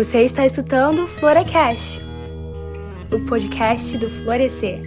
[0.00, 2.00] Você está escutando Florecast,
[3.12, 4.80] o podcast do Florescer.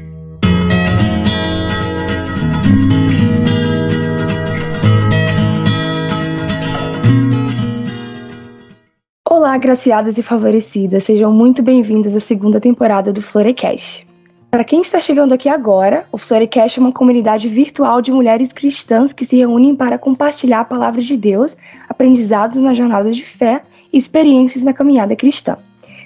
[9.29, 14.07] Olá, graciadas e favorecidas, sejam muito bem-vindas à segunda temporada do Florecast.
[14.49, 19.13] Para quem está chegando aqui agora, o Florecast é uma comunidade virtual de mulheres cristãs
[19.13, 21.55] que se reúnem para compartilhar a palavra de Deus,
[21.87, 23.61] aprendizados na jornada de fé
[23.93, 25.57] experiências na caminhada cristã.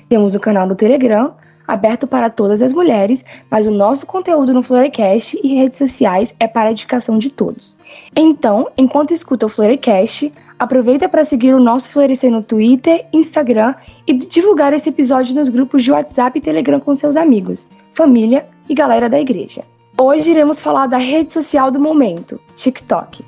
[0.09, 1.33] Temos o canal do Telegram,
[1.67, 6.47] aberto para todas as mulheres, mas o nosso conteúdo no Florecast e redes sociais é
[6.47, 7.75] para a edificação de todos.
[8.15, 13.75] Então, enquanto escuta o Florecast, aproveita para seguir o nosso Florescer no Twitter, Instagram
[14.07, 18.73] e divulgar esse episódio nos grupos de WhatsApp e Telegram com seus amigos, família e
[18.73, 19.63] galera da igreja.
[19.99, 23.25] Hoje iremos falar da rede social do momento, TikTok.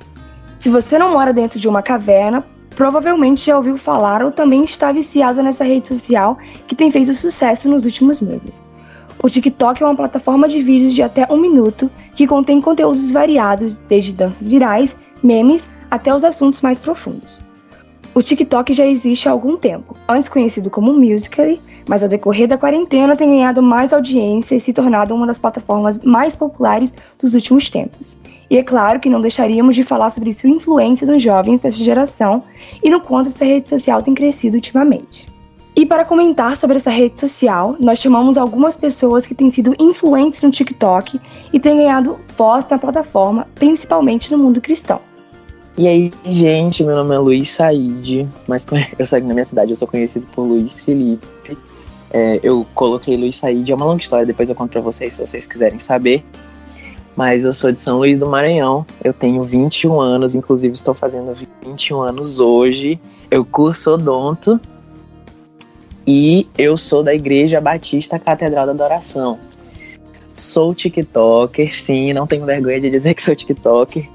[0.60, 2.44] Se você não mora dentro de uma caverna,
[2.80, 7.68] provavelmente já ouviu falar ou também está viciado nessa rede social que tem feito sucesso
[7.68, 8.66] nos últimos meses.
[9.22, 13.80] O TikTok é uma plataforma de vídeos de até um minuto que contém conteúdos variados,
[13.80, 17.42] desde danças virais, memes, até os assuntos mais profundos.
[18.16, 22.58] O TikTok já existe há algum tempo, antes conhecido como Musical.ly, mas ao decorrer da
[22.58, 27.70] quarentena tem ganhado mais audiência e se tornado uma das plataformas mais populares dos últimos
[27.70, 28.18] tempos.
[28.50, 32.42] E é claro que não deixaríamos de falar sobre sua influência nos jovens dessa geração
[32.84, 35.28] e no quanto essa rede social tem crescido ultimamente.
[35.76, 40.42] E para comentar sobre essa rede social, nós chamamos algumas pessoas que têm sido influentes
[40.42, 41.22] no TikTok
[41.54, 45.00] e têm ganhado voz na plataforma, principalmente no mundo cristão.
[45.78, 49.76] E aí, gente, meu nome é Luiz Said, mas eu saí na minha cidade, eu
[49.76, 51.58] sou conhecido por Luiz Felipe.
[52.12, 55.26] É, eu coloquei Luiz Said, é uma longa história, depois eu conto pra vocês se
[55.26, 56.26] vocês quiserem saber
[57.16, 58.86] mas eu sou de São Luís do Maranhão.
[59.04, 63.00] Eu tenho 21 anos, inclusive estou fazendo 21 anos hoje.
[63.30, 64.60] Eu curso odonto
[66.08, 69.38] e eu sou da Igreja Batista Catedral da Adoração.
[70.34, 74.10] Sou TikToker, sim, não tenho vergonha de dizer que sou TikToker.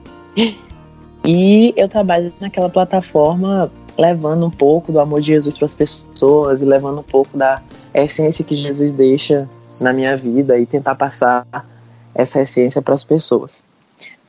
[1.26, 6.60] E eu trabalho naquela plataforma levando um pouco do amor de Jesus para as pessoas
[6.60, 7.62] e levando um pouco da
[7.94, 9.48] essência que Jesus deixa
[9.80, 11.46] na minha vida e tentar passar
[12.14, 13.64] essa essência para as pessoas.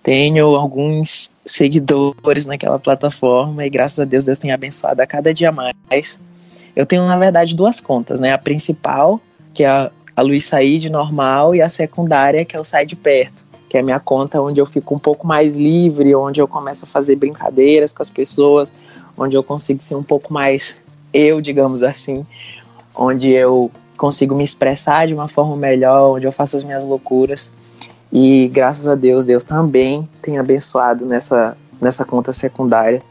[0.01, 5.51] Tenho alguns seguidores naquela plataforma e graças a Deus Deus tem abençoado a cada dia
[5.51, 6.19] mais.
[6.75, 8.31] Eu tenho na verdade duas contas, né?
[8.31, 9.19] A principal,
[9.53, 12.95] que é a, a Luiz Said normal e a secundária, que é o Sai de
[12.95, 16.47] Perto, que é a minha conta onde eu fico um pouco mais livre, onde eu
[16.47, 18.73] começo a fazer brincadeiras com as pessoas,
[19.17, 20.75] onde eu consigo ser um pouco mais
[21.13, 22.25] eu, digamos assim,
[22.97, 27.51] onde eu consigo me expressar de uma forma melhor, onde eu faço as minhas loucuras.
[28.17, 33.03] E graças a Deus, Deus também tem abençoado nessa, nessa conta secundária,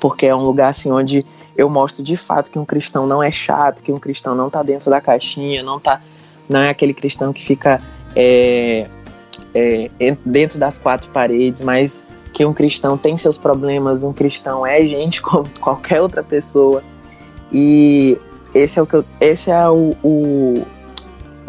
[0.00, 1.22] porque é um lugar assim onde
[1.54, 4.62] eu mostro de fato que um cristão não é chato, que um cristão não está
[4.62, 6.00] dentro da caixinha, não tá,
[6.48, 7.78] não é aquele cristão que fica
[8.16, 8.88] é,
[9.54, 12.02] é, dentro das quatro paredes, mas
[12.32, 16.82] que um cristão tem seus problemas, um cristão é gente como qualquer outra pessoa.
[17.52, 18.18] E
[18.54, 20.66] esse é o que eu, esse é o, o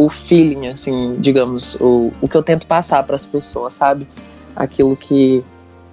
[0.03, 4.07] o feeling, assim, digamos, o, o que eu tento passar para as pessoas, sabe?
[4.55, 5.43] Aquilo que,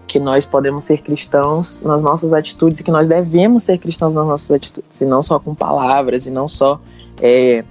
[0.07, 4.27] que nós podemos ser cristãos nas nossas atitudes e que nós devemos ser cristãos nas
[4.27, 6.81] nossas atitudes, e não só com palavras, e não só
[7.21, 7.63] é,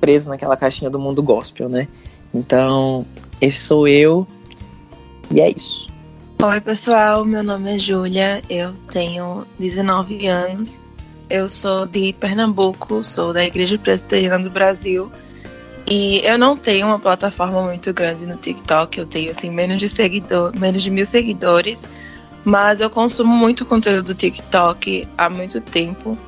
[0.00, 1.86] preso naquela caixinha do mundo gospel, né?
[2.32, 3.04] Então,
[3.38, 4.26] esse sou eu,
[5.30, 5.88] e é isso.
[6.42, 10.82] Oi, pessoal, meu nome é Júlia, eu tenho 19 anos,
[11.28, 15.12] eu sou de Pernambuco, sou da Igreja Presbiteriana do Brasil
[15.88, 19.88] e eu não tenho uma plataforma muito grande no TikTok, eu tenho assim menos de
[19.88, 21.88] seguidor, menos de mil seguidores,
[22.44, 26.18] mas eu consumo muito conteúdo do TikTok há muito tempo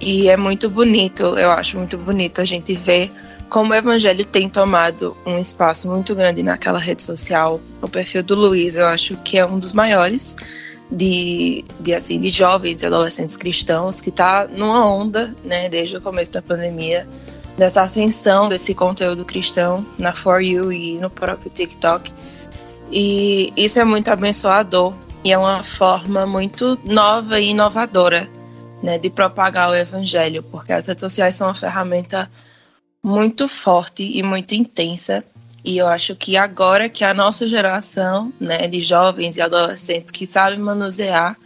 [0.00, 3.12] e é muito bonito, eu acho muito bonito a gente ver
[3.48, 7.60] como o evangelho tem tomado um espaço muito grande naquela rede social.
[7.82, 10.34] O perfil do Luiz, eu acho que é um dos maiores
[10.90, 16.00] de, de assim de jovens e adolescentes cristãos que está numa onda, né, desde o
[16.00, 17.06] começo da pandemia
[17.56, 22.12] dessa ascensão desse conteúdo cristão na For You e no próprio TikTok.
[22.90, 24.94] E isso é muito abençoador
[25.24, 28.28] e é uma forma muito nova e inovadora
[28.82, 32.30] né, de propagar o evangelho, porque as redes sociais são uma ferramenta
[33.02, 35.24] muito forte e muito intensa.
[35.64, 40.26] E eu acho que agora que a nossa geração né, de jovens e adolescentes que
[40.26, 41.36] sabem manusear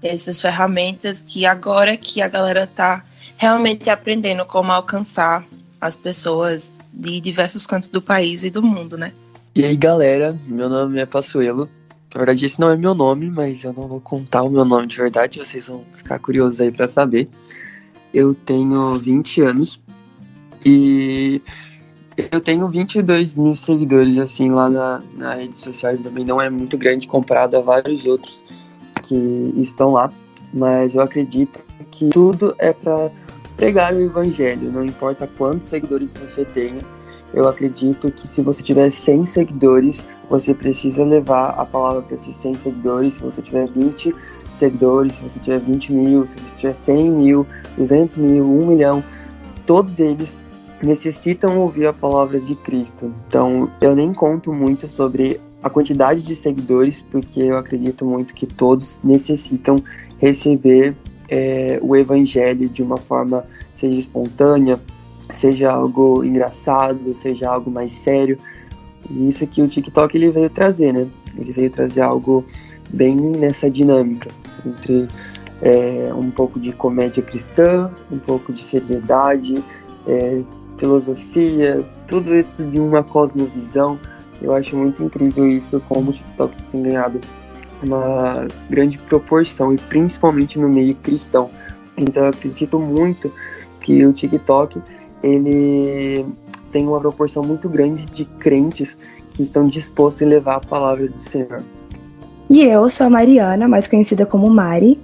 [0.00, 3.04] essas ferramentas, que agora que a galera está
[3.36, 5.44] realmente aprendendo como alcançar
[5.80, 9.12] as pessoas de diversos cantos do país e do mundo, né?
[9.54, 11.68] E aí, galera, meu nome é Passuelo.
[12.14, 14.86] Na verdade, esse não é meu nome, mas eu não vou contar o meu nome
[14.86, 17.28] de verdade, vocês vão ficar curiosos aí para saber.
[18.12, 19.80] eu tenho 20 anos
[20.64, 21.42] e
[22.32, 25.96] eu tenho 22 mil seguidores, assim, lá na, na rede social.
[25.98, 28.42] Também não é muito grande comparado a vários outros
[29.02, 30.10] que estão lá.
[30.54, 33.10] Mas eu acredito que tudo é para
[33.56, 36.80] pregar o evangelho, não importa quantos seguidores você tenha.
[37.34, 42.36] Eu acredito que se você tiver 100 seguidores, você precisa levar a palavra para esses
[42.36, 43.14] 100 seguidores.
[43.14, 44.14] Se você tiver 20
[44.52, 49.04] seguidores, se você tiver 20 mil, se você tiver 100 mil, 200 mil, 1 milhão,
[49.66, 50.36] todos eles
[50.82, 53.12] necessitam ouvir a palavra de Cristo.
[53.26, 58.46] Então, eu nem conto muito sobre a quantidade de seguidores, porque eu acredito muito que
[58.46, 59.76] todos necessitam
[60.18, 60.96] receber
[61.28, 63.44] é, o evangelho de uma forma,
[63.74, 64.78] seja espontânea,
[65.30, 68.38] seja algo engraçado, seja algo mais sério.
[69.10, 71.06] E isso que o TikTok ele veio trazer, né?
[71.36, 72.44] Ele veio trazer algo
[72.90, 74.30] bem nessa dinâmica
[74.64, 75.08] entre
[75.62, 79.62] é, um pouco de comédia cristã, um pouco de seriedade,
[80.06, 80.42] é,
[80.76, 83.98] filosofia, tudo isso de uma cosmovisão.
[84.40, 87.20] Eu acho muito incrível isso, como o TikTok tem ganhado
[87.82, 91.50] uma grande proporção, e principalmente no meio cristão.
[91.96, 93.32] Então eu acredito muito
[93.80, 94.80] que o TikTok
[95.22, 96.26] ele
[96.72, 98.98] tem uma proporção muito grande de crentes
[99.30, 101.62] que estão dispostos em levar a palavra do Senhor.
[102.48, 104.98] E eu sou a Mariana, mais conhecida como Mari.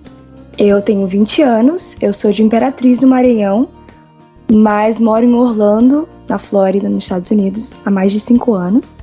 [0.58, 3.68] Eu tenho 20 anos, eu sou de Imperatriz do Maranhão,
[4.52, 8.94] mas moro em Orlando, na Flórida, nos Estados Unidos, há mais de 5 anos.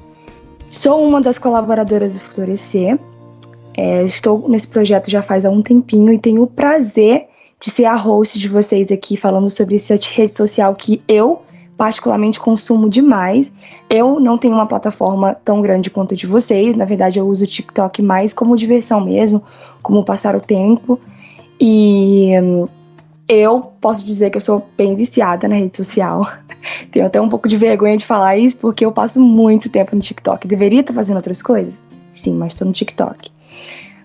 [0.69, 3.00] Sou uma das colaboradoras do Florescer.
[3.81, 7.27] É, estou nesse projeto já faz há um tempinho e tenho o prazer
[7.61, 11.43] de ser a host de vocês aqui falando sobre essa rede social que eu
[11.77, 13.53] particularmente consumo demais.
[13.89, 16.75] Eu não tenho uma plataforma tão grande quanto a de vocês.
[16.75, 19.41] Na verdade, eu uso o TikTok mais como diversão mesmo,
[19.81, 20.99] como passar o tempo.
[21.57, 22.67] E hum,
[23.29, 26.29] eu posso dizer que eu sou bem viciada na rede social.
[26.91, 30.01] Tenho até um pouco de vergonha de falar isso, porque eu passo muito tempo no
[30.01, 30.49] TikTok.
[30.49, 31.81] Deveria estar fazendo outras coisas?
[32.11, 33.38] Sim, mas estou no TikTok.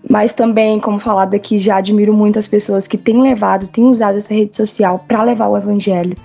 [0.08, 4.18] Mas também, como falado aqui, já admiro muito as pessoas que têm levado, têm usado
[4.18, 6.16] essa rede social para levar o evangelho,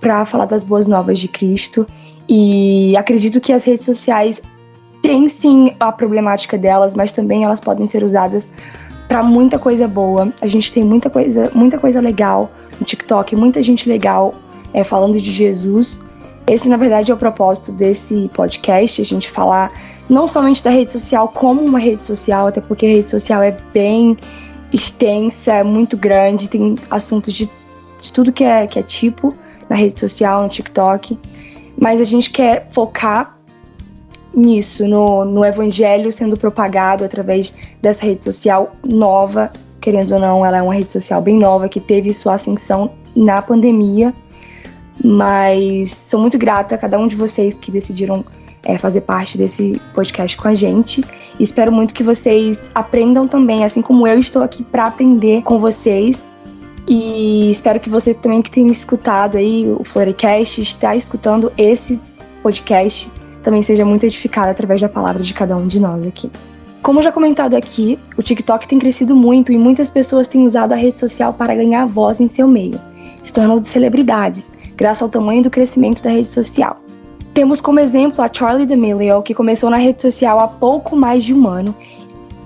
[0.00, 1.86] para falar das boas novas de Cristo.
[2.28, 4.40] E acredito que as redes sociais
[5.02, 8.48] têm sim a problemática delas, mas também elas podem ser usadas
[9.06, 10.32] para muita coisa boa.
[10.40, 14.32] A gente tem muita coisa, muita coisa legal no TikTok, muita gente legal
[14.72, 16.00] é, falando de Jesus.
[16.48, 19.72] Esse, na verdade, é o propósito desse podcast, a gente falar
[20.10, 23.56] não somente da rede social como uma rede social, até porque a rede social é
[23.72, 24.16] bem
[24.72, 27.48] extensa, é muito grande, tem assuntos de,
[28.02, 29.34] de tudo que é, que é tipo
[29.68, 31.16] na rede social, no TikTok.
[31.80, 33.38] Mas a gente quer focar
[34.34, 39.50] nisso, no, no evangelho sendo propagado através dessa rede social nova.
[39.80, 43.40] Querendo ou não, ela é uma rede social bem nova que teve sua ascensão na
[43.40, 44.12] pandemia.
[45.02, 48.24] Mas sou muito grata a cada um de vocês que decidiram
[48.64, 51.04] é, fazer parte desse podcast com a gente.
[51.38, 56.26] Espero muito que vocês aprendam também, assim como eu estou aqui para aprender com vocês.
[56.88, 62.00] E espero que você também que tenha escutado aí o Florecast, está escutando esse
[62.42, 63.10] podcast,
[63.42, 66.30] também seja muito edificado através da palavra de cada um de nós aqui.
[66.82, 70.76] Como já comentado aqui, o TikTok tem crescido muito e muitas pessoas têm usado a
[70.76, 72.80] rede social para ganhar voz em seu meio,
[73.22, 76.80] se tornando celebridades, graças ao tamanho do crescimento da rede social.
[77.40, 81.32] Temos como exemplo a Charlie D'Amelio, que começou na rede social há pouco mais de
[81.32, 81.74] um ano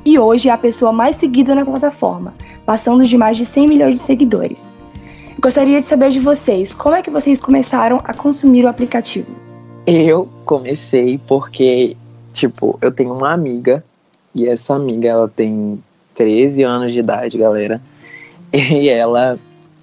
[0.05, 2.33] e hoje é a pessoa mais seguida na plataforma,
[2.65, 4.69] passando de mais de 100 milhões de seguidores.
[5.41, 9.27] Gostaria de saber de vocês, como é que vocês começaram a consumir o aplicativo?
[9.85, 11.97] Eu comecei porque,
[12.33, 13.83] tipo, eu tenho uma amiga,
[14.33, 15.83] e essa amiga, ela tem
[16.15, 17.83] 13 anos de idade, galera.
[18.53, 19.41] E ela,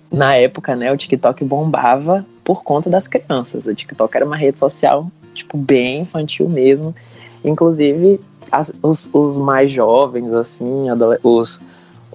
[0.09, 3.65] na época, né, o TikTok bombava por conta das crianças.
[3.65, 6.95] O TikTok era uma rede social, tipo, bem infantil mesmo.
[7.43, 8.19] Inclusive,
[8.51, 10.87] as, os, os mais jovens, assim,
[11.23, 11.59] os,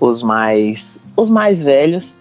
[0.00, 2.14] os mais os mais velhos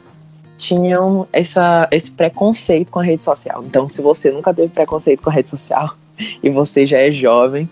[0.58, 3.64] tinham essa, esse preconceito com a rede social.
[3.66, 5.96] Então, se você nunca teve preconceito com a rede social
[6.42, 7.70] e você já é jovem,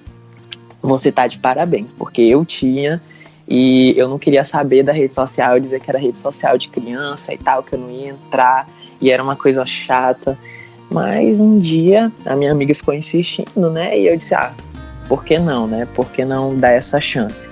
[0.82, 3.02] você tá de parabéns, porque eu tinha
[3.48, 7.34] e eu não queria saber da rede social, dizer que era rede social de criança
[7.34, 8.68] e tal, que eu não ia entrar
[9.04, 10.38] e era uma coisa chata.
[10.90, 14.00] Mas um dia a minha amiga ficou insistindo, né?
[14.00, 14.54] E eu disse: "Ah,
[15.08, 15.88] por que não, né?
[15.94, 17.50] Por que não dar essa chance?"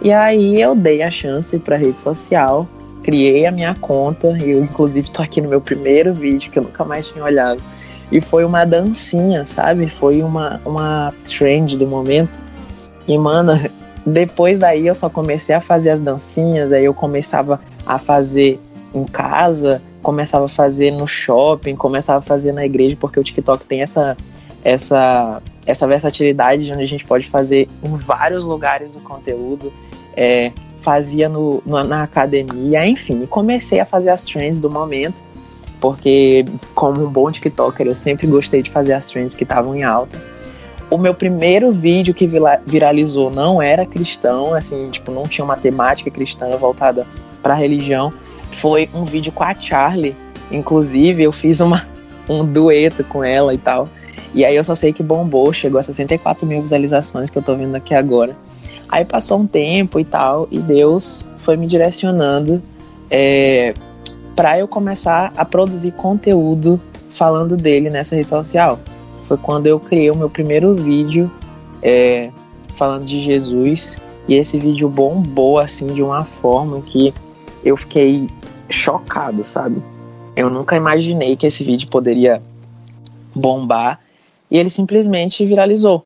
[0.00, 2.68] E aí eu dei a chance para rede social,
[3.02, 6.62] criei a minha conta, e eu inclusive tô aqui no meu primeiro vídeo que eu
[6.62, 7.62] nunca mais tinha olhado.
[8.10, 9.88] E foi uma dancinha, sabe?
[9.88, 12.38] Foi uma, uma trend do momento.
[13.08, 13.52] E, mano,
[14.04, 18.60] depois daí eu só comecei a fazer as dancinhas, aí eu começava a fazer
[18.94, 23.64] em casa, começava a fazer no shopping, começava a fazer na igreja, porque o TikTok
[23.64, 24.16] tem essa,
[24.64, 29.72] essa, essa versatilidade de onde a gente pode fazer em vários lugares o conteúdo.
[30.14, 35.22] É, fazia no, no, na academia, enfim, comecei a fazer as trends do momento,
[35.80, 36.44] porque
[36.74, 40.20] como um bom TikToker, eu sempre gostei de fazer as trends que estavam em alta.
[40.90, 42.28] O meu primeiro vídeo que
[42.66, 47.06] viralizou não era cristão, assim, tipo, não tinha uma temática cristã voltada
[47.42, 48.12] para religião.
[48.52, 50.16] Foi um vídeo com a Charlie,
[50.50, 51.86] inclusive eu fiz uma,
[52.28, 53.88] um dueto com ela e tal.
[54.34, 57.54] E aí eu só sei que bombou, chegou a 64 mil visualizações que eu tô
[57.54, 58.36] vendo aqui agora.
[58.88, 62.62] Aí passou um tempo e tal, e Deus foi me direcionando
[63.10, 63.74] é,
[64.34, 66.80] para eu começar a produzir conteúdo
[67.10, 68.78] falando dele nessa rede social.
[69.26, 71.30] Foi quando eu criei o meu primeiro vídeo
[71.82, 72.30] é,
[72.76, 77.12] falando de Jesus, e esse vídeo bombou assim de uma forma que
[77.64, 78.28] eu fiquei
[78.68, 79.82] chocado, sabe?
[80.34, 82.42] Eu nunca imaginei que esse vídeo poderia
[83.34, 84.00] bombar
[84.50, 86.04] e ele simplesmente viralizou.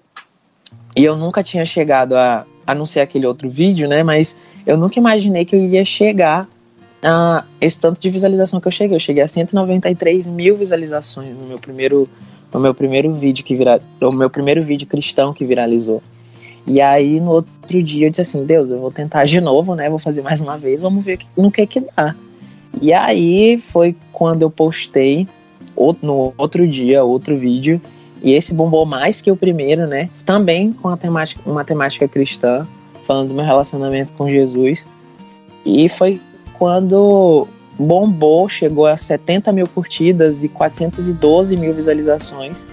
[0.97, 4.03] E eu nunca tinha chegado a a não ser aquele outro vídeo, né?
[4.03, 4.37] Mas
[4.67, 6.49] eu nunca imaginei que eu iria chegar
[7.03, 8.97] a esse tanto de visualização que eu cheguei.
[8.97, 12.09] Eu cheguei a 193 mil visualizações no meu primeiro,
[12.53, 16.03] no meu primeiro vídeo que vira, o meu primeiro vídeo cristão que viralizou.
[16.67, 19.89] E aí no outro dia eu disse assim, Deus, eu vou tentar de novo, né?
[19.89, 22.15] Vou fazer mais uma vez, vamos ver no que que dá.
[22.81, 25.27] E aí foi quando eu postei
[26.03, 27.81] no outro dia outro vídeo
[28.23, 30.09] e esse bombou mais que o primeiro, né?
[30.25, 32.67] Também com a temática, uma temática cristã,
[33.07, 34.87] falando do meu relacionamento com Jesus.
[35.65, 36.21] E foi
[36.55, 37.47] quando
[37.79, 42.67] bombou, chegou a 70 mil curtidas e 412 mil visualizações.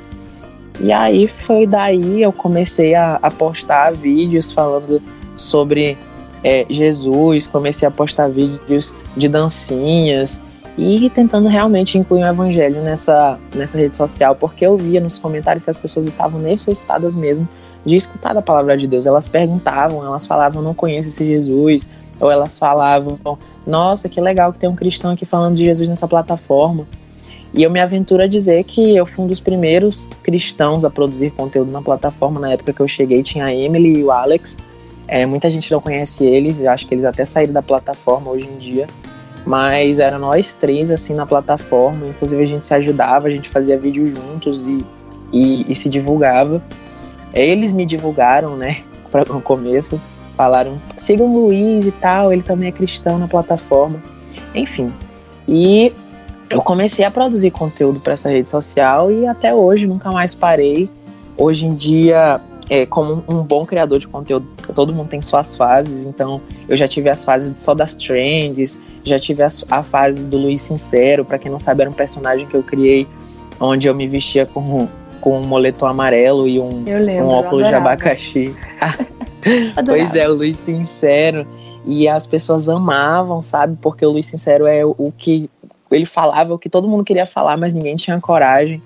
[0.80, 5.02] E aí foi daí eu comecei a, a postar vídeos falando
[5.36, 5.98] sobre
[6.44, 10.42] é, Jesus, comecei a postar vídeos de dancinhas,
[10.78, 15.64] e tentando realmente incluir o evangelho nessa, nessa rede social, porque eu via nos comentários
[15.64, 17.48] que as pessoas estavam necessitadas mesmo
[17.86, 19.06] de escutar a palavra de Deus.
[19.06, 21.88] Elas perguntavam, elas falavam, não conheço esse Jesus,
[22.20, 23.20] ou elas falavam,
[23.68, 26.88] nossa, que legal que tem um cristão aqui falando de Jesus nessa plataforma.
[27.54, 31.32] E eu me aventuro a dizer que eu fui um dos primeiros cristãos a produzir
[31.32, 32.40] conteúdo na plataforma.
[32.40, 34.58] Na época que eu cheguei, tinha a Emily e o Alex.
[35.08, 38.48] É, muita gente não conhece eles, eu acho que eles até saíram da plataforma hoje
[38.48, 38.88] em dia.
[39.46, 42.08] Mas era nós três, assim, na plataforma.
[42.08, 44.86] Inclusive a gente se ajudava, a gente fazia vídeo juntos e,
[45.32, 46.64] e, e se divulgava.
[47.34, 48.82] Eles me divulgaram, né,
[49.12, 50.02] pra, no começo.
[50.36, 54.02] Falaram, sigam o Luiz e tal, ele também é cristão na plataforma.
[54.56, 54.92] Enfim.
[55.48, 55.94] E
[56.54, 60.90] eu comecei a produzir conteúdo para essa rede social e até hoje nunca mais parei.
[61.38, 66.06] Hoje em dia é, como um bom criador de conteúdo, todo mundo tem suas fases,
[66.06, 70.38] então eu já tive as fases só das trends, já tive a, a fase do
[70.38, 73.08] Luiz Sincero, para quem não sabe, era um personagem que eu criei,
[73.60, 74.88] onde eu me vestia com,
[75.20, 78.56] com um moletom amarelo e um, lembro, um óculos de abacaxi.
[79.86, 81.46] pois é, o Luiz Sincero.
[81.86, 83.78] E as pessoas amavam, sabe?
[83.82, 85.50] Porque o Luiz Sincero é o, o que
[85.94, 88.82] ele falava, o que todo mundo queria falar, mas ninguém tinha coragem.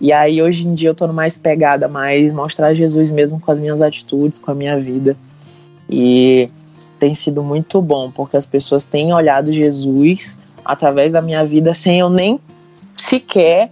[0.00, 3.58] E aí hoje em dia eu tô mais pegada, mais mostrar Jesus mesmo com as
[3.58, 5.16] minhas atitudes, com a minha vida.
[5.88, 6.50] E
[6.98, 12.00] tem sido muito bom, porque as pessoas têm olhado Jesus através da minha vida sem
[12.00, 12.40] eu nem
[12.96, 13.70] sequer,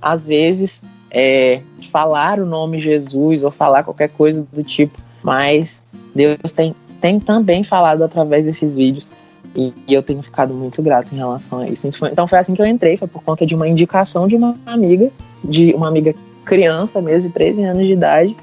[0.00, 5.00] às vezes, é, falar o nome Jesus ou falar qualquer coisa do tipo.
[5.22, 5.82] Mas
[6.14, 9.10] Deus tem, tem também falado através desses vídeos.
[9.54, 11.86] E, e eu tenho ficado muito grato em relação a isso.
[11.86, 15.10] Então foi assim que eu entrei, foi por conta de uma indicação de uma amiga
[15.44, 18.36] de uma amiga criança mesmo, de 13 anos de idade.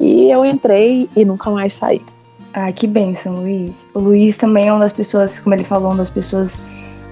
[0.00, 2.02] E eu entrei e nunca mais saí.
[2.52, 3.86] Ah, que bênção, Luiz.
[3.94, 6.52] O Luiz também é uma das pessoas, como ele falou, uma das pessoas,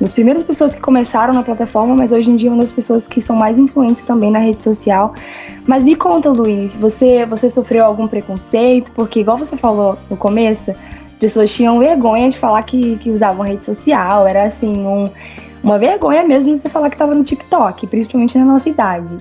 [0.00, 3.06] das primeiras pessoas que começaram na plataforma, mas hoje em dia é uma das pessoas
[3.06, 5.14] que são mais influentes também na rede social.
[5.66, 8.90] Mas me conta, Luiz, você, você sofreu algum preconceito?
[8.92, 10.72] Porque, igual você falou no começo,
[11.18, 15.10] pessoas tinham vergonha de falar que, que usavam rede social, era assim, um,
[15.62, 19.18] uma vergonha mesmo de você falar que estava no TikTok, principalmente na nossa idade.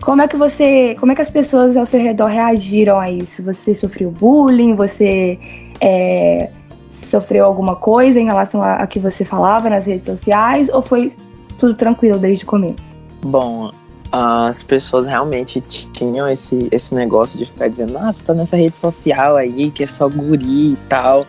[0.00, 3.42] Como é que você, como é que as pessoas ao seu redor reagiram a isso?
[3.44, 4.74] Você sofreu bullying?
[4.74, 5.38] Você
[5.80, 6.50] é,
[6.92, 10.68] sofreu alguma coisa em relação a, a que você falava nas redes sociais?
[10.70, 11.12] Ou foi
[11.56, 12.96] tudo tranquilo desde o começo?
[13.24, 13.70] Bom,
[14.12, 19.36] as pessoas realmente tinham esse, esse negócio de ficar dizendo, você tá nessa rede social
[19.36, 21.26] aí, que é só guri e tal.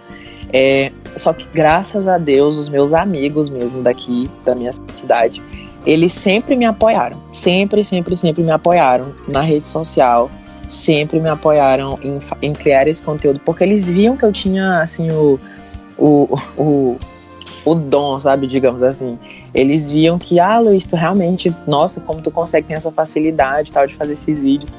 [0.51, 5.41] É, só que graças a Deus, os meus amigos mesmo daqui, da minha cidade,
[5.85, 7.17] eles sempre me apoiaram.
[7.31, 10.29] Sempre, sempre, sempre me apoiaram na rede social.
[10.69, 15.09] Sempre me apoiaram em, em criar esse conteúdo, porque eles viam que eu tinha, assim,
[15.11, 15.39] o,
[15.97, 16.97] o, o,
[17.63, 19.17] o dom, sabe, digamos assim.
[19.53, 23.85] Eles viam que, ah, Luiz, tu realmente, nossa, como tu consegue ter essa facilidade tal
[23.85, 24.75] de fazer esses vídeos.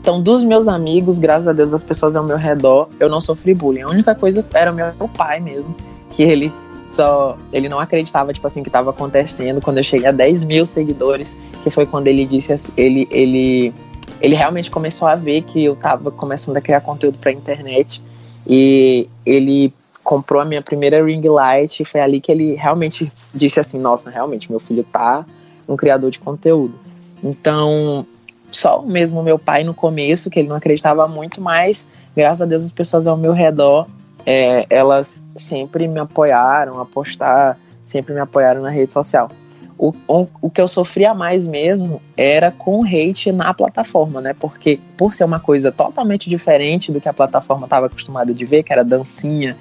[0.00, 3.54] Então, dos meus amigos, graças a Deus, das pessoas ao meu redor, eu não sofri
[3.54, 3.82] bullying.
[3.82, 5.74] A única coisa era o meu pai mesmo,
[6.10, 6.52] que ele
[6.88, 10.64] só ele não acreditava tipo assim que estava acontecendo quando eu cheguei a 10 mil
[10.66, 13.74] seguidores que foi quando ele disse assim, ele ele
[14.20, 18.00] ele realmente começou a ver que eu estava começando a criar conteúdo para internet
[18.46, 19.74] e ele
[20.06, 24.08] comprou a minha primeira ring light e foi ali que ele realmente disse assim nossa
[24.08, 25.26] realmente meu filho tá
[25.68, 26.78] um criador de conteúdo
[27.24, 28.06] então
[28.50, 31.86] só mesmo meu pai no começo, que ele não acreditava muito, mas
[32.16, 33.86] graças a Deus as pessoas ao meu redor,
[34.24, 39.30] é, elas sempre me apoiaram a postar, sempre me apoiaram na rede social.
[39.78, 44.32] O, o, o que eu sofria mais mesmo era com hate na plataforma, né?
[44.32, 48.62] Porque por ser uma coisa totalmente diferente do que a plataforma estava acostumada de ver,
[48.62, 49.54] que era dancinha,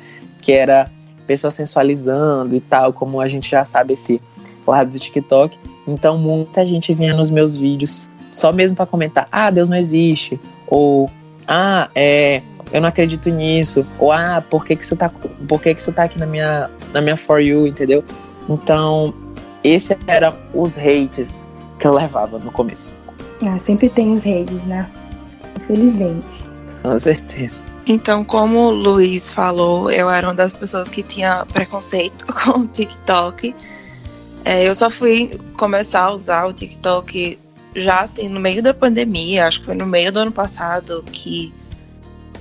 [0.45, 0.87] que era
[1.25, 4.21] pessoa sensualizando e tal, como a gente já sabe esse
[4.65, 5.57] lado do TikTok.
[5.87, 10.39] Então muita gente vinha nos meus vídeos só mesmo para comentar, ah, Deus não existe,
[10.67, 11.09] ou
[11.47, 15.09] ah, é, eu não acredito nisso, ou ah, por que que isso tá,
[15.47, 18.03] por que que isso tá aqui na minha, na minha For You, entendeu?
[18.49, 19.13] Então,
[19.63, 21.45] esses eram os hates
[21.79, 22.95] que eu levava no começo.
[27.87, 32.67] Então, como o Luiz falou, eu era uma das pessoas que tinha preconceito com o
[32.67, 33.55] TikTok.
[34.43, 37.39] É, eu só fui começar a usar o TikTok
[37.75, 41.53] já assim, no meio da pandemia, acho que foi no meio do ano passado que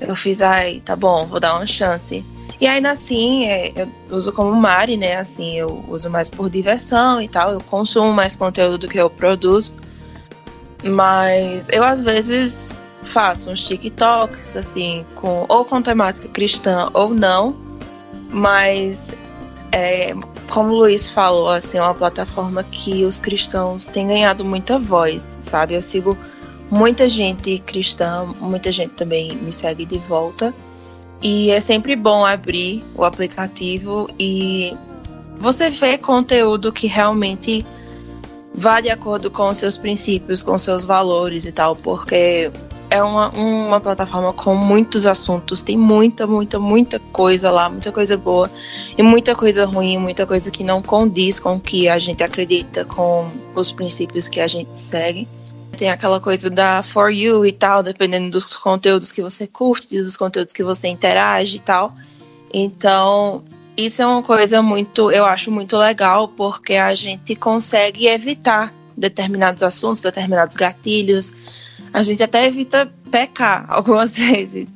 [0.01, 2.25] eu fiz, ai, tá bom, vou dar uma chance.
[2.61, 5.17] E ainda assim, é, eu uso como Mari, né?
[5.17, 9.11] Assim, eu uso mais por diversão e tal, eu consumo mais conteúdo do que eu
[9.11, 9.75] produzo.
[10.83, 12.75] Mas eu às vezes
[13.05, 17.57] faço uns TikToks, assim, com, ou com temática cristã ou não.
[18.31, 19.15] Mas
[19.73, 20.15] é,
[20.49, 25.37] como o Luiz falou, assim, é uma plataforma que os cristãos têm ganhado muita voz,
[25.41, 25.75] sabe?
[25.75, 26.17] Eu sigo
[26.71, 30.55] muita gente cristã, muita gente também me segue de volta.
[31.23, 34.77] E é sempre bom abrir o aplicativo e
[35.37, 37.65] você vê conteúdo que realmente
[38.55, 42.51] vai de acordo com os seus princípios, com seus valores e tal, porque
[42.95, 48.17] é uma, uma plataforma com muitos assuntos, tem muita, muita, muita coisa lá, muita coisa
[48.17, 48.49] boa
[48.97, 52.85] e muita coisa ruim, muita coisa que não condiz com o que a gente acredita,
[52.85, 55.27] com os princípios que a gente segue.
[55.77, 60.17] Tem aquela coisa da For You e tal, dependendo dos conteúdos que você curte, dos
[60.17, 61.93] conteúdos que você interage e tal.
[62.53, 63.43] Então,
[63.77, 69.65] isso é uma coisa muito, eu acho muito legal, porque a gente consegue evitar determinados
[69.65, 71.35] assuntos, determinados gatilhos,
[71.95, 74.69] a gente até evita pecar algumas vezes.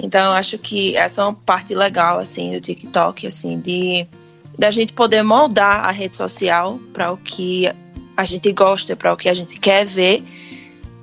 [0.00, 4.06] Então, eu acho que essa é uma parte legal, assim, do TikTok, assim, de
[4.56, 7.68] da gente poder moldar a rede social para o que
[8.16, 10.22] a gente gosta, para o que a gente quer ver.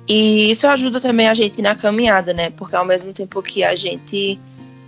[0.08, 2.50] E isso ajuda também a gente na caminhada, né?
[2.50, 4.38] Porque ao mesmo tempo que a gente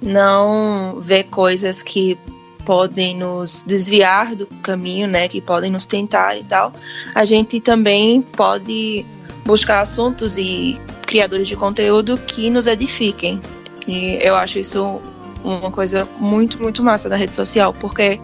[0.00, 2.16] não vê coisas que
[2.64, 5.28] podem nos desviar do caminho, né?
[5.28, 6.72] Que podem nos tentar e tal,
[7.14, 9.04] a gente também pode
[9.44, 13.40] buscar assuntos e criadores de conteúdo que nos edifiquem.
[13.86, 15.00] E eu acho isso
[15.44, 18.20] uma coisa muito, muito massa da rede social, porque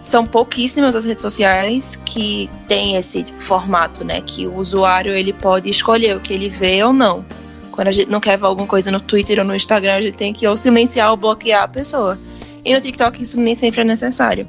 [0.00, 4.20] são pouquíssimas as redes sociais que têm esse formato, né?
[4.20, 7.24] Que o usuário ele pode escolher o que ele vê ou não.
[7.70, 10.16] Quando a gente não quer ver alguma coisa no Twitter ou no Instagram, a gente
[10.16, 12.18] tem que ou silenciar ou bloquear a pessoa.
[12.64, 14.46] E no TikTok isso nem sempre é necessário.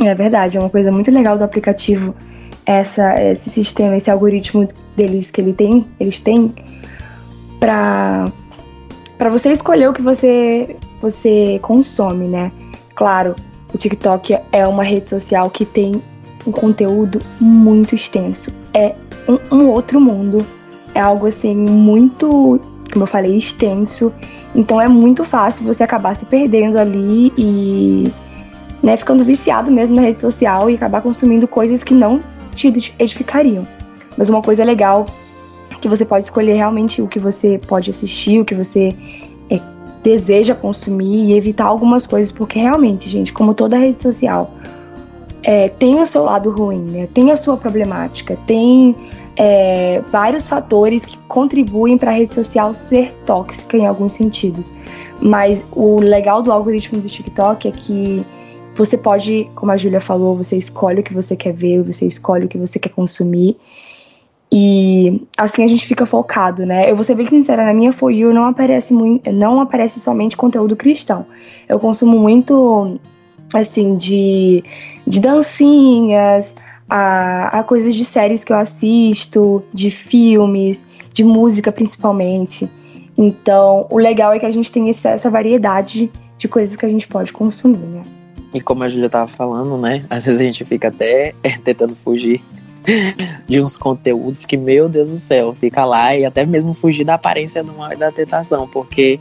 [0.00, 2.14] É verdade, é uma coisa muito legal do aplicativo
[2.68, 6.54] essa, esse sistema, esse algoritmo deles que ele tem, eles têm
[7.58, 8.26] para
[9.16, 12.52] para você escolher o que você você consome, né?
[12.94, 13.34] Claro,
[13.72, 15.92] o TikTok é uma rede social que tem
[16.46, 18.52] um conteúdo muito extenso.
[18.74, 18.94] É
[19.26, 20.46] um, um outro mundo.
[20.94, 22.60] É algo assim muito,
[22.92, 24.12] como eu falei, extenso.
[24.54, 28.12] Então é muito fácil você acabar se perdendo ali e
[28.82, 32.20] né, ficando viciado mesmo na rede social e acabar consumindo coisas que não
[32.58, 33.66] te edificariam.
[34.16, 35.06] Mas uma coisa legal
[35.80, 38.88] que você pode escolher realmente o que você pode assistir, o que você
[39.48, 39.60] é,
[40.02, 44.50] deseja consumir e evitar algumas coisas, porque realmente, gente, como toda rede social,
[45.42, 47.08] é, tem o seu lado ruim, né?
[47.14, 48.94] tem a sua problemática, tem
[49.36, 54.72] é, vários fatores que contribuem para a rede social ser tóxica em alguns sentidos.
[55.20, 58.26] Mas o legal do algoritmo do TikTok é que
[58.78, 62.44] você pode, como a Júlia falou, você escolhe o que você quer ver, você escolhe
[62.44, 63.56] o que você quer consumir.
[64.50, 66.90] E assim a gente fica focado, né?
[66.90, 70.36] Eu vou ser bem sincera, na minha For You não aparece muito, não aparece somente
[70.36, 71.26] conteúdo cristão.
[71.68, 72.98] Eu consumo muito
[73.52, 74.62] assim de,
[75.06, 76.54] de dancinhas,
[76.88, 82.70] a, a coisas de séries que eu assisto, de filmes, de música principalmente.
[83.16, 87.08] Então, o legal é que a gente tem essa, variedade de coisas que a gente
[87.08, 88.02] pode consumir, né?
[88.54, 90.04] E como a Julia tava falando, né?
[90.08, 91.34] Às vezes a gente fica até
[91.64, 92.42] tentando fugir
[93.46, 97.14] de uns conteúdos que, meu Deus do céu, fica lá e até mesmo fugir da
[97.14, 99.20] aparência do mal e da tentação, porque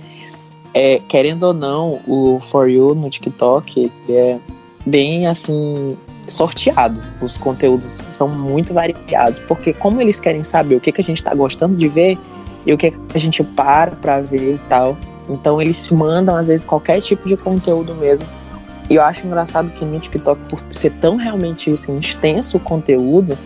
[0.73, 4.37] é, querendo ou não, o For You no TikTok é
[4.85, 7.01] bem assim sorteado.
[7.21, 11.17] Os conteúdos são muito variados, porque como eles querem saber o que, que a gente
[11.17, 12.17] está gostando de ver
[12.65, 14.97] e o que, que a gente para para ver e tal,
[15.29, 18.25] então eles mandam às vezes qualquer tipo de conteúdo mesmo.
[18.89, 23.37] E eu acho engraçado que no TikTok, por ser tão realmente assim, extenso o conteúdo,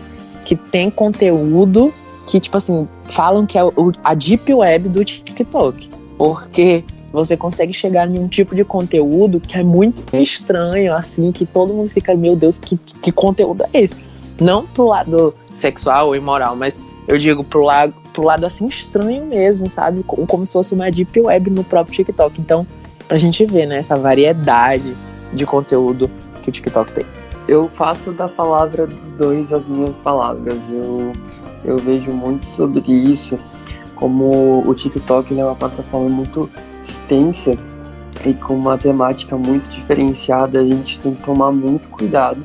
[0.44, 1.92] que tem conteúdo
[2.26, 5.90] que, tipo assim, falam que é o, a deep web do TikTok.
[6.16, 11.44] Porque você consegue chegar em um tipo de conteúdo que é muito estranho, assim, que
[11.44, 13.96] todo mundo fica, meu Deus, que, que conteúdo é esse?
[14.40, 19.26] Não pro lado sexual ou imoral, mas eu digo pro lado, pro lado assim estranho
[19.26, 20.02] mesmo, sabe?
[20.04, 22.40] Como, como se fosse uma deep web no próprio TikTok.
[22.40, 22.66] Então,
[23.08, 24.94] pra gente ver, né, essa variedade
[25.32, 26.10] de conteúdo
[26.42, 27.04] que o TikTok tem.
[27.48, 30.58] Eu faço da palavra dos dois as minhas palavras.
[30.70, 31.12] Eu,
[31.64, 33.36] eu vejo muito sobre isso,
[33.96, 36.50] como o TikTok é uma plataforma muito
[36.82, 37.56] extensa
[38.24, 42.44] e com uma temática muito diferenciada, a gente tem que tomar muito cuidado,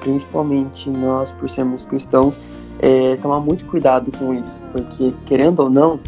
[0.00, 2.40] principalmente nós, por sermos cristãos,
[2.78, 5.98] é, tomar muito cuidado com isso, porque querendo ou não,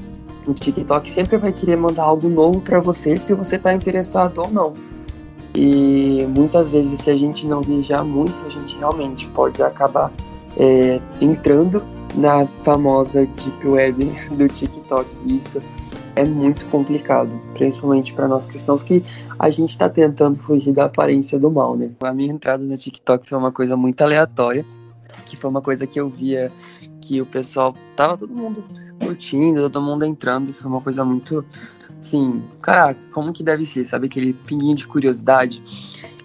[0.46, 4.50] o TikTok sempre vai querer mandar algo novo para você se você está interessado ou
[4.50, 4.74] não.
[5.54, 10.12] E muitas vezes, se a gente não viajar muito, a gente realmente pode acabar
[10.56, 11.82] é, entrando
[12.14, 14.04] na famosa Deep Web
[14.36, 15.08] do TikTok.
[15.26, 15.60] Isso
[16.18, 19.04] é muito complicado, principalmente para nós cristãos que
[19.38, 21.90] a gente está tentando fugir da aparência do mal, né?
[22.00, 24.64] A minha entrada no TikTok foi uma coisa muito aleatória,
[25.24, 26.50] que foi uma coisa que eu via
[27.00, 28.64] que o pessoal tava todo mundo
[29.00, 31.44] curtindo, todo mundo entrando, foi uma coisa muito
[32.00, 34.06] assim, caraca, como que deve ser, sabe?
[34.06, 35.62] Aquele pinguinho de curiosidade.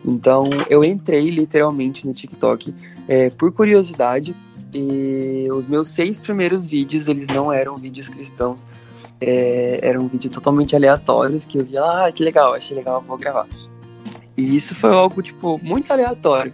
[0.05, 2.73] Então, eu entrei literalmente no TikTok
[3.07, 4.35] é, por curiosidade.
[4.73, 8.65] E os meus seis primeiros vídeos, eles não eram vídeos cristãos.
[9.21, 13.47] É, eram vídeos totalmente aleatórios que eu via, ah, que legal, achei legal, vou gravar.
[14.35, 16.51] E isso foi algo, tipo, muito aleatório.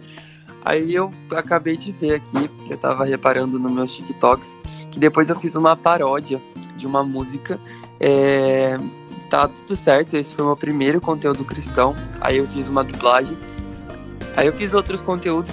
[0.64, 4.54] Aí eu acabei de ver aqui, eu tava reparando nos meus TikToks,
[4.90, 6.40] que depois eu fiz uma paródia
[6.76, 7.58] de uma música
[7.98, 8.78] é,
[9.30, 10.14] tá tudo certo.
[10.14, 11.94] Esse foi o meu primeiro conteúdo cristão.
[12.20, 13.38] Aí eu fiz uma dublagem.
[14.36, 15.52] Aí eu fiz outros conteúdos.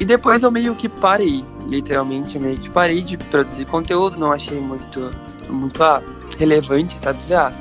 [0.00, 1.44] E depois eu meio que parei.
[1.66, 4.18] Literalmente, eu meio que parei de produzir conteúdo.
[4.18, 5.10] Não achei muito,
[5.50, 6.02] muito ah,
[6.38, 7.18] relevante, sabe?
[7.34, 7.52] Ah,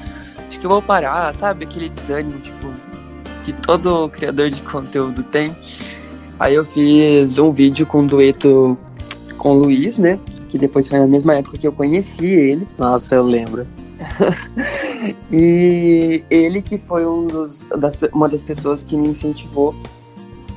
[0.47, 1.65] acho que eu vou parar, sabe?
[1.65, 2.71] Aquele desânimo, tipo,
[3.43, 5.55] que todo criador de conteúdo tem.
[6.39, 8.77] Aí eu fiz um vídeo com um dueto
[9.37, 10.19] com o Luiz, né?
[10.49, 12.67] Que depois foi na mesma época que eu conheci ele.
[12.77, 13.65] Nossa, eu lembro.
[15.31, 19.75] e ele que foi um dos, das, uma das pessoas que me incentivou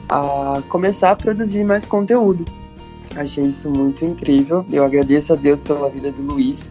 [0.08, 2.44] a começar a produzir mais conteúdo.
[3.16, 4.64] Achei isso muito incrível.
[4.70, 6.70] Eu agradeço a Deus pela vida do Luiz.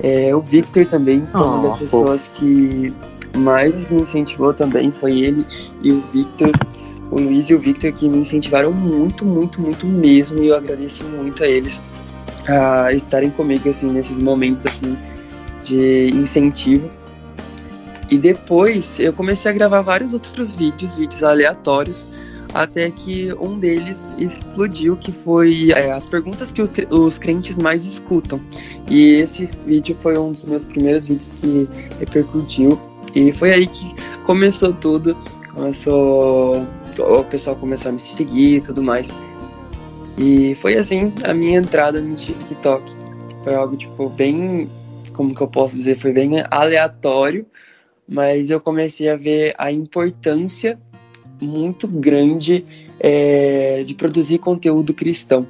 [0.00, 2.34] É, o Victor também foi oh, uma das pessoas pô.
[2.36, 2.94] que
[3.36, 4.92] mais me incentivou também.
[4.92, 5.46] Foi ele
[5.82, 6.52] e o Victor,
[7.10, 10.42] o Luiz e o Victor que me incentivaram muito, muito, muito mesmo.
[10.42, 11.80] E eu agradeço muito a eles
[12.46, 14.96] a estarem comigo assim nesses momentos assim
[15.62, 16.90] de incentivo.
[18.10, 22.06] E depois eu comecei a gravar vários outros vídeos, vídeos aleatórios,
[22.54, 28.40] até que um deles explodiu, que foi é, as perguntas que os crentes mais escutam.
[28.90, 31.68] E esse vídeo foi um dos meus primeiros vídeos que
[31.98, 32.80] repercutiu.
[33.14, 33.94] E foi aí que
[34.24, 35.16] começou tudo.
[35.54, 36.66] Começou.
[36.98, 39.08] O pessoal começou a me seguir e tudo mais.
[40.16, 42.96] E foi assim a minha entrada no TikTok.
[43.44, 44.68] Foi algo, tipo, bem
[45.18, 47.44] como que eu posso dizer, foi bem aleatório,
[48.08, 50.78] mas eu comecei a ver a importância
[51.40, 52.64] muito grande
[53.00, 55.44] é, de produzir conteúdo cristão.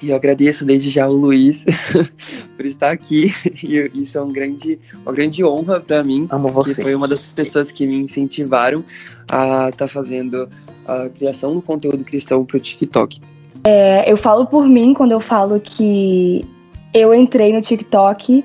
[0.00, 1.62] E eu agradeço desde já o Luiz
[2.56, 3.34] por estar aqui.
[3.62, 6.26] E isso é um grande, uma grande honra para mim.
[6.30, 6.76] Amo você.
[6.76, 8.82] Que foi uma das pessoas que me incentivaram
[9.28, 10.48] a estar tá fazendo
[10.86, 13.20] a criação do conteúdo cristão para o TikTok.
[13.62, 16.46] É, eu falo por mim quando eu falo que
[16.94, 18.42] eu entrei no TikTok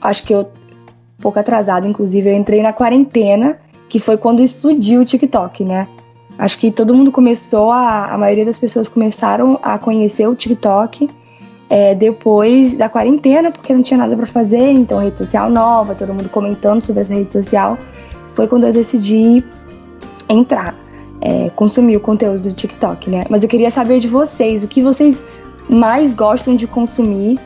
[0.00, 3.58] acho que eu um pouco atrasada, inclusive, eu entrei na quarentena,
[3.90, 5.86] que foi quando explodiu o TikTok, né?
[6.38, 8.06] Acho que todo mundo começou a.
[8.06, 11.10] A maioria das pessoas começaram a conhecer o TikTok
[11.68, 16.14] é, depois da quarentena, porque não tinha nada para fazer, então rede social nova, todo
[16.14, 17.76] mundo comentando sobre essa rede social.
[18.34, 19.44] Foi quando eu decidi
[20.28, 20.74] entrar.
[21.20, 23.24] é, consumir o conteúdo do TikTok, né?
[23.28, 25.22] Mas eu queria saber de vocês, o que vocês
[25.68, 27.38] mais gostam de consumir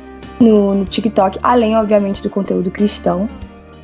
[0.45, 3.29] no, no TikTok, além, obviamente, do conteúdo cristão,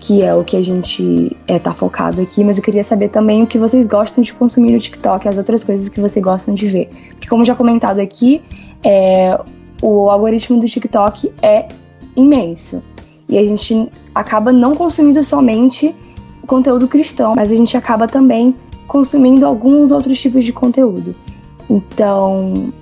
[0.00, 3.42] que é o que a gente é, tá focado aqui, mas eu queria saber também
[3.42, 6.68] o que vocês gostam de consumir no TikTok, as outras coisas que vocês gostam de
[6.68, 6.88] ver.
[7.10, 8.42] Porque, como já comentado aqui,
[8.82, 9.38] é,
[9.82, 11.68] o algoritmo do TikTok é
[12.16, 12.82] imenso.
[13.28, 15.94] E a gente acaba não consumindo somente
[16.46, 18.54] conteúdo cristão, mas a gente acaba também
[18.88, 21.14] consumindo alguns outros tipos de conteúdo.
[21.68, 22.72] Então,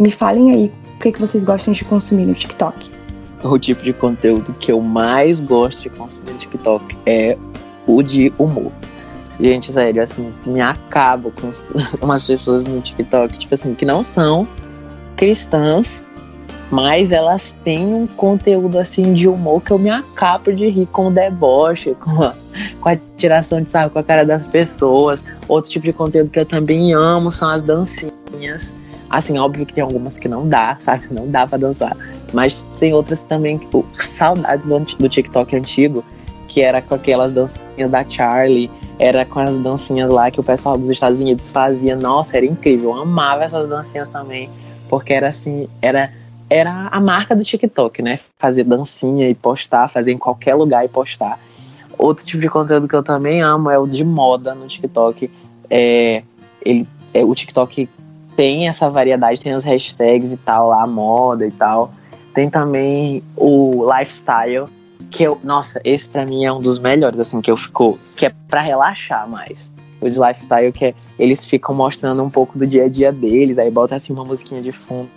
[0.00, 2.90] me falem aí o que, que vocês gostam de consumir no TikTok.
[3.42, 7.38] O tipo de conteúdo que eu mais gosto de consumir no TikTok é
[7.86, 8.70] o de humor.
[9.40, 11.50] Gente, sério, assim, me acabo com
[12.04, 14.46] umas pessoas no TikTok, tipo assim, que não são
[15.16, 16.02] cristãs,
[16.70, 21.08] mas elas têm um conteúdo assim de humor que eu me acabo de rir com
[21.08, 22.34] o deboche, com a,
[22.80, 25.22] com a tiração de sarro com a cara das pessoas.
[25.48, 28.72] Outro tipo de conteúdo que eu também amo são as dancinhas.
[29.10, 31.08] Assim, óbvio que tem algumas que não dá, sabe?
[31.10, 31.96] Não dá para dançar.
[32.32, 36.04] Mas tem outras também, tipo, saudades do, do TikTok antigo,
[36.46, 40.78] que era com aquelas dancinhas da Charlie, era com as dancinhas lá que o pessoal
[40.78, 41.96] dos Estados Unidos fazia.
[41.96, 42.90] Nossa, era incrível.
[42.90, 44.48] Eu amava essas dancinhas também,
[44.88, 46.12] porque era assim, era
[46.50, 48.18] era a marca do TikTok, né?
[48.36, 51.38] Fazer dancinha e postar, fazer em qualquer lugar e postar.
[51.96, 55.30] Outro tipo de conteúdo que eu também amo é o de moda no TikTok.
[55.70, 56.24] É,
[56.64, 57.88] ele, é, o TikTok
[58.36, 61.92] tem essa variedade, tem as hashtags e tal, lá, moda e tal.
[62.34, 64.66] Tem também o lifestyle,
[65.10, 68.26] que eu, nossa, esse para mim é um dos melhores, assim, que eu fico, que
[68.26, 69.68] é para relaxar mais.
[70.00, 73.58] O de lifestyle, que é, eles ficam mostrando um pouco do dia a dia deles,
[73.58, 75.10] aí bota assim uma musiquinha de fundo.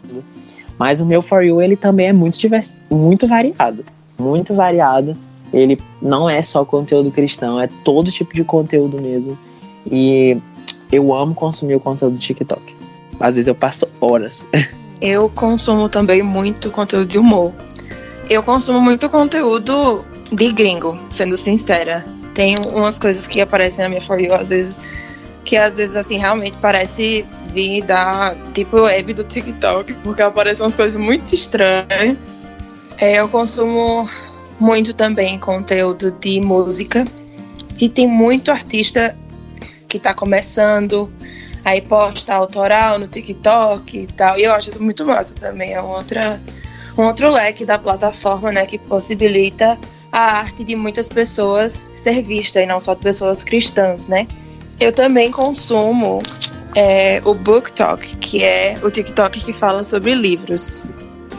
[0.78, 3.86] Mas o meu For You, ele também é muito, divers, muito variado.
[4.19, 5.15] Muito variado.
[5.54, 9.38] Ele não é só conteúdo cristão, é todo tipo de conteúdo mesmo.
[9.89, 10.38] E
[10.91, 12.76] eu amo consumir o conteúdo do TikTok.
[13.24, 14.46] Às vezes eu passo horas.
[15.00, 17.54] Eu consumo também muito conteúdo de humor.
[18.30, 22.06] Eu consumo muito conteúdo de gringo, sendo sincera.
[22.34, 24.82] Tem umas coisas que aparecem na minha For às vezes,
[25.46, 30.76] que às vezes, assim, realmente parece vir da tipo web do TikTok, porque aparecem umas
[30.76, 32.18] coisas muito estranhas.
[32.98, 34.10] É, eu consumo
[34.60, 37.06] muito também conteúdo de música.
[37.80, 39.18] E tem muito artista
[39.88, 41.10] que está começando,
[41.63, 44.38] aí posta autoral no TikTok e tal.
[44.38, 45.73] E eu acho isso muito massa também.
[45.73, 46.41] É outra,
[46.97, 49.78] um outro leque da plataforma, né, que possibilita
[50.12, 54.28] a arte de muitas pessoas ser vista e não só de pessoas cristãs, né?
[54.80, 56.21] Eu também consumo
[56.76, 60.84] é, o Book Talk, que é o TikTok que fala sobre livros.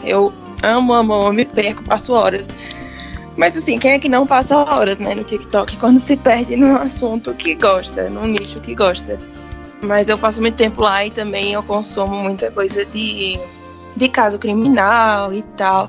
[0.03, 2.49] Eu amo, amo, amo, me perco, passo horas.
[3.37, 6.75] Mas assim, quem é que não passa horas né, no TikTok quando se perde num
[6.77, 9.17] assunto que gosta, num nicho que gosta?
[9.85, 13.39] Mas eu passo muito tempo lá e também eu consumo muita coisa de,
[13.95, 15.87] de caso criminal e tal.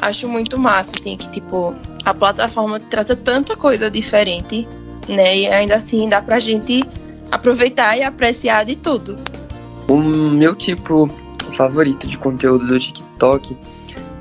[0.00, 4.68] Acho muito massa, assim, que tipo, a plataforma trata tanta coisa diferente,
[5.08, 5.38] né?
[5.38, 6.84] E ainda assim dá pra gente
[7.30, 9.16] aproveitar e apreciar de tudo.
[9.88, 11.08] O meu tipo
[11.54, 13.56] favorito de conteúdo do TikTok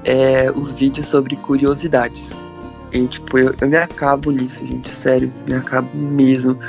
[0.06, 2.30] é os vídeos sobre curiosidades.
[2.92, 6.60] E, tipo, eu, eu me acabo nisso, gente, sério, me acabo mesmo.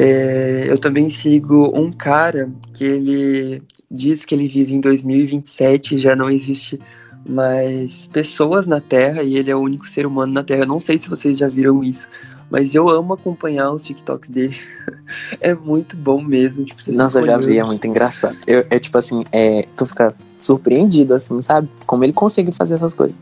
[0.00, 6.14] É, eu também sigo um cara que ele diz que ele vive em 2027, já
[6.14, 6.78] não existe
[7.26, 10.64] mais pessoas na Terra e ele é o único ser humano na Terra.
[10.64, 12.08] Não sei se vocês já viram isso,
[12.48, 14.56] mas eu amo acompanhar os TikToks dele.
[15.40, 16.64] é muito bom mesmo.
[16.64, 18.36] Tipo, Nossa, eu já vi, é muito engraçado.
[18.46, 21.68] Eu, é tipo assim, é, tu fica surpreendido, assim, sabe?
[21.86, 23.18] Como ele consegue fazer essas coisas.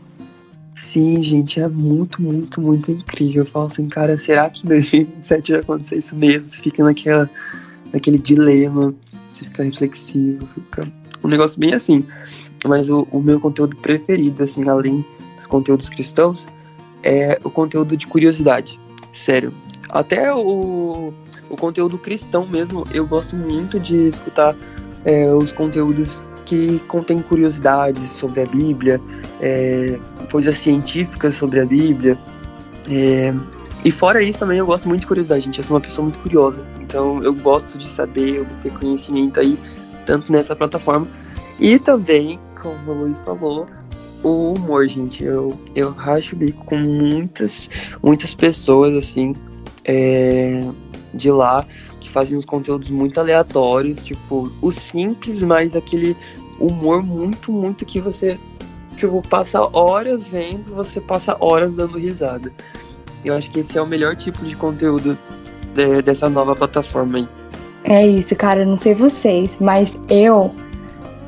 [0.97, 3.43] Sim, gente, é muito, muito, muito incrível.
[3.43, 6.43] Eu falo assim, cara, será que em 2027 vai acontecer isso mesmo?
[6.45, 7.29] Você fica naquela,
[7.93, 8.95] naquele dilema,
[9.29, 10.91] você fica reflexivo, fica
[11.23, 12.03] um negócio bem assim.
[12.65, 15.05] Mas o, o meu conteúdo preferido, assim, além
[15.35, 16.47] dos conteúdos cristãos,
[17.03, 18.79] é o conteúdo de curiosidade.
[19.13, 19.53] Sério.
[19.89, 21.13] Até o,
[21.47, 24.55] o conteúdo cristão mesmo, eu gosto muito de escutar
[25.05, 28.99] é, os conteúdos que contêm curiosidades sobre a Bíblia,
[29.41, 29.97] é,
[30.31, 32.17] coisas científicas sobre a Bíblia.
[32.89, 33.33] É,
[33.83, 35.59] e fora isso também eu gosto muito de curiosidade, gente.
[35.59, 36.65] Eu sou uma pessoa muito curiosa.
[36.81, 39.57] Então eu gosto de saber, ter conhecimento aí,
[40.05, 41.07] tanto nessa plataforma.
[41.59, 43.67] E também, como o Luiz falou,
[44.23, 45.23] o humor, gente.
[45.23, 47.69] Eu, eu racho o bico com muitas,
[48.01, 49.33] muitas pessoas, assim,
[49.83, 50.63] é,
[51.13, 51.65] de lá,
[51.99, 56.15] que fazem uns conteúdos muito aleatórios, tipo, o simples, mas aquele
[56.59, 58.37] humor muito, muito que você,
[58.97, 62.51] tipo, passa horas vendo, você passa horas dando risada.
[63.23, 65.17] Eu acho que esse é o melhor tipo de conteúdo
[65.73, 67.27] de, dessa nova plataforma aí.
[67.83, 68.65] É isso, cara.
[68.65, 70.53] Não sei vocês, mas eu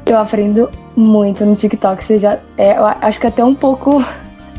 [0.06, 2.04] eu aprendo muito no TikTok.
[2.04, 4.04] Você já, é, eu acho que até um pouco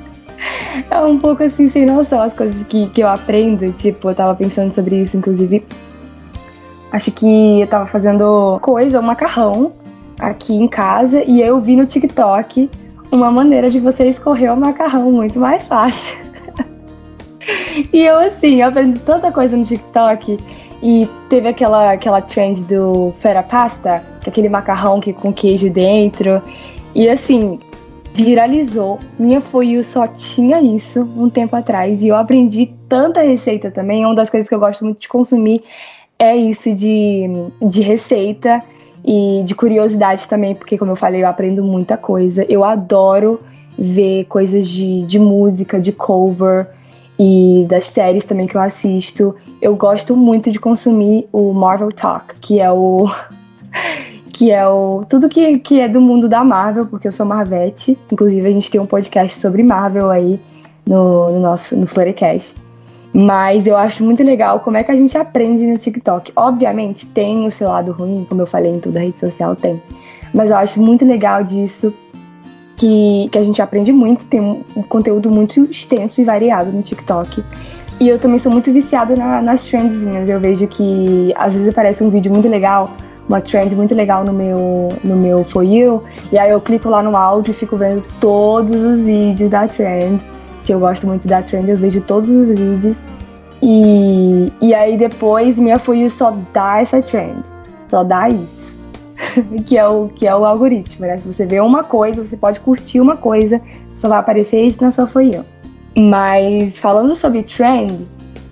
[0.90, 3.73] é um pouco assim sem noção as coisas que, que eu aprendo.
[3.73, 5.66] Tipo, eu tava pensando sobre isso, inclusive.
[6.92, 9.73] Acho que eu tava fazendo coisa, um macarrão
[10.18, 12.68] aqui em casa e eu vi no TikTok
[13.11, 16.18] uma maneira de você escorrer o macarrão muito mais fácil.
[17.92, 20.38] e eu assim, eu aprendi tanta coisa no TikTok
[20.83, 26.42] e teve aquela, aquela trend do fera pasta, é aquele macarrão que com queijo dentro.
[26.94, 27.59] E assim,
[28.14, 28.99] viralizou.
[29.18, 32.03] Minha For You só tinha isso um tempo atrás.
[32.03, 34.05] E eu aprendi tanta receita também.
[34.05, 35.62] Uma das coisas que eu gosto muito de consumir
[36.18, 37.29] é isso de,
[37.62, 38.62] de receita
[39.04, 42.44] e de curiosidade também, porque, como eu falei, eu aprendo muita coisa.
[42.48, 43.40] Eu adoro
[43.78, 46.68] ver coisas de, de música, de cover
[47.18, 49.34] e das séries também que eu assisto.
[49.60, 53.10] Eu gosto muito de consumir o Marvel Talk, que é o
[54.32, 57.98] que é o tudo que, que é do mundo da Marvel, porque eu sou Marvete.
[58.10, 60.40] Inclusive, a gente tem um podcast sobre Marvel aí
[60.86, 62.54] no, no nosso no Florecast.
[63.12, 66.33] Mas eu acho muito legal como é que a gente aprende no TikTok.
[66.37, 69.83] Obviamente, tem o seu lado ruim, como eu falei em toda rede social, tem.
[70.33, 71.92] Mas eu acho muito legal disso,
[72.77, 76.83] que, que a gente aprende muito, tem um, um conteúdo muito extenso e variado no
[76.83, 77.44] TikTok.
[77.99, 80.29] E eu também sou muito viciada na, nas trendzinhas.
[80.29, 82.90] Eu vejo que às vezes aparece um vídeo muito legal
[83.31, 86.03] uma trend muito legal no meu, no meu For You.
[86.33, 90.20] E aí eu clico lá no áudio e fico vendo todos os vídeos da trend.
[90.70, 92.96] Se eu gosto muito da trend, eu vejo todos os vídeos.
[93.61, 97.42] E, e aí depois minha You só dá essa trend.
[97.88, 98.72] Só dá isso.
[99.66, 101.16] que, é o, que é o algoritmo, né?
[101.16, 103.61] Se você vê uma coisa, você pode curtir uma coisa,
[103.96, 105.44] só vai aparecer isso na sua You.
[105.98, 108.06] Mas falando sobre trend,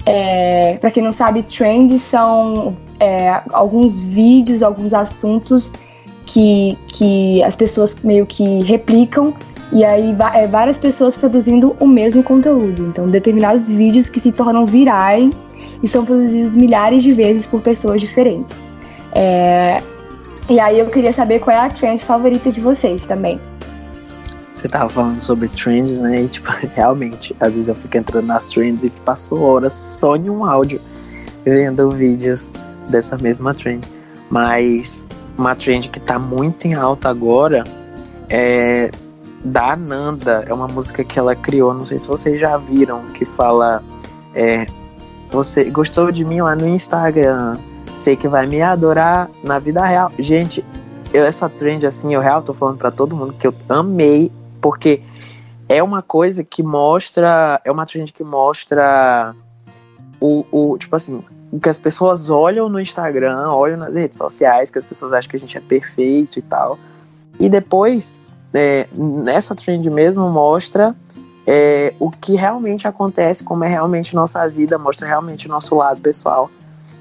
[0.05, 5.71] é, para quem não sabe, trends são é, alguns vídeos, alguns assuntos
[6.27, 9.33] que, que as pessoas meio que replicam
[9.71, 12.87] e aí é, várias pessoas produzindo o mesmo conteúdo.
[12.87, 15.35] Então, determinados vídeos que se tornam virais
[15.83, 18.57] e são produzidos milhares de vezes por pessoas diferentes.
[19.13, 19.77] É,
[20.49, 23.39] e aí eu queria saber qual é a trend favorita de vocês também.
[24.55, 26.23] Você tava falando sobre trends, né?
[26.23, 30.31] E, tipo, realmente, às vezes eu fico entrando nas trends e passo horas só em
[30.31, 30.81] um áudio
[31.45, 32.51] vendo vídeos
[32.89, 33.87] dessa mesma trend.
[34.31, 37.63] Mas uma trend que tá muito em alta agora
[38.29, 38.91] é
[39.45, 40.45] da Ananda.
[40.47, 43.83] É uma música que ela criou, não sei se vocês já viram, que fala.
[44.35, 44.67] É,
[45.31, 47.57] você gostou de mim lá no Instagram,
[47.97, 50.11] sei que vai me adorar na vida real.
[50.19, 50.65] Gente,
[51.13, 55.03] eu, essa trend, assim, eu real tô falando para todo mundo que eu amei, porque
[55.69, 57.61] é uma coisa que mostra.
[57.65, 59.35] É uma trend que mostra
[60.21, 64.71] o, o tipo assim, o que as pessoas olham no Instagram, olham nas redes sociais,
[64.71, 66.79] que as pessoas acham que a gente é perfeito e tal.
[67.41, 68.21] E depois,
[68.55, 70.95] é, nessa trend mesmo, mostra
[71.47, 76.01] é, o que realmente acontece, como é realmente nossa vida, mostra realmente o nosso lado
[76.01, 76.51] pessoal.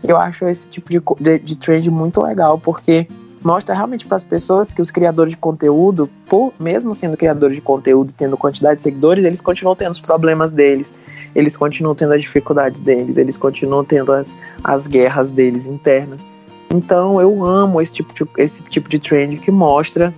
[0.03, 3.07] Eu acho esse tipo de, de, de trend muito legal, porque
[3.43, 7.61] mostra realmente para as pessoas que os criadores de conteúdo, por, mesmo sendo criadores de
[7.61, 10.93] conteúdo, tendo quantidade de seguidores, eles continuam tendo os problemas deles,
[11.35, 16.25] eles continuam tendo as dificuldades deles, eles continuam tendo as, as guerras deles internas.
[16.73, 20.13] Então eu amo esse tipo de, esse tipo de trend que mostra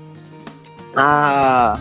[0.99, 1.79] a,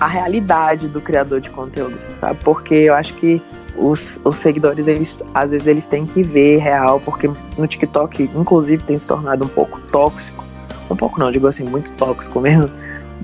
[0.00, 2.38] a realidade do criador de conteúdo, sabe?
[2.44, 3.42] Porque eu acho que
[3.76, 7.28] os, os seguidores, eles às vezes eles têm que ver real, porque
[7.58, 10.44] no TikTok, inclusive, tem se tornado um pouco tóxico.
[10.88, 12.70] Um pouco não, digo assim, muito tóxico mesmo,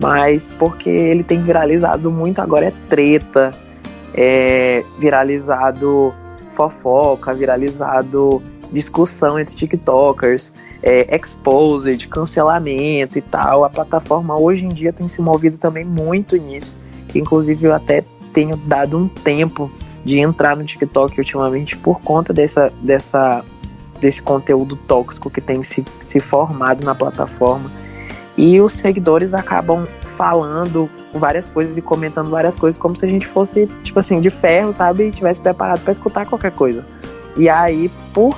[0.01, 3.53] mas porque ele tem viralizado muito agora é treta,
[4.15, 6.13] é viralizado
[6.55, 10.53] fofoca, viralizado discussão entre TikTokers,
[10.83, 13.65] é, exposed, cancelamento e tal.
[13.65, 16.77] A plataforma hoje em dia tem se movido também muito nisso.
[17.15, 19.71] Inclusive eu até tenho dado um tempo
[20.05, 23.45] de entrar no TikTok ultimamente por conta dessa, dessa
[24.01, 27.71] desse conteúdo tóxico que tem se, se formado na plataforma.
[28.37, 33.27] E os seguidores acabam falando várias coisas e comentando várias coisas como se a gente
[33.27, 35.05] fosse, tipo assim, de ferro, sabe?
[35.05, 36.85] E tivesse preparado para escutar qualquer coisa.
[37.37, 38.37] E aí, por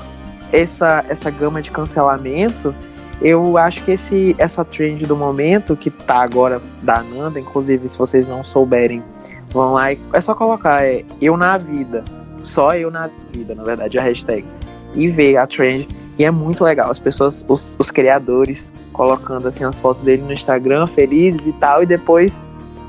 [0.53, 2.75] essa, essa gama de cancelamento,
[3.21, 7.97] eu acho que esse, essa trend do momento, que tá agora da Nanda, inclusive, se
[7.97, 9.03] vocês não souberem,
[9.51, 12.05] vão lá e é só colocar é, eu na vida.
[12.45, 14.45] Só eu na vida, na verdade, a hashtag
[14.95, 15.87] e ver a trend.
[16.19, 16.91] E é muito legal.
[16.91, 21.83] As pessoas, os, os criadores, colocando assim as fotos dele no Instagram, felizes e tal,
[21.83, 22.41] e depois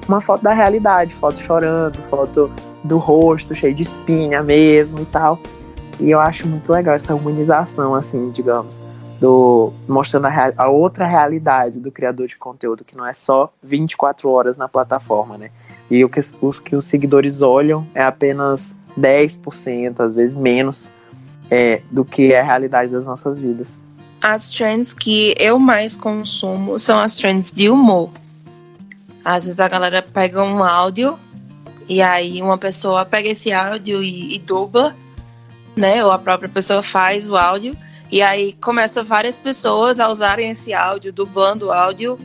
[0.08, 2.52] uma foto da realidade, foto chorando, foto
[2.84, 5.40] do rosto cheio de espinha mesmo e tal.
[6.00, 8.80] E eu acho muito legal essa humanização, assim, digamos,
[9.20, 14.30] do mostrando a, a, outra realidade do criador de conteúdo, que não é só 24
[14.30, 15.52] horas na plataforma, né?
[15.90, 20.90] E o que os, que os seguidores olham é apenas 10%, às vezes menos,
[21.50, 23.82] é, do que é a realidade das nossas vidas.
[24.22, 28.10] As trends que eu mais consumo são as trends de humor.
[29.24, 31.18] Às vezes a galera pega um áudio
[31.88, 34.96] e aí uma pessoa pega esse áudio e, e dubla,
[35.76, 36.04] né?
[36.04, 37.76] Ou a própria pessoa faz o áudio
[38.12, 42.18] e aí começa várias pessoas a usarem esse áudio, dublando o áudio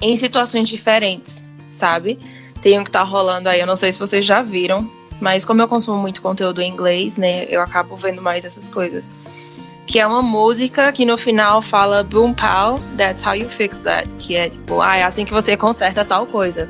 [0.00, 2.18] em situações diferentes, sabe?
[2.60, 4.90] Tem um que tá rolando aí, eu não sei se vocês já viram,
[5.20, 9.12] mas como eu consumo muito conteúdo em inglês, né, eu acabo vendo mais essas coisas.
[9.86, 14.08] Que é uma música que no final fala boom pow, that's how you fix that.
[14.18, 16.68] Que é tipo, ah, é assim que você conserta tal coisa.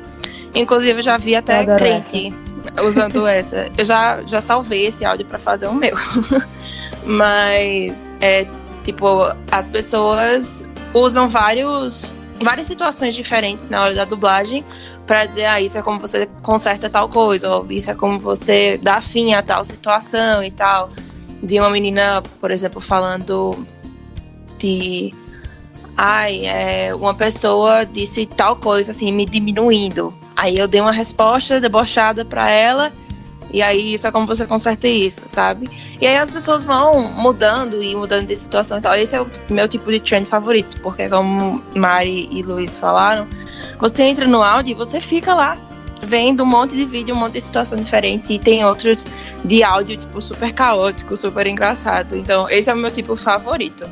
[0.53, 2.52] Inclusive, eu já vi até crente essa.
[2.83, 3.69] Usando essa.
[3.77, 5.95] Eu já, já salvei esse áudio para fazer o meu.
[7.05, 8.47] Mas, é
[8.83, 9.07] tipo,
[9.51, 14.63] as pessoas usam vários, várias situações diferentes na hora da dublagem
[15.05, 18.79] para dizer, ah, isso é como você conserta tal coisa, ou isso é como você
[18.81, 20.89] dá fim a tal situação e tal.
[21.41, 23.65] De uma menina, por exemplo, falando
[24.57, 25.13] de.
[25.95, 30.13] Ai, é, uma pessoa disse tal coisa assim, me diminuindo.
[30.35, 32.91] Aí eu dei uma resposta debochada para ela
[33.53, 35.69] e aí, é como você conserta isso, sabe?
[36.01, 38.95] E aí as pessoas vão mudando e mudando de situação e tal.
[38.95, 43.27] Esse é o meu tipo de trend favorito, porque como Mari e Luiz falaram,
[43.79, 45.55] você entra no áudio e você fica lá
[46.01, 48.33] vendo um monte de vídeo, um monte de situação diferente.
[48.33, 49.05] E tem outros
[49.45, 52.15] de áudio, tipo, super caótico, super engraçado.
[52.15, 53.87] Então, esse é o meu tipo favorito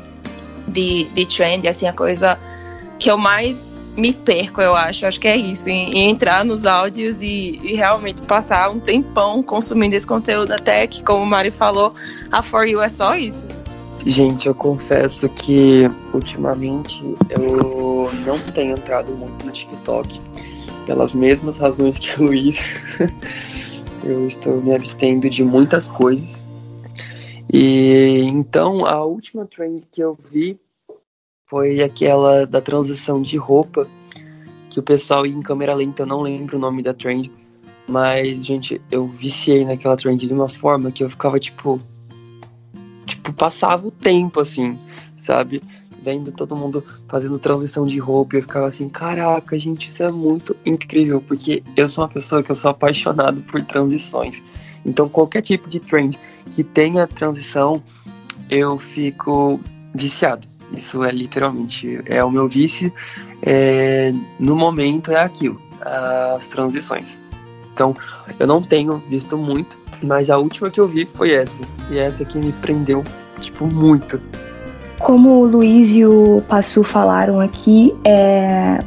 [0.68, 2.38] de, de trend, assim, a coisa
[2.98, 5.06] que eu mais me perco, eu acho.
[5.06, 9.42] Acho que é isso, em, em entrar nos áudios e, e, realmente passar um tempão
[9.42, 11.94] consumindo esse conteúdo, até que, como o Mari falou,
[12.30, 13.46] a For You é só isso.
[14.04, 20.20] Gente, eu confesso que ultimamente eu não tenho entrado muito no TikTok,
[20.86, 22.64] pelas mesmas razões que o Luiz.
[24.02, 26.44] eu estou me abstendo de muitas coisas.
[27.52, 30.58] E então a última trend que eu vi
[31.44, 33.86] foi aquela da transição de roupa
[34.70, 37.30] que o pessoal ia em câmera lenta, eu não lembro o nome da trend,
[37.86, 41.78] mas, gente, eu viciei naquela trend de uma forma que eu ficava, tipo,
[43.04, 44.78] tipo, passava o tempo, assim,
[45.18, 45.62] sabe?
[46.02, 50.56] Vendo todo mundo fazendo transição de roupa, eu ficava assim, caraca, gente, isso é muito
[50.64, 54.42] incrível, porque eu sou uma pessoa que eu sou apaixonado por transições.
[54.84, 56.18] Então, qualquer tipo de trend
[56.50, 57.82] que tenha transição,
[58.50, 59.60] eu fico
[59.94, 60.46] viciado.
[60.76, 62.92] Isso é literalmente é o meu vício.
[63.42, 67.18] É, no momento é aquilo, as transições.
[67.72, 67.94] Então,
[68.38, 71.60] eu não tenho visto muito, mas a última que eu vi foi essa.
[71.90, 73.04] E essa que me prendeu,
[73.40, 74.20] tipo, muito.
[74.98, 78.78] Como o Luiz e o Passu falaram aqui, é...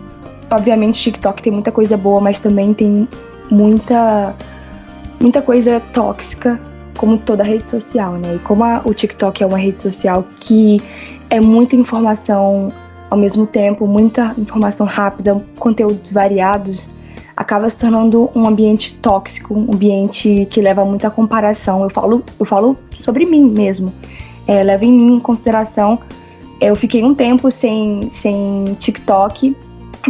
[0.49, 3.07] obviamente o TikTok tem muita coisa boa, mas também tem
[3.51, 4.33] muita,
[5.25, 6.61] muita coisa tóxica,
[6.95, 8.35] como toda rede social, né?
[8.35, 10.79] E como a, o TikTok é uma rede social que
[11.31, 12.71] é muita informação
[13.09, 16.87] ao mesmo tempo, muita informação rápida, conteúdos variados,
[17.35, 21.81] acaba se tornando um ambiente tóxico, um ambiente que leva muita comparação.
[21.81, 23.91] Eu falo, eu falo sobre mim mesmo.
[24.45, 25.97] É, leva em mim em consideração.
[26.61, 29.57] Eu fiquei um tempo sem, sem TikTok,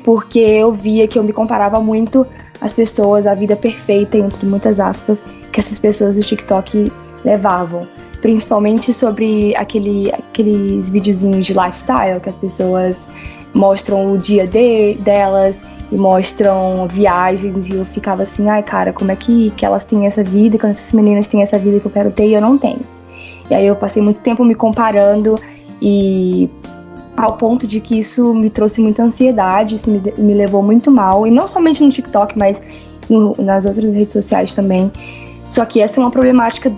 [0.04, 2.28] porque eu via que eu me comparava muito
[2.62, 5.18] às pessoas, a vida perfeita, entre muitas aspas,
[5.52, 6.92] que essas pessoas do TikTok
[7.24, 7.82] levavam
[8.22, 13.08] principalmente sobre aquele, aqueles videozinhos de lifestyle que as pessoas
[13.54, 19.12] mostram o dia de, delas e mostram viagens e eu ficava assim, ai cara, como
[19.12, 21.92] é que, que elas têm essa vida, quando essas meninas têm essa vida que eu
[21.92, 22.82] quero ter e eu não tenho.
[23.48, 25.36] E aí eu passei muito tempo me comparando
[25.80, 26.50] e
[27.18, 31.26] ao ponto de que isso me trouxe muita ansiedade, isso me, me levou muito mal,
[31.26, 32.62] e não somente no TikTok, mas
[33.38, 34.92] nas outras redes sociais também.
[35.44, 36.72] Só que essa é uma problemática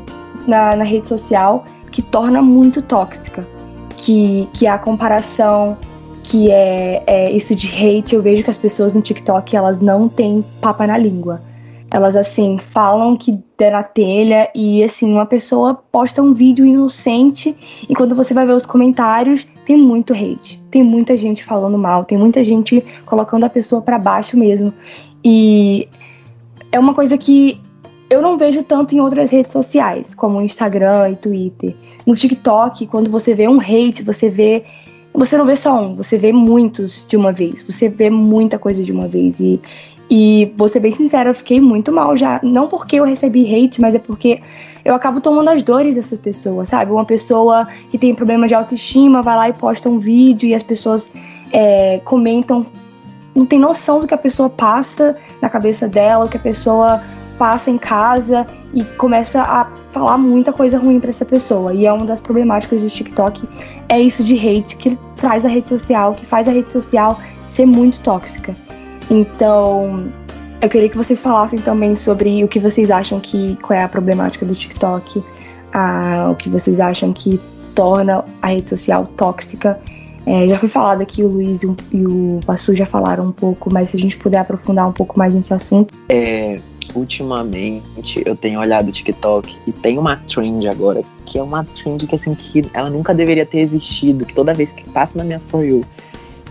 [0.48, 3.46] na, na rede social que torna muito tóxica.
[3.96, 5.78] Que, que é a comparação,
[6.24, 8.16] que é, é, isso de hate.
[8.16, 11.42] Eu vejo que as pessoas no TikTok elas não têm papa na língua.
[11.92, 17.58] Elas assim falam que der na telha e assim uma pessoa posta um vídeo inocente
[17.90, 22.06] e quando você vai ver os comentários tem muito hate, tem muita gente falando mal,
[22.06, 24.74] tem muita gente colocando a pessoa para baixo mesmo.
[25.22, 25.90] E
[26.72, 27.60] é uma coisa que
[28.10, 31.76] eu não vejo tanto em outras redes sociais, como Instagram e Twitter.
[32.06, 34.64] No TikTok, quando você vê um hate, você vê.
[35.14, 37.62] Você não vê só um, você vê muitos de uma vez.
[37.64, 39.38] Você vê muita coisa de uma vez.
[39.42, 39.60] E
[40.10, 42.40] E vou ser bem sincera, eu fiquei muito mal já.
[42.42, 44.40] Não porque eu recebi hate, mas é porque
[44.88, 46.94] eu acabo tomando as dores dessa pessoa, sabe?
[46.94, 50.64] Uma pessoa que tem problema de autoestima vai lá e posta um vídeo e as
[50.64, 51.12] pessoas
[51.52, 52.66] é, comentam.
[53.36, 57.02] Não tem noção do que a pessoa passa na cabeça dela, o que a pessoa
[57.38, 61.74] passa em casa e começa a falar muita coisa ruim para essa pessoa.
[61.74, 63.46] E é uma das problemáticas do TikTok
[63.90, 67.20] é isso de hate que traz a rede social, que faz a rede social
[67.50, 68.56] ser muito tóxica.
[69.10, 70.10] Então,
[70.62, 73.88] eu queria que vocês falassem também sobre o que vocês acham que qual é a
[73.88, 75.24] problemática do TikTok,
[75.74, 77.40] a, o que vocês acham que
[77.76, 79.80] torna a rede social tóxica.
[80.26, 83.32] É, já foi falado aqui, o Luiz e o, e o Passu já falaram um
[83.32, 85.94] pouco, mas se a gente puder aprofundar um pouco mais nesse assunto.
[86.10, 86.60] É,
[86.94, 92.06] ultimamente eu tenho olhado o TikTok e tem uma trend agora, que é uma trend
[92.08, 95.40] que assim, que ela nunca deveria ter existido, que toda vez que passa na minha
[95.48, 95.86] For You,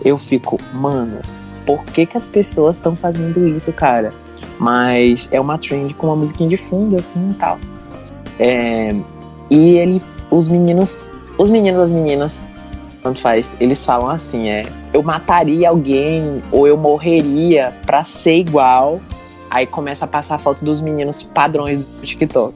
[0.03, 1.19] eu fico, mano,
[1.67, 4.09] por que, que as pessoas estão fazendo isso, cara?
[4.57, 7.59] Mas é uma trend com uma musiquinha de fundo, assim e tal.
[8.39, 8.95] É,
[9.49, 10.01] e ele,
[10.31, 12.43] os meninos, os meninos, as meninas,
[13.03, 14.63] tanto faz, eles falam assim, é,
[14.93, 19.01] eu mataria alguém ou eu morreria pra ser igual.
[19.51, 22.55] Aí começa a passar a foto dos meninos padrões do TikTok.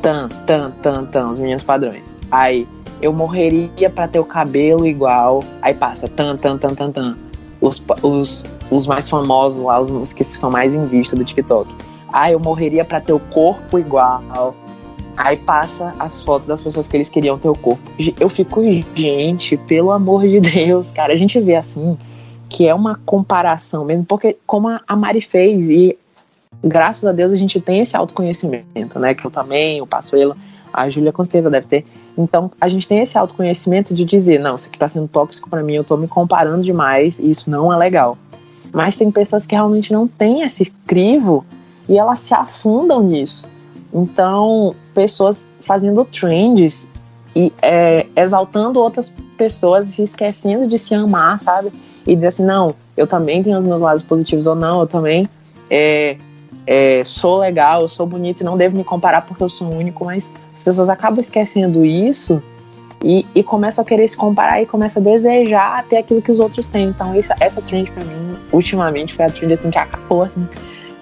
[0.00, 2.14] Tan, tan, tan, tan, os meninos padrões.
[2.30, 2.66] Aí,
[3.02, 5.42] eu morreria pra ter o cabelo igual.
[5.60, 7.16] Aí passa, tan, tan, tan, tan, tan
[7.60, 11.72] os, os, os mais famosos lá, os, que são mais em vista do TikTok.
[12.12, 14.54] Ah, eu morreria para ter o corpo igual.
[15.16, 17.82] Aí passa as fotos das pessoas que eles queriam ter o corpo.
[18.18, 18.62] Eu fico,
[18.94, 21.96] gente, pelo amor de Deus, cara, a gente vê assim
[22.48, 25.96] que é uma comparação mesmo, porque como a Mari fez, e
[26.64, 29.14] graças a Deus a gente tem esse autoconhecimento, né?
[29.14, 30.36] Que eu também, o Passuelo,
[30.72, 31.86] a Júlia com certeza deve ter.
[32.16, 35.62] Então, a gente tem esse autoconhecimento de dizer, não, isso aqui tá sendo tóxico para
[35.62, 38.16] mim, eu tô me comparando demais e isso não é legal.
[38.72, 41.44] Mas tem pessoas que realmente não têm esse crivo
[41.88, 43.46] e elas se afundam nisso.
[43.92, 46.86] Então, pessoas fazendo trends
[47.34, 51.68] e é, exaltando outras pessoas e se esquecendo de se amar, sabe?
[52.06, 55.28] E dizer assim, não, eu também tenho os meus lados positivos ou não, eu também
[55.68, 56.16] é,
[56.72, 60.32] é, sou legal, sou bonito e não devo me comparar porque eu sou único, mas
[60.54, 62.40] as pessoas acabam esquecendo isso
[63.02, 66.38] e, e começam a querer se comparar e começam a desejar ter aquilo que os
[66.38, 66.90] outros têm.
[66.90, 70.48] Então, essa, essa trend pra mim, ultimamente, foi a trend assim que acabou, assim,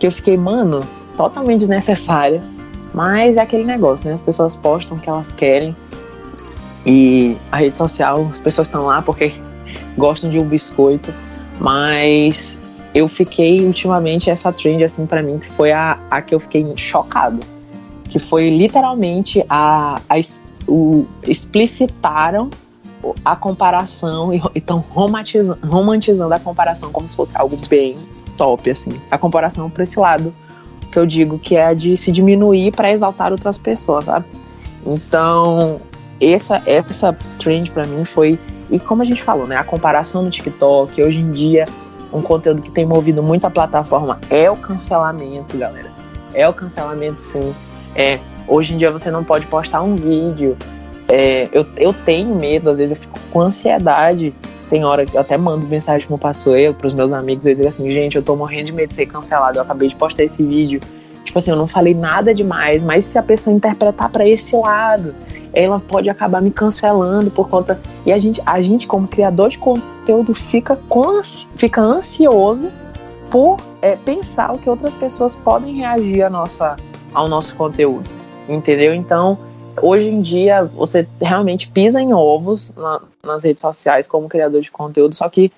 [0.01, 0.81] que eu fiquei, mano,
[1.15, 2.41] totalmente desnecessária.
[2.95, 4.15] Mas é aquele negócio, né?
[4.15, 5.75] As pessoas postam o que elas querem.
[6.87, 9.35] E a rede social, as pessoas estão lá porque
[9.99, 11.13] gostam de um biscoito.
[11.61, 12.58] Mas
[12.99, 16.65] eu fiquei ultimamente essa trend, assim, para mim, que foi a, a que eu fiquei
[16.77, 17.41] chocado
[18.09, 20.21] que foi literalmente a, a
[20.67, 22.51] o, explicitaram
[23.25, 27.95] a comparação e estão romantizando, romantizando a comparação como se fosse algo bem
[28.37, 28.91] top, assim.
[29.11, 30.35] A comparação para esse lado
[30.91, 34.27] que eu digo que é de se diminuir para exaltar outras pessoas, sabe?
[34.85, 35.81] Então,
[36.21, 38.39] essa, essa trend para mim foi.
[38.71, 39.57] E como a gente falou, né?
[39.57, 41.67] A comparação no TikTok, hoje em dia,
[42.13, 45.91] um conteúdo que tem movido muito a plataforma é o cancelamento, galera.
[46.35, 47.55] É o cancelamento, sim.
[47.95, 50.57] É, hoje em dia você não pode postar um vídeo.
[51.09, 54.35] É, eu, eu tenho medo, às vezes eu fico com ansiedade.
[54.69, 57.69] Tem hora que eu até mando mensagem como passo eu pros meus amigos, eu digo
[57.69, 59.59] assim, gente, eu tô morrendo de medo de ser cancelado.
[59.59, 60.81] Eu acabei de postar esse vídeo.
[61.25, 65.15] Tipo assim, eu não falei nada demais, mas se a pessoa interpretar para esse lado,
[65.53, 67.81] ela pode acabar me cancelando por conta.
[68.05, 70.79] E a gente, a gente como criador de conteúdo, fica,
[71.57, 72.71] fica ansioso
[73.31, 76.77] por é, pensar o que outras pessoas podem reagir à nossa,
[77.13, 78.09] ao nosso conteúdo,
[78.49, 78.95] entendeu?
[78.95, 79.39] Então,
[79.83, 84.71] hoje em dia, você realmente pisa em ovos na, nas redes sociais como criador de
[84.71, 85.53] conteúdo, só que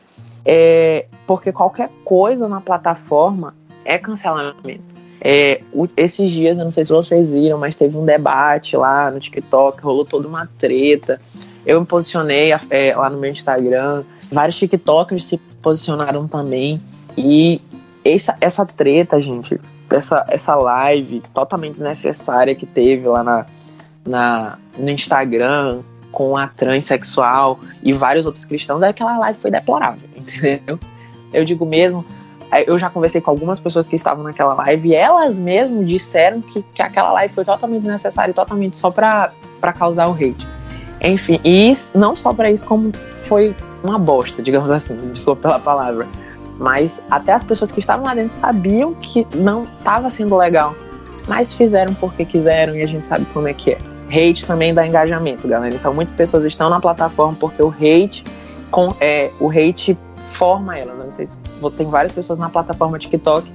[0.44, 4.89] é, porque qualquer coisa na plataforma é cancelamento.
[5.20, 9.10] É, o, esses dias, eu não sei se vocês viram, mas teve um debate lá
[9.10, 11.20] no TikTok, rolou toda uma treta.
[11.66, 14.02] Eu me posicionei é, lá no meu Instagram,
[14.32, 16.80] vários TikTokers se posicionaram também.
[17.16, 17.60] E
[18.04, 19.60] essa, essa treta, gente,
[19.90, 23.46] essa, essa live totalmente desnecessária que teve lá na,
[24.06, 30.78] na, no Instagram com a transexual e vários outros cristãos, aquela live foi deplorável, entendeu?
[31.32, 32.04] Eu digo mesmo,
[32.66, 36.62] eu já conversei com algumas pessoas que estavam naquela live e elas mesmo disseram que,
[36.74, 39.32] que aquela live foi totalmente desnecessária e totalmente só para
[39.76, 40.46] causar o hate.
[41.00, 42.92] Enfim, e isso, não só para isso, como
[43.24, 46.06] foi uma bosta, digamos assim, desculpa pela palavra.
[46.58, 50.74] Mas até as pessoas que estavam lá dentro sabiam que não estava sendo legal.
[51.26, 53.78] Mas fizeram porque quiseram e a gente sabe como é que é.
[54.08, 55.74] Hate também dá engajamento, galera.
[55.74, 58.24] Então muitas pessoas estão na plataforma porque o hate,
[58.70, 59.96] com, é, o hate
[60.40, 60.96] forma elas.
[60.98, 61.36] Não sei se
[61.76, 63.46] tem várias pessoas na plataforma TikTok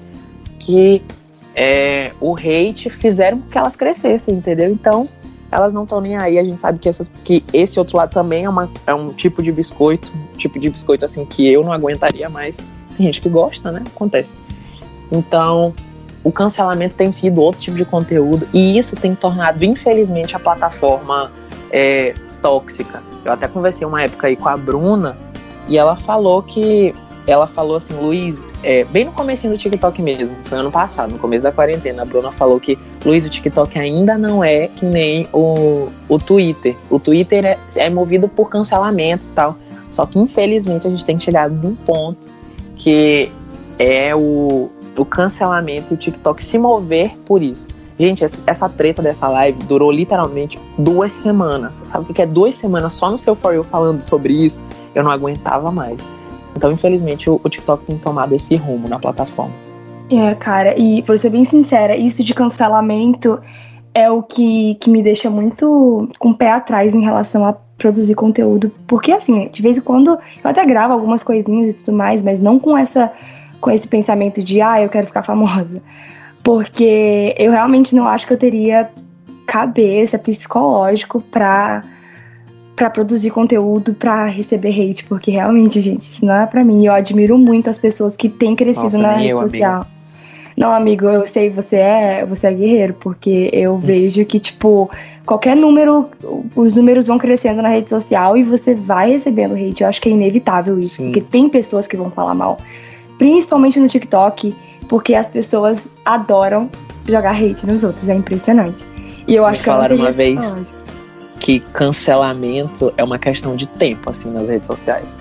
[0.59, 1.01] que
[1.55, 4.71] é, o hate fizeram com que elas crescessem, entendeu?
[4.71, 5.03] Então,
[5.51, 6.37] elas não estão nem aí.
[6.37, 9.41] A gente sabe que, essas, que esse outro lado também é, uma, é um tipo
[9.41, 12.57] de biscoito, um tipo de biscoito assim que eu não aguentaria mais.
[12.95, 13.83] Tem gente que gosta, né?
[13.87, 14.31] Acontece.
[15.11, 15.73] Então,
[16.23, 21.31] o cancelamento tem sido outro tipo de conteúdo e isso tem tornado, infelizmente, a plataforma
[21.71, 23.01] é, tóxica.
[23.23, 25.24] Eu até conversei uma época aí com a Bruna
[25.67, 26.93] e ela falou que
[27.27, 31.17] ela falou assim, Luiz, é, bem no começo do TikTok mesmo, foi ano passado, no
[31.17, 35.27] começo da quarentena, a Bruna falou que, Luiz, o TikTok ainda não é que nem
[35.33, 36.75] o, o Twitter.
[36.89, 39.57] O Twitter é, é movido por cancelamento e tal.
[39.91, 42.17] Só que, infelizmente, a gente tem chegado num ponto
[42.75, 43.31] que
[43.79, 47.67] é o, o cancelamento e o TikTok se mover por isso.
[47.97, 51.81] Gente, essa treta dessa live durou literalmente duas semanas.
[51.85, 54.61] Sabe o que é duas semanas só no seu For You falando sobre isso?
[54.93, 55.97] Eu não aguentava mais.
[56.55, 59.53] Então, infelizmente, o, TikTok tem tomado esse rumo na plataforma.
[60.09, 63.39] É, cara, e por ser bem sincera, isso de cancelamento
[63.93, 68.15] é o que, que me deixa muito com o pé atrás em relação a produzir
[68.15, 68.71] conteúdo.
[68.87, 72.41] Porque, assim, de vez em quando eu até gravo algumas coisinhas e tudo mais, mas
[72.41, 73.11] não com essa
[73.61, 75.81] com esse pensamento de, ah, eu quero ficar famosa.
[76.45, 78.87] Porque eu realmente não acho que eu teria
[79.47, 81.81] cabeça psicológico pra
[82.75, 86.85] para produzir conteúdo para receber hate, porque realmente, gente, isso não é para mim.
[86.85, 89.75] Eu admiro muito as pessoas que têm crescido Nossa, na rede eu, social.
[89.75, 89.89] Amiga.
[90.57, 94.91] Não, amigo, eu sei você é, você é guerreiro, porque eu vejo que tipo
[95.25, 96.09] qualquer número,
[96.55, 99.81] os números vão crescendo na rede social e você vai recebendo hate.
[99.81, 101.05] Eu acho que é inevitável isso, Sim.
[101.05, 102.57] porque tem pessoas que vão falar mal,
[103.17, 104.53] principalmente no TikTok,
[104.87, 106.69] porque as pessoas adoram
[107.07, 108.85] jogar hate nos outros, é impressionante.
[109.27, 110.53] E eu Me acho que falaram uma vez
[111.39, 115.17] que cancelamento é uma questão de tempo, assim, nas redes sociais.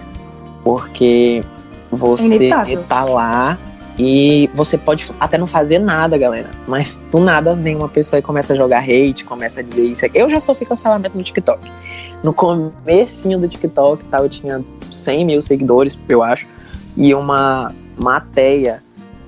[0.63, 1.43] Porque
[1.91, 3.59] você é tá lá
[3.99, 6.51] e você pode até não fazer nada, galera.
[6.67, 10.05] Mas do nada vem uma pessoa e começa a jogar hate, começa a dizer isso.
[10.15, 11.61] Eu já sofri cancelamento no TikTok.
[12.23, 16.47] No comecinho do TikTok, tá, eu tinha 100 mil seguidores, eu acho.
[16.97, 18.83] E uma matéria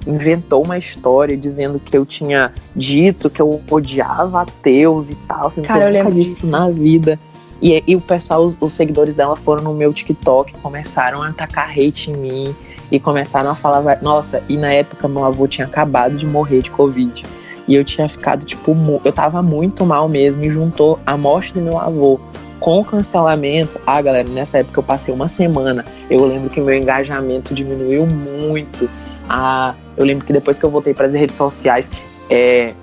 [0.06, 5.48] inventou uma história dizendo que eu tinha dito que eu odiava ateus e tal.
[5.48, 7.18] Assim, Cara, eu lembro disso na vida.
[7.60, 11.70] E, e o pessoal, os, os, seguidores dela foram no meu TikTok, começaram a atacar
[11.70, 12.56] hate em mim
[12.90, 16.70] e começaram a falar, nossa, e na época meu avô tinha acabado de morrer de
[16.70, 17.22] Covid.
[17.66, 21.60] E eu tinha ficado, tipo, eu tava muito mal mesmo e juntou a morte do
[21.60, 22.20] meu avô
[22.60, 23.80] com o cancelamento.
[23.86, 25.84] Ah, galera, nessa época eu passei uma semana.
[26.08, 28.88] Eu lembro que meu engajamento diminuiu muito.
[29.28, 32.74] Ah, eu lembro que depois que eu voltei para as redes sociais, é,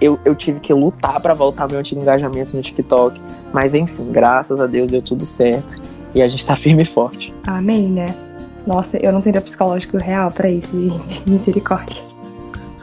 [0.00, 3.20] eu, eu tive que lutar para voltar meu antigo engajamento no TikTok.
[3.52, 5.82] Mas enfim, graças a Deus deu tudo certo.
[6.14, 7.34] E a gente tá firme e forte.
[7.46, 8.06] Amém, né?
[8.66, 11.22] Nossa, eu não teria psicológico real para isso, gente.
[11.28, 12.02] Misericórdia.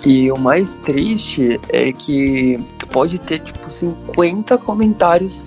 [0.05, 2.57] E o mais triste é que
[2.91, 5.45] pode ter, tipo, 50 comentários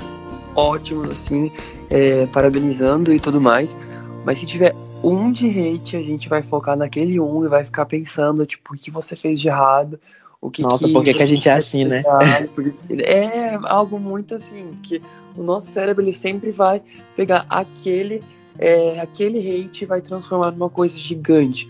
[0.54, 1.50] ótimos, assim,
[1.90, 3.76] é, parabenizando e tudo mais.
[4.24, 7.86] Mas se tiver um de hate, a gente vai focar naquele um e vai ficar
[7.86, 10.00] pensando, tipo, o que você fez de errado,
[10.40, 12.02] o que Nossa, que por que, que a gente é assim, né?
[12.90, 15.00] é algo muito assim, que
[15.36, 16.82] o nosso cérebro ele sempre vai
[17.16, 18.22] pegar aquele
[18.58, 21.68] é, aquele hate e vai transformar numa coisa gigante.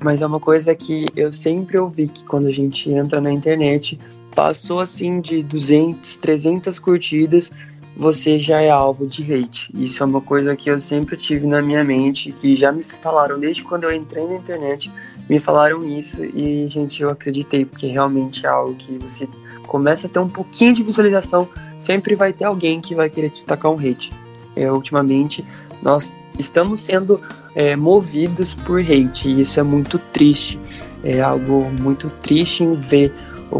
[0.00, 3.98] Mas é uma coisa que eu sempre ouvi que quando a gente entra na internet,
[4.34, 7.52] passou assim de 200, 300 curtidas,
[7.96, 9.70] você já é alvo de hate.
[9.74, 13.38] Isso é uma coisa que eu sempre tive na minha mente, que já me falaram
[13.38, 14.90] desde quando eu entrei na internet,
[15.28, 19.28] me falaram isso e, gente, eu acreditei, porque realmente é algo que você
[19.66, 23.44] começa a ter um pouquinho de visualização, sempre vai ter alguém que vai querer te
[23.44, 24.12] tacar um hate.
[24.56, 25.44] É, ultimamente,
[25.80, 27.20] nós estamos sendo
[27.54, 30.58] é, movidos por hate e isso é muito triste.
[31.04, 33.12] É algo muito triste em ver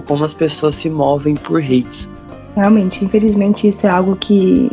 [0.07, 2.09] como as pessoas se movem por hates.
[2.55, 4.71] Realmente, infelizmente, isso é algo que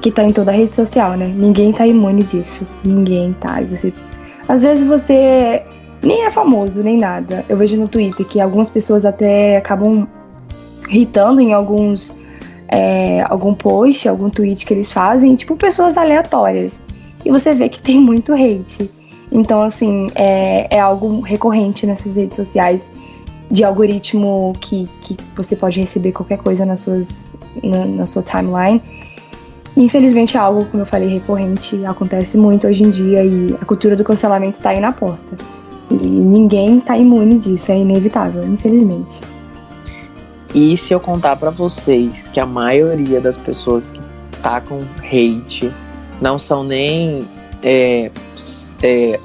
[0.00, 1.26] que tá em toda a rede social, né?
[1.26, 2.64] Ninguém tá imune disso.
[2.84, 3.60] Ninguém tá.
[3.62, 3.92] Você,
[4.48, 5.62] às vezes você
[6.02, 7.44] nem é famoso nem nada.
[7.48, 10.06] Eu vejo no Twitter que algumas pessoas até acabam
[10.88, 12.10] irritando em alguns
[12.68, 16.72] é, algum post, algum tweet que eles fazem, tipo pessoas aleatórias.
[17.24, 18.90] E você vê que tem muito hate.
[19.30, 22.90] Então, assim, é, é algo recorrente nessas redes sociais
[23.50, 27.32] de algoritmo que, que você pode receber qualquer coisa nas suas,
[27.62, 28.82] na, na sua timeline.
[29.76, 33.96] infelizmente é algo, como eu falei, recorrente, acontece muito hoje em dia e a cultura
[33.96, 35.36] do cancelamento está aí na porta.
[35.90, 39.20] E ninguém está imune disso, é inevitável, infelizmente.
[40.54, 44.00] E se eu contar para vocês que a maioria das pessoas que
[44.42, 45.72] tá com hate
[46.20, 47.20] não são nem
[47.62, 48.10] é,
[48.82, 49.20] é,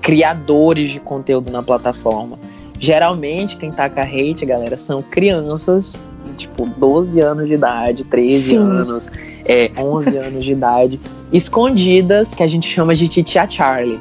[0.00, 2.38] criadores de conteúdo na plataforma,
[2.80, 6.00] Geralmente, quem taca hate, galera, são crianças,
[6.38, 8.56] tipo, 12 anos de idade, 13 Sim.
[8.56, 9.10] anos,
[9.44, 10.98] é, 11 anos de idade,
[11.30, 14.00] escondidas, que a gente chama de titia Charlie,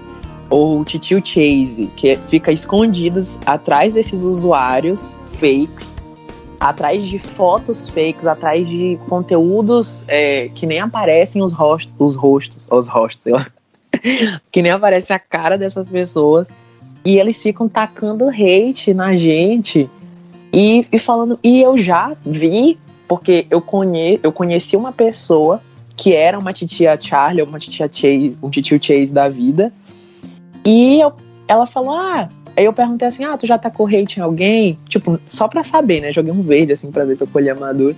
[0.50, 5.98] ou titio Chase, que fica escondidos atrás desses usuários fakes,
[6.58, 12.66] atrás de fotos fakes, atrás de conteúdos é, que nem aparecem os rostos, os rostos,
[12.72, 13.46] os rostos, sei lá,
[14.50, 16.48] que nem aparece a cara dessas pessoas
[17.04, 19.90] e eles ficam tacando hate na gente
[20.54, 21.40] e, e falando.
[21.44, 22.78] E eu já vi,
[23.08, 25.62] porque eu, conhe, eu conheci uma pessoa
[25.96, 29.72] que era uma titia Charlie, uma titia Chase, um titio Chase da vida.
[30.66, 31.14] E eu,
[31.48, 34.78] ela falou: Ah, aí eu perguntei assim: Ah, tu já tacou hate em alguém?
[34.88, 36.14] Tipo, só pra saber, né?
[36.14, 37.96] Joguei um verde assim pra ver se eu colhia maduro.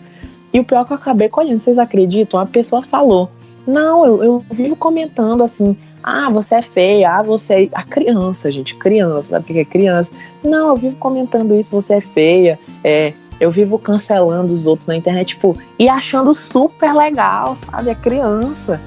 [0.53, 2.39] E o pior é que eu acabei colhendo, vocês acreditam?
[2.39, 3.29] A pessoa falou:
[3.65, 5.77] Não, eu, eu vivo comentando assim.
[6.03, 7.69] Ah, você é feia, ah, você é.
[7.73, 10.11] A criança, gente, criança, sabe o que é criança?
[10.43, 14.95] Não, eu vivo comentando isso, você é feia, é, eu vivo cancelando os outros na
[14.95, 17.89] internet, tipo, e achando super legal, sabe?
[17.89, 18.79] É criança.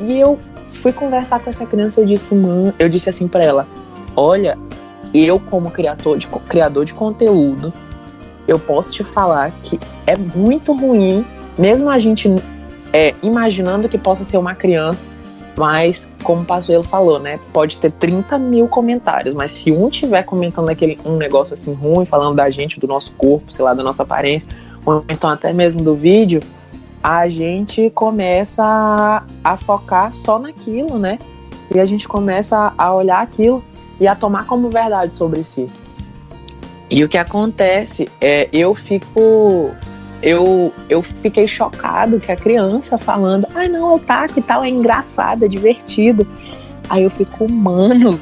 [0.00, 0.38] E eu
[0.82, 3.66] fui conversar com essa criança, eu disse, mãe, eu disse assim para ela:
[4.14, 4.58] olha,
[5.14, 7.72] eu, como criador de, criador de conteúdo,
[8.46, 11.24] eu posso te falar que é muito ruim,
[11.58, 12.28] mesmo a gente
[12.92, 15.04] é, imaginando que possa ser uma criança
[15.56, 17.40] mas, como o Pazuello falou, né?
[17.52, 22.04] Pode ter 30 mil comentários, mas se um tiver comentando aquele, um negócio assim ruim,
[22.04, 24.46] falando da gente, do nosso corpo, sei lá, da nossa aparência,
[24.84, 26.40] ou então até mesmo do vídeo,
[27.02, 31.18] a gente começa a, a focar só naquilo, né?
[31.74, 33.64] E a gente começa a olhar aquilo
[33.98, 35.66] e a tomar como verdade sobre si.
[36.90, 39.70] E o que acontece é eu fico
[40.22, 44.64] eu, eu fiquei chocado que a criança falando, ai ah, não, eu taco e tal,
[44.64, 46.26] é engraçado, é divertido.
[46.88, 48.18] Aí eu fico, mano,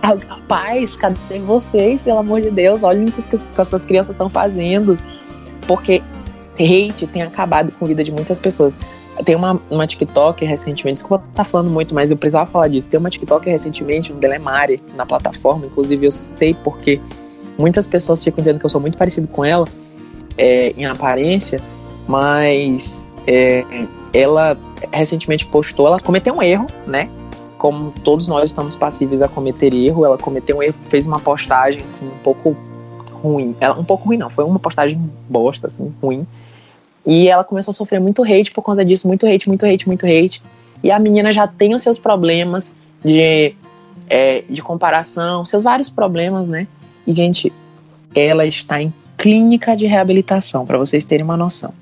[0.02, 2.82] rapaz, cadê vocês, pelo amor de Deus?
[2.82, 3.22] Olhem o que,
[3.56, 4.96] as suas crianças estão fazendo.
[5.66, 6.02] Porque
[6.58, 8.78] hate tem acabado com a vida de muitas pessoas.
[9.24, 12.88] Tem uma, uma TikTok recentemente, desculpa estar tá falando muito, mas eu precisava falar disso.
[12.88, 17.00] Tem uma TikTok recentemente, um Delemare, na plataforma, inclusive eu sei porque
[17.58, 19.66] muitas pessoas ficam dizendo que eu sou muito parecido com ela
[20.38, 21.60] é, em aparência,
[22.06, 23.64] mas é,
[24.14, 24.56] ela
[24.92, 27.10] recentemente postou, ela cometeu um erro, né?
[27.58, 31.82] Como todos nós estamos passíveis a cometer erro, ela cometeu um erro, fez uma postagem
[31.84, 32.56] assim um pouco
[33.22, 36.26] ruim, ela, um pouco ruim não, foi uma postagem bosta assim, ruim.
[37.04, 40.06] E ela começou a sofrer muito hate por causa disso, muito hate, muito hate, muito
[40.06, 40.42] hate.
[40.82, 42.72] E a menina já tem os seus problemas
[43.02, 43.54] de,
[44.08, 46.68] é, de comparação, seus vários problemas, né?
[47.06, 47.52] E, gente,
[48.14, 51.74] ela está em clínica de reabilitação, para vocês terem uma noção.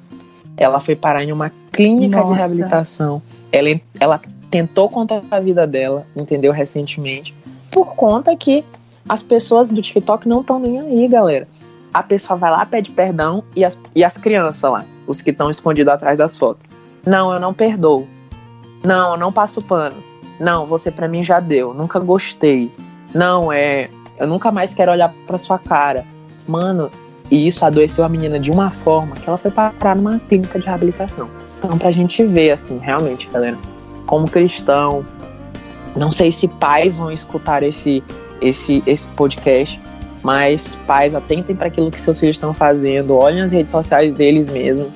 [0.56, 2.32] Ela foi parar em uma clínica Nossa.
[2.32, 3.22] de reabilitação.
[3.52, 4.20] Ela, ela
[4.50, 6.50] tentou contar a vida dela, entendeu?
[6.50, 7.34] Recentemente.
[7.70, 8.64] Por conta que
[9.06, 11.46] as pessoas do TikTok não estão nem aí, galera.
[11.92, 15.50] A pessoa vai lá, pede perdão e as, e as crianças lá, os que estão
[15.50, 16.64] escondidos atrás das fotos.
[17.04, 18.08] Não, eu não perdoo.
[18.82, 19.96] Não, eu não passo pano.
[20.40, 21.74] Não, você para mim já deu.
[21.74, 22.70] Nunca gostei.
[23.14, 23.90] Não, é.
[24.18, 26.04] Eu nunca mais quero olhar pra sua cara.
[26.48, 26.90] Mano,
[27.30, 30.66] e isso adoeceu a menina de uma forma que ela foi parar numa clínica de
[30.66, 31.28] reabilitação.
[31.58, 33.56] Então, pra gente ver, assim, realmente, galera,
[34.06, 35.04] como cristão,
[35.96, 38.02] não sei se pais vão escutar esse,
[38.40, 39.80] esse, esse podcast,
[40.22, 44.50] mas pais, atentem para aquilo que seus filhos estão fazendo, olhem as redes sociais deles
[44.50, 44.92] mesmo.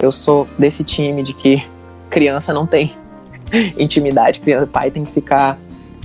[0.00, 1.64] Eu sou desse time de que
[2.08, 2.94] criança não tem
[3.78, 5.58] intimidade, criança, pai tem que ficar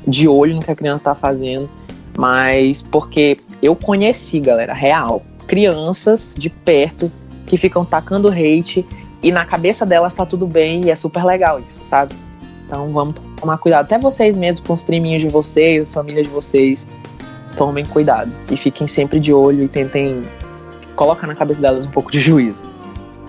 [0.07, 1.69] de olho no que a criança está fazendo,
[2.17, 7.11] mas porque eu conheci, galera, real, crianças de perto
[7.45, 8.85] que ficam tacando hate
[9.21, 12.15] e na cabeça delas tá tudo bem e é super legal isso, sabe?
[12.65, 13.85] Então vamos tomar cuidado.
[13.85, 16.85] Até vocês mesmos, com os priminhos de vocês, as famílias de vocês,
[17.55, 20.23] tomem cuidado e fiquem sempre de olho e tentem
[20.95, 22.63] colocar na cabeça delas um pouco de juízo.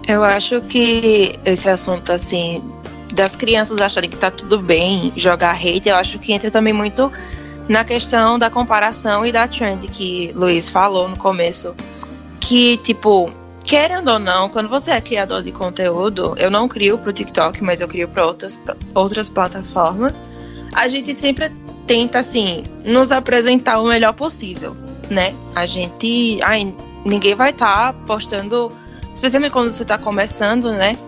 [0.06, 2.62] Eu acho que esse assunto, assim,
[3.12, 7.10] das crianças acharem que tá tudo bem jogar hate, eu acho que entra também muito
[7.68, 11.74] na questão da comparação e da trend que Luiz falou no começo
[12.44, 13.32] que, tipo,
[13.64, 17.80] querendo ou não, quando você é criador de conteúdo, eu não crio pro TikTok, mas
[17.80, 18.62] eu crio para outras,
[18.94, 20.22] outras plataformas,
[20.74, 21.50] a gente sempre
[21.86, 24.76] tenta, assim, nos apresentar o melhor possível,
[25.08, 25.34] né?
[25.54, 26.38] A gente.
[26.42, 26.74] Ai,
[27.04, 28.70] ninguém vai estar tá postando,
[29.14, 30.98] especialmente quando você está começando, né?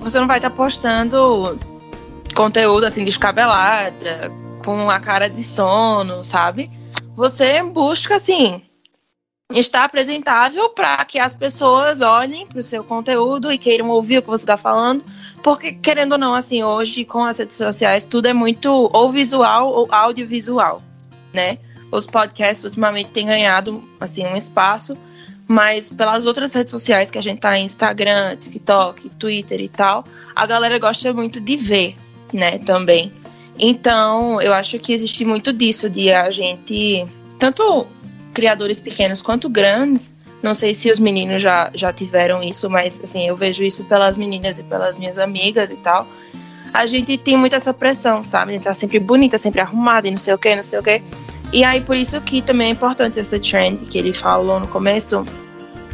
[0.00, 1.58] Você não vai estar tá postando
[2.34, 4.32] conteúdo assim descabelada,
[4.64, 6.70] com a cara de sono, sabe?
[7.14, 8.62] Você busca assim
[9.54, 14.22] está apresentável para que as pessoas olhem para o seu conteúdo e queiram ouvir o
[14.22, 15.04] que você está falando,
[15.42, 19.72] porque querendo ou não, assim, hoje com as redes sociais tudo é muito ou visual
[19.72, 20.82] ou audiovisual,
[21.32, 21.58] né?
[21.90, 24.96] os podcasts ultimamente têm ganhado assim um espaço,
[25.46, 30.46] mas pelas outras redes sociais que a gente tá, Instagram, TikTok, Twitter e tal, a
[30.46, 31.96] galera gosta muito de ver,
[32.32, 33.12] né, também.
[33.58, 37.06] Então, eu acho que existe muito disso de a gente,
[37.38, 37.86] tanto
[38.36, 43.26] criadores pequenos quanto grandes, não sei se os meninos já, já tiveram isso, mas assim,
[43.26, 46.06] eu vejo isso pelas meninas e pelas minhas amigas e tal.
[46.74, 48.50] A gente tem muito essa pressão, sabe?
[48.50, 50.82] A gente tá sempre bonita, sempre arrumada e não sei o que, não sei o
[50.82, 51.02] que.
[51.50, 55.24] E aí, por isso que também é importante essa trend que ele falou no começo,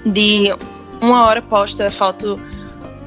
[0.05, 0.53] de
[1.01, 2.41] uma hora posta foto,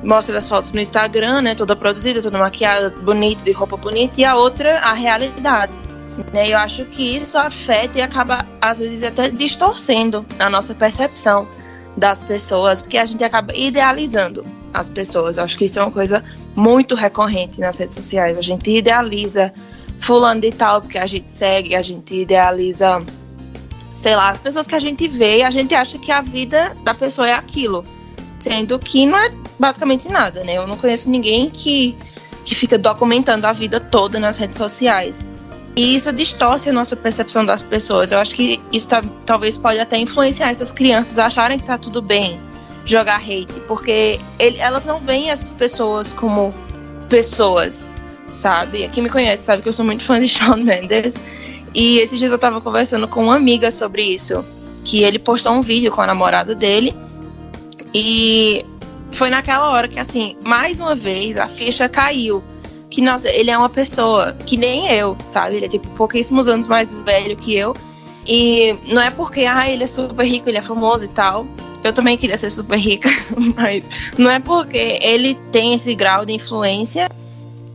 [0.02, 1.56] mostra as fotos no Instagram, né?
[1.56, 5.74] Toda produzida, toda maquiada, bonita, de roupa bonita, e a outra, a realidade.
[6.34, 6.49] Né?
[6.49, 11.47] Eu acho que isso afeta e acaba, às vezes, até distorcendo a nossa percepção
[11.97, 14.43] das pessoas, porque a gente acaba idealizando
[14.74, 15.38] as pessoas.
[15.38, 16.24] Eu acho que isso é uma coisa
[16.55, 18.38] muito recorrente nas redes sociais.
[18.38, 19.53] A gente idealiza
[19.99, 23.03] fulano de tal, porque a gente segue, a gente idealiza,
[23.93, 26.76] sei lá, as pessoas que a gente vê e a gente acha que a vida
[26.84, 27.84] da pessoa é aquilo.
[28.39, 30.57] Sendo que não é basicamente nada, né?
[30.57, 31.95] Eu não conheço ninguém que,
[32.43, 35.26] que fica documentando a vida toda nas redes sociais.
[35.76, 38.12] E isso distorce a nossa percepção das pessoas.
[38.12, 41.78] Eu acho que isso tá, talvez pode até influenciar essas crianças a acharem que tá
[41.78, 42.40] tudo bem
[42.86, 46.54] jogar hate, porque ele, elas não veem essas pessoas como
[47.10, 47.86] pessoas,
[48.32, 48.88] sabe?
[48.90, 51.18] Quem me conhece sabe que eu sou muito fã de Shawn Mendes.
[51.74, 54.46] E esses dias eu tava conversando com uma amiga sobre isso,
[54.84, 56.96] que ele postou um vídeo com a namorada dele
[57.94, 58.66] e
[59.12, 62.44] foi naquela hora que assim, mais uma vez a ficha caiu
[62.90, 65.58] que, nossa, ele é uma pessoa que nem eu, sabe?
[65.58, 67.76] Ele é tipo pouquíssimos anos mais velho que eu.
[68.28, 71.46] E não é porque, ah, ele é super rico, ele é famoso e tal.
[71.84, 73.10] Eu também queria ser super rica,
[73.56, 77.10] mas não é porque ele tem esse grau de influência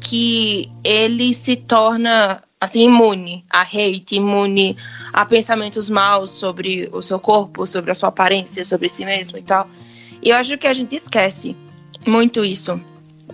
[0.00, 4.76] que ele se torna assim imune a hate, imune
[5.12, 9.42] a pensamentos maus sobre o seu corpo, sobre a sua aparência, sobre si mesmo e
[9.42, 9.68] tal.
[10.22, 11.56] E eu acho que a gente esquece
[12.06, 12.80] muito isso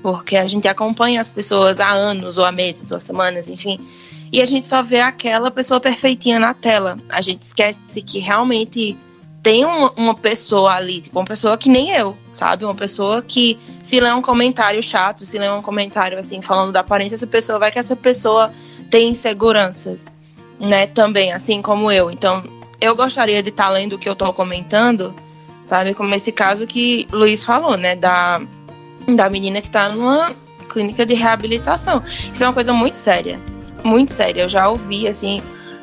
[0.03, 3.79] porque a gente acompanha as pessoas há anos, ou há meses, ou há semanas, enfim,
[4.33, 6.99] e a gente só vê aquela pessoa perfeitinha na tela.
[7.09, 8.97] A gente esquece que realmente
[9.43, 12.65] tem uma, uma, pessoa ali, tipo, uma pessoa que nem eu, sabe?
[12.65, 16.81] Uma pessoa que, se lê um comentário chato, se lê um comentário assim, falando da
[16.81, 18.53] aparência, essa pessoa vai que essa pessoa
[18.91, 20.05] tem inseguranças,
[20.59, 20.89] né?
[20.89, 22.11] Também, assim como eu.
[22.11, 22.43] Então,
[22.81, 25.15] eu gostaria de estar tá lendo o que eu estou comentando,
[25.65, 25.95] sabe?
[25.95, 27.95] Como esse caso que Luiz falou, né?
[27.95, 28.43] Da
[29.15, 30.31] da menina que tá numa
[30.69, 32.03] clínica de reabilitação.
[32.33, 33.39] Isso é uma coisa muito séria.
[33.85, 34.43] Muito séria.
[34.43, 35.41] Eu já ouvi, assim,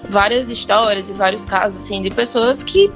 [0.10, 2.92] várias histórias e vários casos, assim, de pessoas que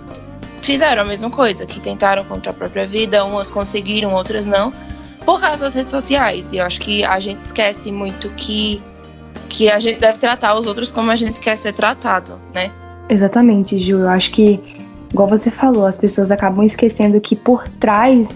[0.61, 4.73] fizeram a mesma coisa, que tentaram contra a própria vida, umas conseguiram, outras não,
[5.25, 6.51] por causa das redes sociais.
[6.51, 8.81] E eu acho que a gente esquece muito que,
[9.47, 12.71] que a gente deve tratar os outros como a gente quer ser tratado, né?
[13.09, 13.99] Exatamente, Ju.
[13.99, 14.59] Eu acho que,
[15.11, 18.27] igual você falou, as pessoas acabam esquecendo que por trás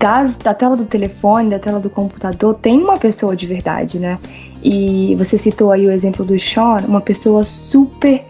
[0.00, 4.18] das, da tela do telefone, da tela do computador, tem uma pessoa de verdade, né?
[4.62, 8.24] E você citou aí o exemplo do Sean, uma pessoa super,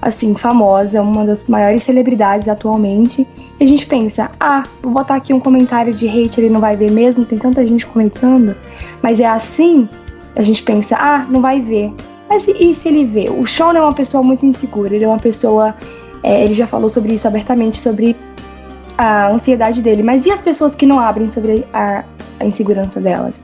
[0.00, 3.26] assim, famosa, uma das maiores celebridades atualmente.
[3.58, 6.76] E a gente pensa, ah, vou botar aqui um comentário de hate, ele não vai
[6.76, 8.54] ver mesmo, tem tanta gente comentando.
[9.02, 9.88] Mas é assim,
[10.36, 11.94] a gente pensa, ah, não vai ver.
[12.28, 13.30] Mas e, e se ele vê?
[13.30, 15.74] O Sean é uma pessoa muito insegura, ele é uma pessoa.
[16.22, 18.16] É, ele já falou sobre isso abertamente, sobre
[18.96, 20.02] a ansiedade dele.
[20.02, 22.04] Mas e as pessoas que não abrem sobre a,
[22.40, 23.40] a insegurança delas?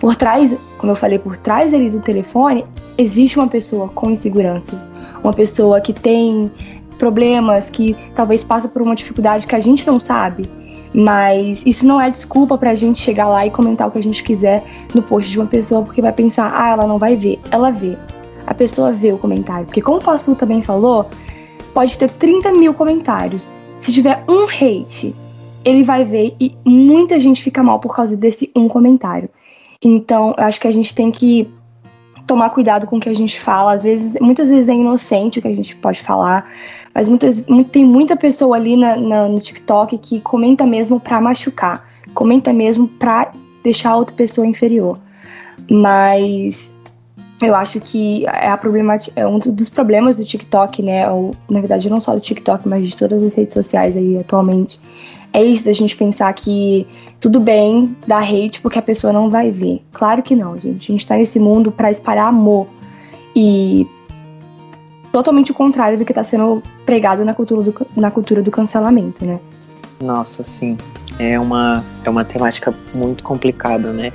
[0.00, 2.64] Por trás, como eu falei, por trás ali do telefone,
[2.98, 4.78] existe uma pessoa com inseguranças.
[5.22, 6.50] Uma pessoa que tem
[6.98, 10.48] problemas, que talvez passa por uma dificuldade que a gente não sabe.
[10.92, 14.22] Mas isso não é desculpa pra gente chegar lá e comentar o que a gente
[14.22, 14.62] quiser
[14.94, 17.38] no post de uma pessoa, porque vai pensar, ah, ela não vai ver.
[17.50, 17.96] Ela vê.
[18.46, 19.66] A pessoa vê o comentário.
[19.66, 21.08] Porque como o Passu também falou,
[21.74, 23.48] pode ter 30 mil comentários.
[23.86, 25.14] Se tiver um hate,
[25.64, 29.28] ele vai ver e muita gente fica mal por causa desse um comentário.
[29.80, 31.48] Então, eu acho que a gente tem que
[32.26, 33.72] tomar cuidado com o que a gente fala.
[33.72, 36.50] Às vezes, muitas vezes é inocente o que a gente pode falar,
[36.92, 41.88] mas muitas, tem muita pessoa ali na, na, no TikTok que comenta mesmo pra machucar,
[42.12, 43.30] comenta mesmo pra
[43.62, 44.98] deixar a outra pessoa inferior.
[45.70, 46.74] Mas
[47.40, 48.58] eu acho que é, a
[49.14, 51.10] é um dos problemas do TikTok, né?
[51.10, 54.80] Ou, na verdade, não só do TikTok, mas de todas as redes sociais aí atualmente.
[55.32, 56.86] É isso da gente pensar que
[57.20, 59.82] tudo bem dar hate porque a pessoa não vai ver.
[59.92, 60.90] Claro que não, gente.
[60.90, 62.66] A gente tá nesse mundo para espalhar amor.
[63.34, 63.86] E
[65.12, 69.26] totalmente o contrário do que tá sendo pregado na cultura do, na cultura do cancelamento,
[69.26, 69.38] né?
[70.00, 70.76] Nossa, sim.
[71.18, 74.10] É uma, é uma temática muito complicada, né?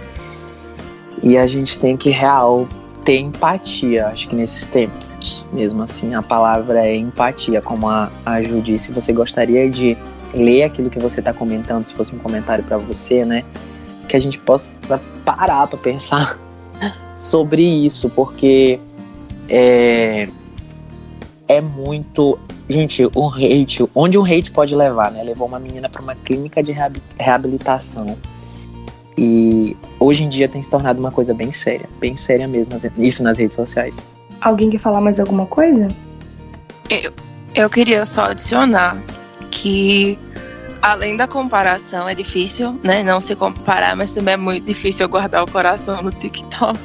[1.22, 2.68] E a gente tem que real
[3.04, 4.98] ter empatia, acho que nesse tempo.
[5.52, 6.14] mesmo assim.
[6.14, 8.92] A palavra é empatia, como a, a Ju disse.
[8.92, 9.98] Você gostaria de
[10.34, 13.44] ler aquilo que você está comentando, se fosse um comentário para você, né?
[14.08, 14.76] Que a gente possa
[15.26, 16.38] parar para pensar
[17.20, 18.80] sobre isso, porque
[19.50, 20.28] é,
[21.48, 22.40] é muito.
[22.70, 25.22] Gente, um hate, onde um hate pode levar, né?
[25.24, 26.74] Levou uma menina para uma clínica de
[27.20, 28.18] reabilitação.
[29.24, 33.22] E hoje em dia tem se tornado uma coisa bem séria, bem séria mesmo, isso
[33.22, 34.04] nas redes sociais.
[34.42, 35.90] Alguém quer falar mais alguma coisa?
[36.90, 37.14] Eu,
[37.54, 38.98] eu queria só adicionar
[39.52, 40.18] que
[40.82, 45.44] além da comparação é difícil, né, não se comparar, mas também é muito difícil guardar
[45.44, 46.80] o coração no TikTok.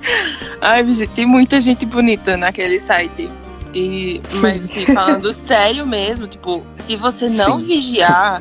[0.62, 0.82] Ai,
[1.14, 3.28] tem muita gente bonita naquele site.
[3.74, 7.66] E, mas assim, falando sério mesmo, tipo, se você não Sim.
[7.66, 8.40] vigiar,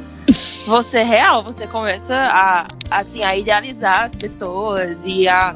[0.66, 5.56] você real, você começa a assim a idealizar as pessoas e a,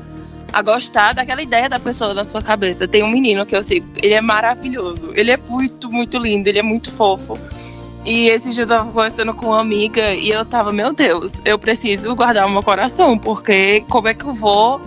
[0.52, 2.88] a gostar daquela ideia da pessoa na sua cabeça.
[2.88, 6.60] Tem um menino que eu sigo, ele é maravilhoso, ele é muito, muito lindo, ele
[6.60, 7.38] é muito fofo.
[8.06, 11.58] E esse dia eu tava conversando com uma amiga e eu tava, meu Deus, eu
[11.58, 14.82] preciso guardar o meu coração, porque como é que eu vou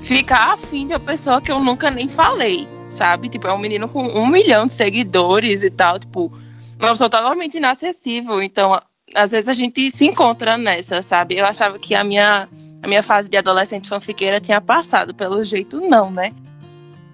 [0.00, 3.28] ficar afim de uma pessoa que eu nunca nem falei, sabe?
[3.28, 6.32] Tipo, é um menino com um milhão de seguidores e tal, tipo,
[6.78, 8.40] uma pessoa totalmente inacessível.
[8.40, 8.80] Então,
[9.14, 11.36] às vezes a gente se encontra nessa, sabe?
[11.36, 12.48] Eu achava que a minha,
[12.82, 16.32] a minha fase de adolescente fanfiqueira tinha passado, pelo jeito não, né?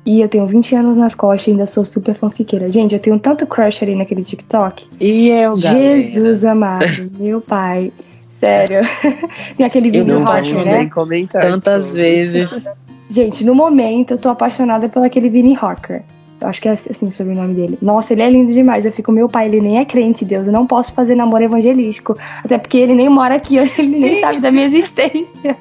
[0.04, 2.70] E eu tenho 20 anos nas costas e ainda sou super fanfiqueira.
[2.70, 4.86] Gente, eu tenho tanto crush ali naquele TikTok.
[4.98, 6.00] E eu, galera.
[6.00, 6.86] Jesus amado,
[7.18, 7.92] meu pai.
[8.38, 8.80] Sério.
[9.56, 10.88] Tem aquele vídeo eu não rock, né?
[10.88, 12.02] Comentar Tantas sobre.
[12.02, 12.66] vezes.
[13.10, 16.02] Gente, no momento eu tô apaixonada pelo aquele Vinnie Rocker.
[16.40, 17.78] Eu acho que é assim o sobrenome dele.
[17.82, 18.86] Nossa, ele é lindo demais.
[18.86, 20.46] Eu fico, meu pai, ele nem é crente, Deus.
[20.46, 22.16] Eu não posso fazer namoro evangelístico.
[22.42, 25.56] Até porque ele nem mora aqui, ele nem sabe da minha existência.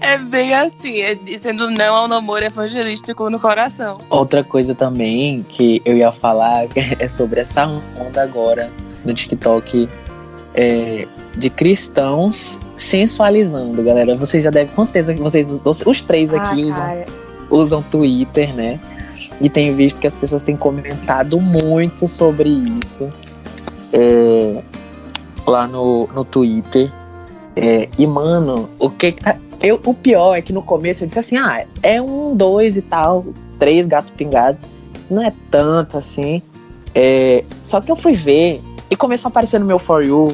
[0.00, 3.98] É bem assim, é dizendo não ao namoro evangelístico no coração.
[4.10, 6.66] Outra coisa também que eu ia falar
[6.98, 8.70] é sobre essa onda agora
[9.04, 9.88] no TikTok
[10.54, 11.06] é,
[11.36, 14.16] de cristãos sensualizando, galera.
[14.16, 17.04] Vocês já devem, com certeza que vocês, os três aqui ah, usam,
[17.50, 18.80] usam Twitter, né?
[19.40, 23.10] E tenho visto que as pessoas têm comentado muito sobre isso
[23.92, 24.62] é,
[25.46, 26.90] lá no, no Twitter.
[27.54, 29.36] É, e, mano, o que, que tá.
[29.60, 32.82] Eu, o pior é que no começo eu disse assim: ah, é um, dois e
[32.82, 33.26] tal,
[33.58, 34.58] três gato pingado.
[35.10, 36.42] Não é tanto assim.
[36.94, 38.60] É, só que eu fui ver
[38.90, 40.28] e começou a aparecer no meu For You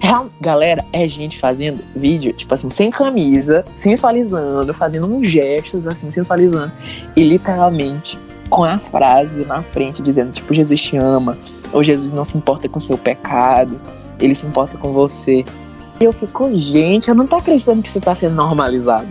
[0.00, 6.10] Real, galera, é gente fazendo vídeo, tipo assim, sem camisa, sensualizando, fazendo uns gestos, assim,
[6.10, 6.72] sensualizando.
[7.16, 8.18] E literalmente
[8.48, 11.36] com a frase na frente dizendo, tipo, Jesus te ama,
[11.72, 13.80] ou Jesus não se importa com seu pecado,
[14.20, 15.44] ele se importa com você.
[16.00, 19.08] E eu fico, gente, eu não tô acreditando que isso tá sendo normalizado.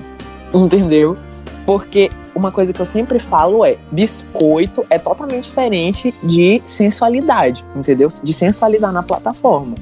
[0.53, 1.17] Entendeu?
[1.65, 8.07] Porque uma coisa que eu sempre falo é: biscoito é totalmente diferente de sensualidade, entendeu?
[8.23, 9.75] De sensualizar na plataforma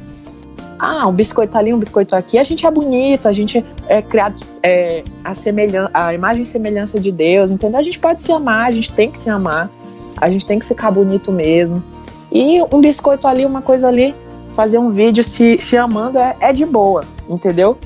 [0.77, 4.39] ah, um biscoito ali, um biscoito aqui, a gente é bonito, a gente é criado
[4.61, 7.79] é, a, semelhan a imagem e semelhança de Deus, entendeu?
[7.79, 9.69] A gente pode se amar, a gente tem que se amar,
[10.17, 11.83] a gente tem que ficar bonito mesmo.
[12.31, 14.13] E um biscoito ali, uma coisa ali,
[14.55, 17.77] fazer um vídeo se, se amando é, é de boa, entendeu?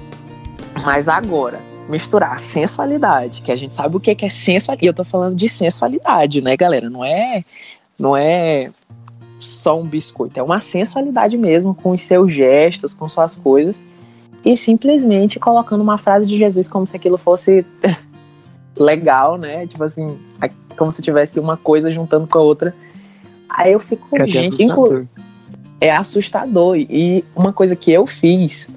[0.73, 5.03] Mas agora, misturar sensualidade, que a gente sabe o que é sensualidade, e eu tô
[5.03, 6.89] falando de sensualidade, né, galera?
[6.89, 7.43] Não é,
[7.99, 8.71] não é
[9.39, 13.81] só um biscoito, é uma sensualidade mesmo, com os seus gestos, com suas coisas,
[14.43, 17.65] e simplesmente colocando uma frase de Jesus como se aquilo fosse
[18.77, 19.67] legal, né?
[19.67, 20.17] Tipo assim,
[20.77, 22.73] como se tivesse uma coisa juntando com a outra.
[23.49, 25.05] Aí eu fico, é gente, assustador.
[25.81, 26.77] é assustador.
[26.77, 28.67] E uma coisa que eu fiz,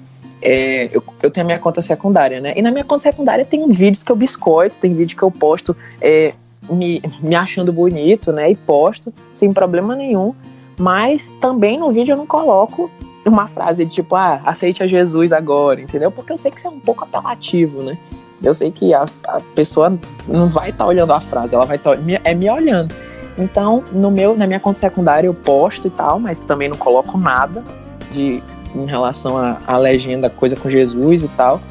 [0.41, 2.53] é, eu, eu, tenho a minha conta secundária, né?
[2.55, 5.75] E na minha conta secundária tem vídeos que eu biscoito, tem vídeo que eu posto
[6.01, 6.33] é,
[6.69, 8.51] me, me achando bonito, né?
[8.51, 10.35] E posto sem problema nenhum.
[10.77, 12.89] Mas também no vídeo eu não coloco
[13.25, 16.11] uma frase tipo, ah, aceite a Jesus agora, entendeu?
[16.11, 17.97] Porque eu sei que isso é um pouco apelativo, né?
[18.41, 19.97] Eu sei que a, a pessoa
[20.27, 22.93] não vai estar tá olhando a frase, ela vai estar tá, é me olhando.
[23.37, 27.17] Então, no meu, na minha conta secundária eu posto e tal, mas também não coloco
[27.17, 27.63] nada
[28.11, 28.43] de
[28.75, 31.61] em relação à legenda, coisa com Jesus e tal.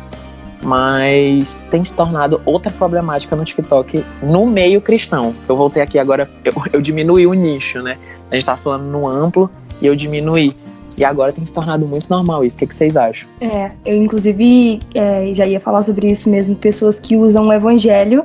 [0.63, 5.35] Mas tem se tornado outra problemática no TikTok no meio cristão.
[5.49, 7.99] Eu voltei aqui agora, eu, eu diminui o nicho, né?
[8.33, 10.57] A gente tava falando no amplo e eu diminuí.
[10.97, 12.57] E agora tem se tornado muito normal isso.
[12.57, 13.29] O que, que vocês acham?
[13.41, 16.57] É, eu inclusive é, já ia falar sobre isso mesmo.
[16.57, 18.25] Pessoas que usam o evangelho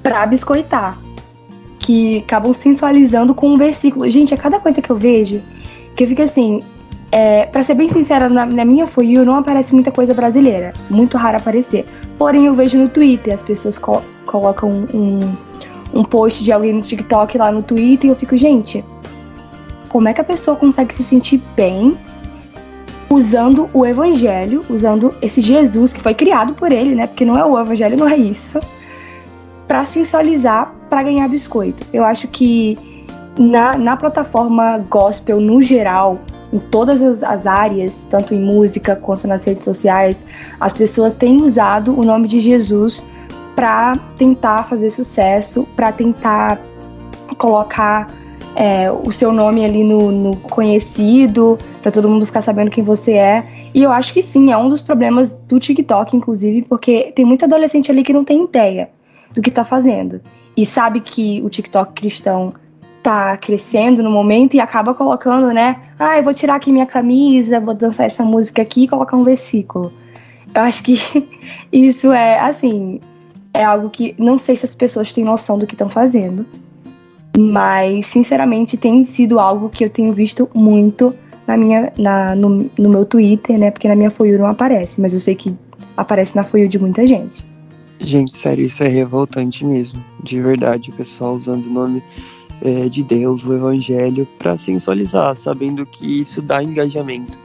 [0.00, 0.96] pra biscoitar.
[1.80, 4.08] Que acabam sensualizando com um versículo.
[4.08, 5.42] Gente, é cada coisa que eu vejo
[5.96, 6.60] que eu fico assim.
[7.10, 10.72] É, para ser bem sincera, na, na minha For You não aparece muita coisa brasileira.
[10.88, 11.84] Muito raro aparecer.
[12.16, 15.20] Porém, eu vejo no Twitter as pessoas co colocam um,
[15.94, 18.84] um post de alguém no TikTok lá no Twitter e eu fico, gente,
[19.88, 21.94] como é que a pessoa consegue se sentir bem
[23.08, 27.06] usando o evangelho, usando esse Jesus que foi criado por ele, né?
[27.06, 28.58] Porque não é o evangelho, não é isso,
[29.68, 31.86] para sensualizar, para ganhar biscoito.
[31.92, 32.76] Eu acho que
[33.38, 36.18] na, na plataforma gospel no geral,
[36.52, 40.16] em todas as, as, áreas, tanto em música quanto nas redes sociais,
[40.60, 43.02] as pessoas têm usado o nome de Jesus
[43.54, 46.60] para tentar fazer sucesso, para tentar
[47.38, 48.06] colocar
[48.54, 53.12] é, o seu nome ali no, no conhecido, para todo mundo ficar sabendo quem você
[53.14, 53.44] é.
[53.74, 57.44] E eu acho que sim, é um dos problemas do TikTok, inclusive, porque tem muito
[57.44, 58.90] adolescente ali que não tem ideia
[59.32, 60.20] do que está fazendo.
[60.56, 62.54] E sabe que o TikTok cristão
[63.02, 65.76] tá crescendo no momento e acaba colocando, né?
[65.98, 69.24] Ah, eu vou tirar aqui minha camisa, vou dançar essa música aqui e colocar um
[69.24, 69.92] versículo.
[70.54, 70.98] Eu acho que
[71.72, 73.00] isso é, assim,
[73.54, 76.44] é algo que não sei se as pessoas têm noção do que estão fazendo,
[77.38, 81.14] mas sinceramente tem sido algo que eu tenho visto muito
[81.46, 83.70] na minha, na, no, no meu Twitter, né?
[83.70, 85.54] Porque na minha For não aparece, mas eu sei que
[85.96, 87.46] aparece na For de muita gente.
[88.00, 92.02] Gente, sério, isso é revoltante mesmo, de verdade, o pessoal usando o nome
[92.60, 97.38] é, de Deus, o Evangelho, para sensualizar, sabendo que isso dá engajamento.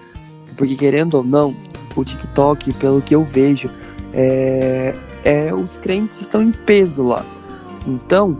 [0.57, 1.55] Porque querendo ou não,
[1.95, 3.69] o TikTok, pelo que eu vejo,
[4.13, 4.95] é,
[5.29, 7.23] é os crentes estão em peso lá.
[7.85, 8.35] Então,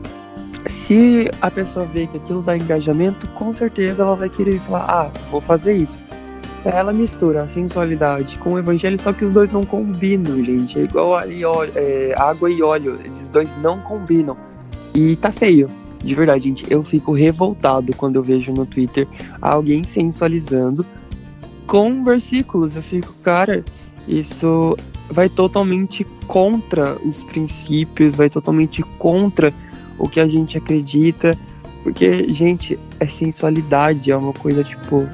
[0.67, 5.11] se a pessoa vê que aquilo dá engajamento, com certeza ela vai querer falar: ah,
[5.29, 5.99] vou fazer isso.
[6.65, 10.77] Ela mistura a sensualidade com o evangelho, só que os dois não combinam, gente.
[10.79, 11.41] É igual ali,
[11.75, 14.35] é, água e óleo, eles dois não combinam.
[14.93, 15.67] E tá feio.
[16.03, 19.07] De verdade, gente, eu fico revoltado quando eu vejo no Twitter
[19.41, 20.85] alguém sensualizando
[21.67, 22.75] com versículos.
[22.75, 23.63] Eu fico, cara,
[24.07, 24.75] isso
[25.09, 29.53] vai totalmente contra os princípios, vai totalmente contra
[29.97, 31.37] o que a gente acredita.
[31.83, 35.07] Porque, gente, é sensualidade, é uma coisa tipo.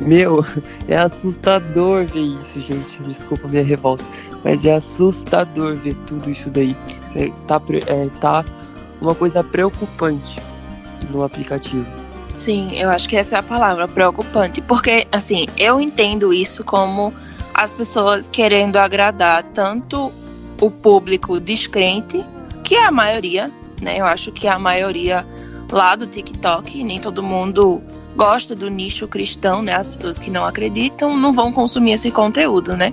[0.00, 0.44] Meu,
[0.88, 3.00] é assustador ver isso, gente.
[3.02, 4.04] Desculpa a minha revolta.
[4.44, 6.76] Mas é assustador ver tudo isso daí.
[7.46, 8.44] Tá, é, tá
[9.00, 10.38] uma coisa preocupante
[11.10, 11.86] no aplicativo.
[12.28, 14.60] Sim, eu acho que essa é a palavra, preocupante.
[14.60, 17.12] Porque, assim, eu entendo isso como
[17.56, 20.12] as pessoas querendo agradar tanto
[20.60, 22.22] o público descrente,
[22.62, 23.50] que é a maioria,
[23.80, 23.98] né?
[23.98, 25.26] Eu acho que é a maioria
[25.72, 27.82] lá do TikTok, nem todo mundo
[28.14, 29.74] gosta do nicho cristão, né?
[29.74, 32.92] As pessoas que não acreditam não vão consumir esse conteúdo, né?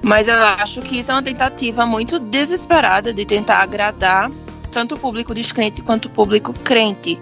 [0.00, 4.30] Mas eu acho que isso é uma tentativa muito desesperada de tentar agradar
[4.70, 7.18] tanto o público descrente quanto o público crente.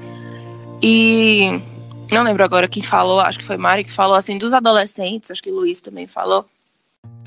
[0.82, 1.62] E
[2.12, 5.42] não lembro agora quem falou, acho que foi Mari que falou assim, dos adolescentes, acho
[5.42, 6.46] que Luiz também falou.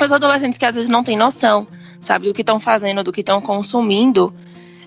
[0.02, 1.68] Os adolescentes que às vezes não têm noção,
[2.00, 4.34] sabe, do que estão fazendo, do que estão consumindo.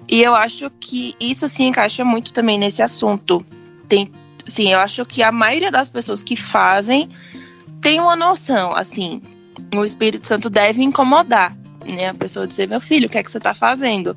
[0.09, 3.45] E eu acho que isso se encaixa muito também nesse assunto.
[3.89, 4.11] Tem,
[4.47, 7.09] sim, eu acho que a maioria das pessoas que fazem
[7.81, 9.21] tem uma noção, assim,
[9.75, 12.09] o Espírito Santo deve incomodar, né?
[12.09, 14.17] A pessoa dizer, meu filho, o que é que você está fazendo?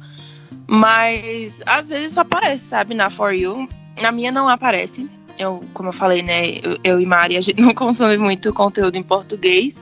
[0.67, 3.67] Mas às vezes só aparece, sabe, na For You.
[4.01, 5.09] Na minha não aparece.
[5.37, 8.97] Eu, como eu falei, né, eu, eu e Mari, a gente não consome muito conteúdo
[8.97, 9.81] em português,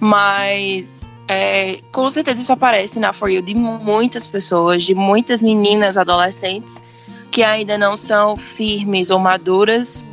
[0.00, 5.96] mas é, com certeza isso aparece na For You de muitas pessoas, de muitas meninas
[5.96, 6.82] adolescentes
[7.30, 10.04] que ainda não são firmes ou maduras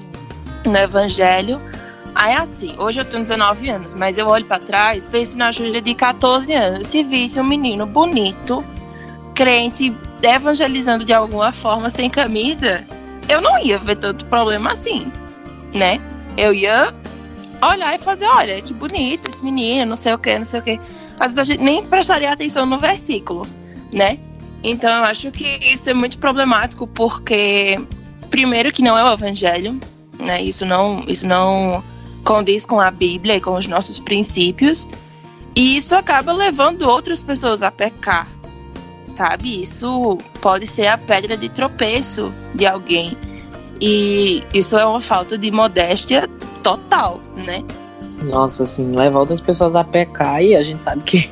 [0.66, 1.62] no evangelho.
[2.16, 5.82] Aí assim, hoje eu tenho 19 anos, mas eu olho para trás, penso na Júlia
[5.82, 6.88] de 14 anos.
[6.88, 8.64] Se visse um menino bonito,
[9.34, 12.86] crente, evangelizando de alguma forma sem camisa,
[13.30, 15.12] eu não ia ver tanto problema assim,
[15.74, 16.00] né?
[16.38, 16.94] Eu ia
[17.62, 20.64] olhar e fazer, olha, que bonito esse menino, não sei o que, não sei o
[20.64, 20.80] que.
[21.20, 23.48] Às vezes a gente nem prestaria atenção no versículo,
[23.92, 24.20] né?
[24.64, 27.80] Então eu acho que isso é muito problemático porque
[28.30, 29.80] primeiro que não é o evangelho,
[30.20, 30.42] né?
[30.42, 31.84] Isso não, isso não
[32.24, 34.90] condiz com a Bíblia e com os nossos princípios.
[35.56, 38.28] E isso acaba levando outras pessoas a pecar,
[39.16, 39.62] sabe?
[39.62, 43.18] Isso pode ser a pedra de tropeço de alguém.
[43.82, 46.30] E isso é uma falta de modéstia
[46.62, 47.64] total, né?
[48.24, 51.30] Nossa, assim, leva outras pessoas a pecar e a gente sabe que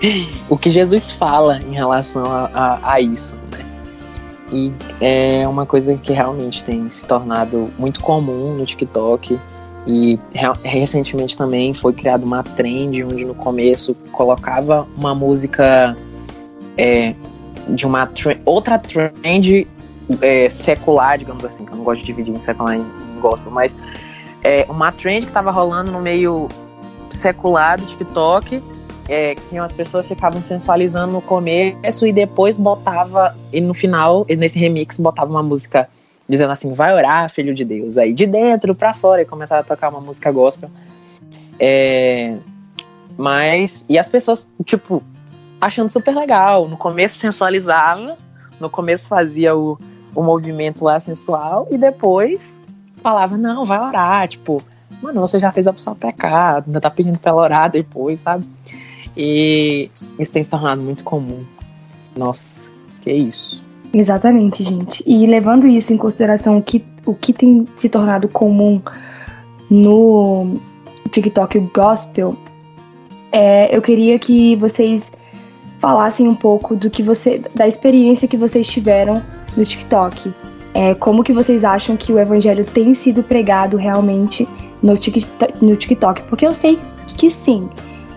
[0.48, 3.64] o que Jesus fala em relação a, a, a, isso, né?
[4.52, 9.38] E é uma coisa que realmente tem se tornado muito comum no TikTok.
[9.86, 10.18] E
[10.62, 15.96] recentemente também foi criada uma trend onde no começo colocava uma música
[16.80, 17.14] é,
[17.68, 18.10] de uma
[18.44, 19.68] outra trend
[20.22, 23.52] é, secular, digamos assim, que eu não gosto de dividir em secular e em gospel,
[23.52, 23.76] mas
[24.42, 26.48] é, uma trend que tava rolando no meio
[27.10, 28.62] secular do TikTok
[29.08, 34.58] é, que as pessoas ficavam sensualizando no começo e depois botava, e no final, nesse
[34.58, 35.88] remix, botava uma música
[36.28, 37.96] dizendo assim, vai orar, filho de Deus.
[37.96, 40.70] Aí de dentro para fora e começava a tocar uma música gospel.
[41.58, 42.36] É,
[43.18, 45.02] mas, e as pessoas, tipo,
[45.60, 46.68] achando super legal.
[46.68, 48.16] No começo sensualizava,
[48.58, 49.78] no começo fazia o,
[50.14, 52.58] o movimento lá sensual e depois
[53.02, 54.62] falava, não, vai orar, tipo,
[55.02, 58.46] mano, você já fez a pessoa pecar, ainda tá pedindo pra ela orar depois, sabe?
[59.16, 61.44] E isso tem se tornado muito comum.
[62.16, 62.68] Nossa,
[63.02, 63.64] que isso.
[63.92, 65.02] Exatamente, gente.
[65.06, 68.80] E levando isso em consideração, o que, o que tem se tornado comum
[69.68, 70.60] no
[71.10, 72.36] TikTok gospel,
[73.32, 75.10] é, eu queria que vocês
[75.80, 79.22] falassem um pouco do que você, da experiência que vocês tiveram
[79.56, 80.32] no TikTok.
[80.72, 84.46] É, como que vocês acham que o evangelho tem sido pregado realmente
[84.82, 85.64] no TikTok?
[85.64, 86.22] No TikTok?
[86.24, 86.78] Porque eu sei
[87.16, 87.68] que sim.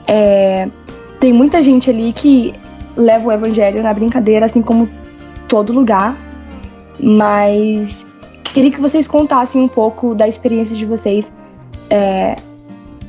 [0.05, 0.67] É,
[1.19, 2.53] tem muita gente ali que
[2.95, 4.87] leva o evangelho na brincadeira, assim como
[5.47, 6.15] todo lugar.
[6.99, 8.05] Mas
[8.43, 11.31] queria que vocês contassem um pouco da experiência de vocês
[11.89, 12.35] é,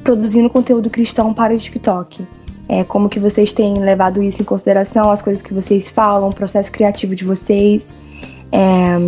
[0.03, 2.25] produzindo conteúdo cristão para o TikTok.
[2.69, 6.35] É, como que vocês têm levado isso em consideração, as coisas que vocês falam, o
[6.35, 7.91] processo criativo de vocês.
[8.51, 8.99] É,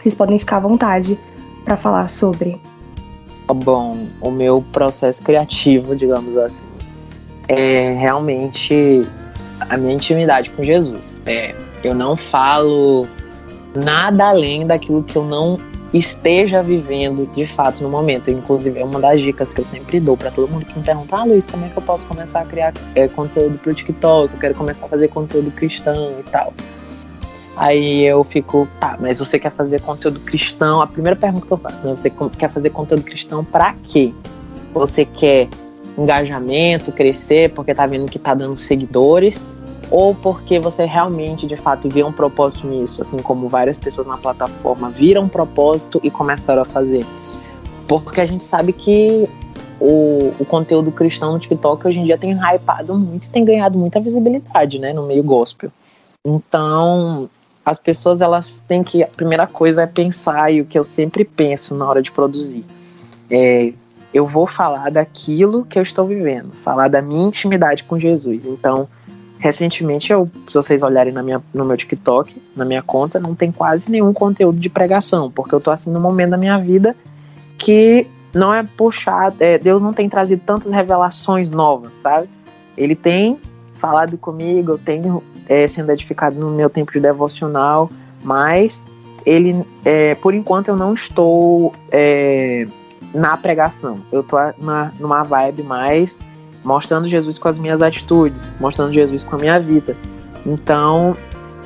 [0.00, 1.18] vocês podem ficar à vontade
[1.64, 2.60] para falar sobre.
[3.46, 6.66] Bom, o meu processo criativo, digamos assim,
[7.48, 9.06] é realmente
[9.68, 11.16] a minha intimidade com Jesus.
[11.26, 11.54] É,
[11.84, 13.06] eu não falo
[13.74, 15.58] nada além daquilo que eu não
[15.92, 18.30] esteja vivendo de fato no momento.
[18.30, 21.16] Inclusive, é uma das dicas que eu sempre dou para todo mundo que me pergunta:
[21.16, 24.34] Ah, Luiz, como é que eu posso começar a criar é, conteúdo pro TikTok?
[24.34, 26.52] Eu quero começar a fazer conteúdo cristão e tal.
[27.56, 30.80] Aí eu fico, tá, mas você quer fazer conteúdo cristão?
[30.80, 31.92] A primeira pergunta que eu faço, né?
[31.92, 34.12] Você quer fazer conteúdo cristão para quê?
[34.72, 35.48] Você quer
[35.98, 39.38] engajamento, crescer, porque tá vendo que tá dando seguidores?
[39.92, 44.16] Ou porque você realmente, de fato, vê um propósito nisso, assim como várias pessoas na
[44.16, 47.04] plataforma viram um propósito e começaram a fazer.
[47.86, 49.28] Porque a gente sabe que
[49.78, 53.78] o, o conteúdo cristão no TikTok hoje em dia tem hypado muito e tem ganhado
[53.78, 55.70] muita visibilidade, né, no meio gospel.
[56.24, 57.28] Então,
[57.62, 61.22] as pessoas elas têm que a primeira coisa é pensar e o que eu sempre
[61.22, 62.64] penso na hora de produzir
[63.30, 63.74] é
[64.14, 68.44] eu vou falar daquilo que eu estou vivendo, falar da minha intimidade com Jesus.
[68.44, 68.88] Então,
[69.42, 73.50] Recentemente, eu, se vocês olharem na minha, no meu TikTok, na minha conta, não tem
[73.50, 76.94] quase nenhum conteúdo de pregação, porque eu tô assim num momento da minha vida
[77.58, 82.28] que não é puxado, é, Deus não tem trazido tantas revelações novas, sabe?
[82.76, 83.36] Ele tem
[83.74, 87.90] falado comigo, eu tenho é, sendo edificado no meu tempo de devocional,
[88.22, 88.84] mas
[89.26, 92.64] ele, é, por enquanto, eu não estou é,
[93.12, 93.96] na pregação.
[94.12, 96.16] Eu tô na, numa vibe mais
[96.64, 99.96] mostrando Jesus com as minhas atitudes, mostrando Jesus com a minha vida.
[100.46, 101.16] Então,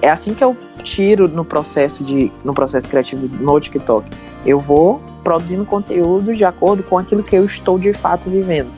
[0.03, 4.09] é assim que eu tiro no processo de no processo criativo no TikTok.
[4.45, 8.71] Eu vou produzindo conteúdo de acordo com aquilo que eu estou de fato vivendo.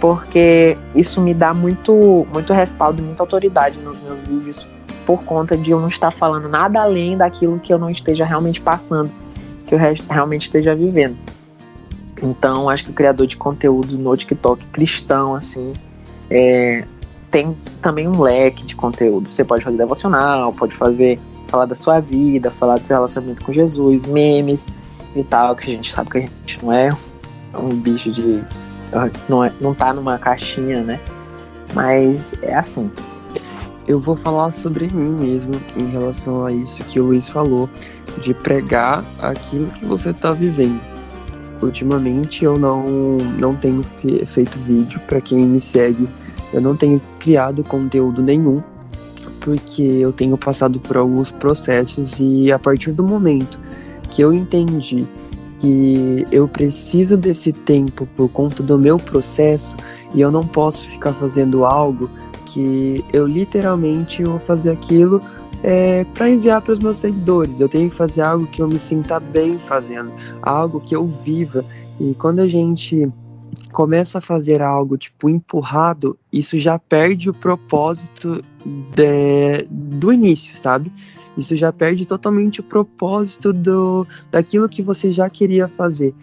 [0.00, 4.66] Porque isso me dá muito muito respaldo, muita autoridade nos meus vídeos
[5.06, 8.60] por conta de eu não estar falando nada além daquilo que eu não esteja realmente
[8.60, 9.10] passando,
[9.66, 11.16] que eu realmente esteja vivendo.
[12.22, 15.72] Então, acho que o criador de conteúdo no TikTok cristão, assim,
[16.30, 16.84] é,
[17.30, 19.32] tem também um leque de conteúdo.
[19.32, 21.18] Você pode fazer devocional, pode fazer
[21.48, 24.68] falar da sua vida, falar do seu relacionamento com Jesus, memes
[25.16, 26.90] e tal, que a gente sabe que a gente não é
[27.54, 28.42] um bicho de.
[29.28, 31.00] não, é, não tá numa caixinha, né?
[31.74, 32.90] Mas é assim.
[33.88, 37.68] Eu vou falar sobre mim mesmo em relação a isso que o Luiz falou,
[38.20, 40.91] de pregar aquilo que você está vivendo
[41.62, 42.84] ultimamente eu não,
[43.38, 45.00] não tenho feito vídeo.
[45.06, 46.08] Para quem me segue,
[46.52, 48.62] eu não tenho criado conteúdo nenhum,
[49.40, 53.58] porque eu tenho passado por alguns processos e a partir do momento
[54.10, 55.06] que eu entendi
[55.58, 59.76] que eu preciso desse tempo por conta do meu processo
[60.12, 62.10] e eu não posso ficar fazendo algo
[62.46, 65.20] que eu literalmente vou fazer aquilo
[65.62, 67.60] é, para enviar para os meus seguidores.
[67.60, 70.12] Eu tenho que fazer algo que eu me sinta bem fazendo,
[70.42, 71.64] algo que eu viva.
[72.00, 73.08] E quando a gente
[73.70, 78.42] começa a fazer algo tipo empurrado, isso já perde o propósito
[78.94, 80.92] de, do início, sabe?
[81.36, 86.14] Isso já perde totalmente o propósito do, daquilo que você já queria fazer.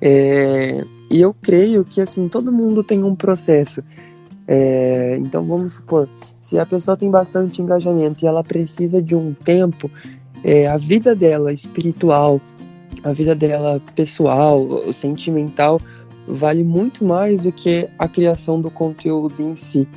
[0.00, 3.82] É, e eu creio que assim todo mundo tem um processo.
[4.48, 6.08] É, então vamos supor,
[6.46, 9.90] se a pessoa tem bastante engajamento e ela precisa de um tempo,
[10.44, 12.40] é, a vida dela espiritual,
[13.02, 15.80] a vida dela pessoal, sentimental,
[16.28, 19.88] vale muito mais do que a criação do conteúdo em si.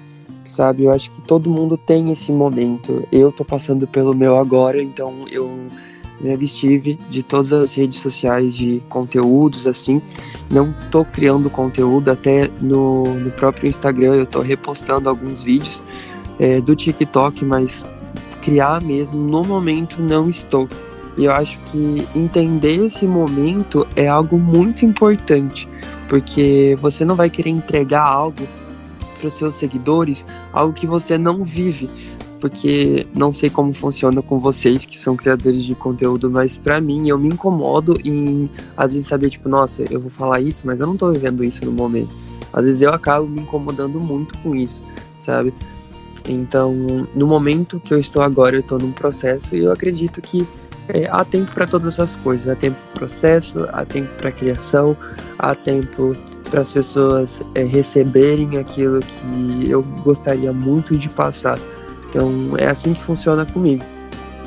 [0.43, 0.85] sabe?
[0.85, 3.07] Eu acho que todo mundo tem esse momento.
[3.11, 5.47] Eu tô passando pelo meu agora, então eu
[6.19, 10.01] me abstive de todas as redes sociais de conteúdos assim.
[10.49, 15.79] Não tô criando conteúdo, até no, no próprio Instagram eu tô repostando alguns vídeos
[16.39, 17.83] é, do TikTok, mas
[18.41, 20.67] criar mesmo no momento não estou.
[21.17, 25.67] E eu acho que entender esse momento é algo muito importante,
[26.07, 28.47] porque você não vai querer entregar algo
[29.19, 31.89] para os seus seguidores, algo que você não vive
[32.39, 37.09] porque não sei como funciona com vocês que são criadores de conteúdo, mas para mim
[37.09, 40.87] eu me incomodo em às vezes saber tipo, nossa, eu vou falar isso, mas eu
[40.87, 42.09] não tô vivendo isso no momento.
[42.51, 44.83] Às vezes eu acabo me incomodando muito com isso,
[45.17, 45.53] sabe?
[46.31, 46.73] Então,
[47.15, 50.47] no momento que eu estou agora, eu estou num processo e eu acredito que
[50.87, 52.47] é, há tempo para todas essas coisas.
[52.47, 54.95] Há tempo para processo, há tempo para criação,
[55.37, 56.15] há tempo
[56.49, 61.59] para as pessoas é, receberem aquilo que eu gostaria muito de passar
[62.09, 63.83] então é assim que funciona comigo.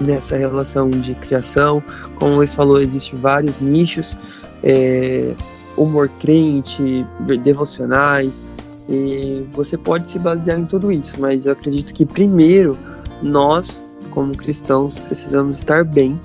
[0.04, 1.82] Nessa relação de criação,
[2.16, 4.16] como Luiz falou, existem vários nichos,
[4.62, 5.32] é,
[5.76, 7.06] humor crente,
[7.42, 8.40] devocionais,
[8.88, 12.76] e você pode se basear em tudo isso, mas eu acredito que primeiro
[13.22, 13.80] nós,
[14.10, 16.20] como cristãos, precisamos estar bem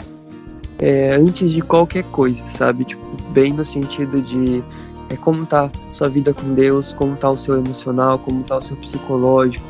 [0.80, 2.86] é, antes de qualquer coisa, sabe?
[2.86, 4.64] Tipo, bem no sentido de
[5.10, 8.62] é, como tá sua vida com Deus, como tá o seu emocional, como tá o
[8.62, 9.66] seu psicológico,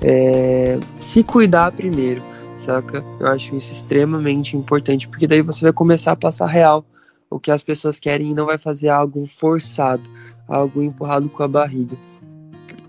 [0.00, 2.22] é, se cuidar primeiro,
[2.56, 3.04] saca?
[3.18, 6.84] Eu acho isso extremamente importante, porque daí você vai começar a passar real
[7.30, 10.08] o que as pessoas querem e não vai fazer algo forçado,
[10.48, 11.96] algo empurrado com a barriga.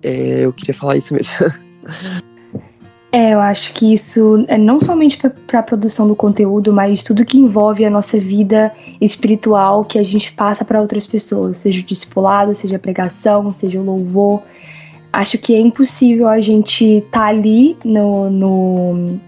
[0.04, 1.36] É, eu queria falar isso mesmo.
[3.12, 7.26] É, eu acho que isso é não somente para a produção do conteúdo, mas tudo
[7.26, 8.72] que envolve a nossa vida
[9.02, 13.80] espiritual que a gente passa para outras pessoas, seja o discipulado, seja a pregação, seja
[13.80, 14.44] o louvor,
[15.12, 19.20] acho que é impossível a gente estar tá ali no, no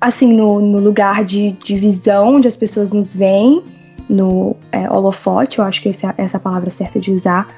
[0.00, 3.62] assim no, no, lugar de, de visão onde as pessoas nos veem
[4.08, 7.48] no é, holofote eu acho que essa, essa é palavra certa de usar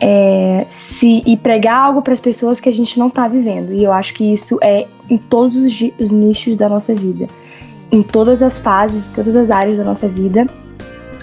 [0.00, 3.82] é, se e pregar algo para as pessoas que a gente não está vivendo e
[3.82, 7.26] eu acho que isso é em todos os, os nichos da nossa vida
[7.90, 10.46] em todas as fases todas as áreas da nossa vida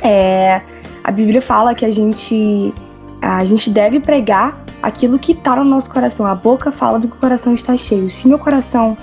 [0.01, 0.61] é,
[1.03, 2.73] a Bíblia fala que a gente
[3.21, 6.27] a gente deve pregar aquilo que está no nosso coração.
[6.27, 8.09] A boca fala do que o coração está cheio.
[8.11, 8.95] Se meu coração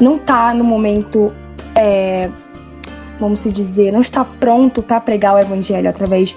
[0.00, 1.32] não está no momento,
[1.76, 2.28] é,
[3.20, 6.34] vamos se dizer, não está pronto para pregar o evangelho através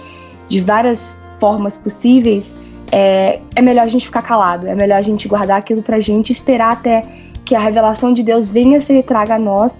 [0.49, 0.99] de várias
[1.39, 2.53] formas possíveis,
[2.91, 4.67] é, é melhor a gente ficar calado.
[4.67, 7.01] É melhor a gente guardar aquilo para a gente, esperar até
[7.45, 9.77] que a revelação de Deus venha ser traga a nós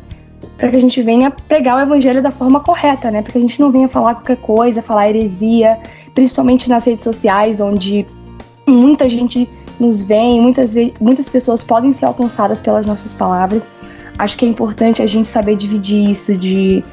[0.58, 3.22] para que a gente venha pregar o evangelho da forma correta, né?
[3.22, 5.78] Para que a gente não venha falar qualquer coisa, falar heresia,
[6.14, 8.06] principalmente nas redes sociais, onde
[8.66, 13.64] muita gente nos vê, muitas, muitas pessoas podem ser alcançadas pelas nossas palavras.
[14.18, 16.84] Acho que é importante a gente saber dividir isso de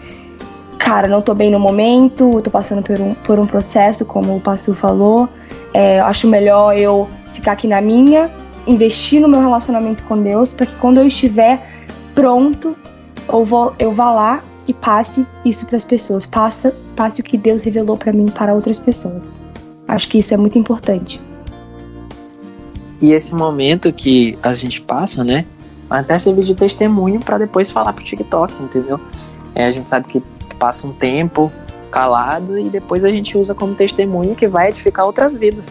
[0.79, 4.41] cara, não tô bem no momento, tô passando por um, por um processo, como o
[4.41, 5.29] Passu falou.
[5.73, 8.31] É, acho melhor eu ficar aqui na minha,
[8.67, 11.61] investir no meu relacionamento com Deus, para que quando eu estiver
[12.15, 12.77] pronto,
[13.29, 17.39] eu, vou, eu vá lá e passe isso para as pessoas, passe, passe o que
[17.39, 19.31] Deus revelou para mim para outras pessoas.
[19.87, 21.21] Acho que isso é muito importante.
[23.01, 25.45] E esse momento que a gente passa, né?
[25.89, 29.01] Até servir de testemunho para depois falar pro TikTok, entendeu?
[29.55, 30.23] É, a gente sabe que
[30.59, 31.51] passa um tempo
[31.99, 35.67] calado e depois a gente usa como testemunho que vai edificar outras vidas.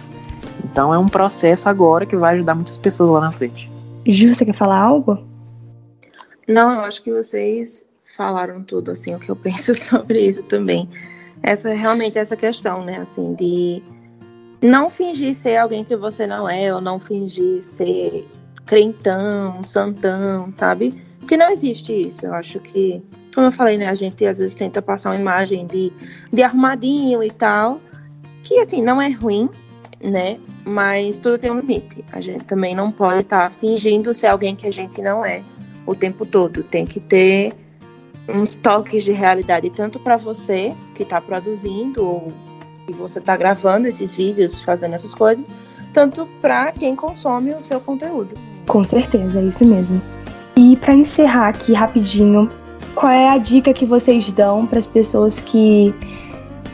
[0.65, 3.71] Então é um processo agora que vai ajudar muitas pessoas lá na frente.
[4.05, 5.25] Ju, você quer falar algo?
[6.45, 7.85] Não, eu acho que vocês
[8.17, 10.89] falaram tudo, assim, o que eu penso sobre isso também.
[11.41, 13.81] Essa realmente essa questão, né, assim, de
[14.61, 18.27] não fingir ser alguém que você não é, ou não fingir ser
[18.65, 21.01] crentão, santão, sabe?
[21.19, 22.25] Porque não existe isso.
[22.25, 23.01] Eu acho que,
[23.37, 25.93] como eu falei, né, a gente às vezes tenta passar uma imagem de,
[26.33, 27.79] de arrumadinho e tal,
[28.41, 29.47] que assim, não é ruim,
[30.03, 30.39] né?
[30.65, 32.03] Mas tudo tem um limite.
[32.11, 35.43] A gente também não pode estar tá fingindo ser alguém que a gente não é
[35.85, 36.63] o tempo todo.
[36.63, 37.53] Tem que ter
[38.27, 42.33] uns toques de realidade, tanto para você que está produzindo ou
[42.89, 45.47] e você está gravando esses vídeos, fazendo essas coisas,
[45.93, 48.35] tanto para quem consome o seu conteúdo.
[48.67, 50.01] Com certeza, é isso mesmo.
[50.55, 52.49] E para encerrar aqui rapidinho,
[52.97, 55.93] qual é a dica que vocês dão para as pessoas que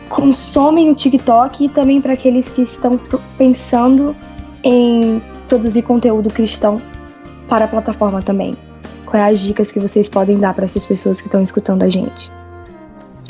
[0.08, 2.98] consomem o TikTok e também para aqueles que estão
[3.38, 4.16] pensando
[4.64, 6.82] em produzir conteúdo cristão
[7.50, 8.54] para a plataforma também?
[9.06, 12.32] Quais as dicas que vocês podem dar para essas pessoas que estão escutando a gente?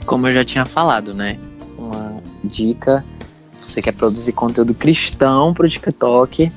[0.06, 1.40] Como eu já tinha falado, né?
[1.76, 3.04] Uma dica,
[3.54, 6.52] se você quer produzir conteúdo cristão para o TikTok,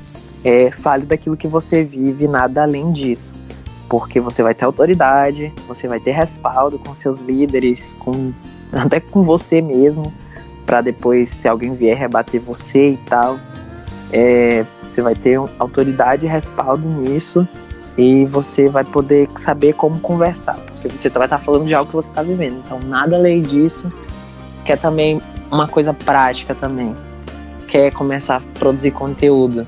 [0.45, 3.35] é, fale daquilo que você vive, nada além disso.
[3.89, 8.33] Porque você vai ter autoridade, você vai ter respaldo com seus líderes, com
[8.73, 10.13] até com você mesmo,
[10.65, 13.39] para depois, se alguém vier rebater você e tal,
[14.13, 17.47] é, você vai ter autoridade e respaldo nisso
[17.97, 20.57] e você vai poder saber como conversar.
[20.57, 22.63] Porque você vai estar falando de algo que você está vivendo.
[22.65, 23.91] Então, nada além disso,
[24.65, 26.95] que é também uma coisa prática também.
[27.69, 29.67] Quer começar a produzir conteúdo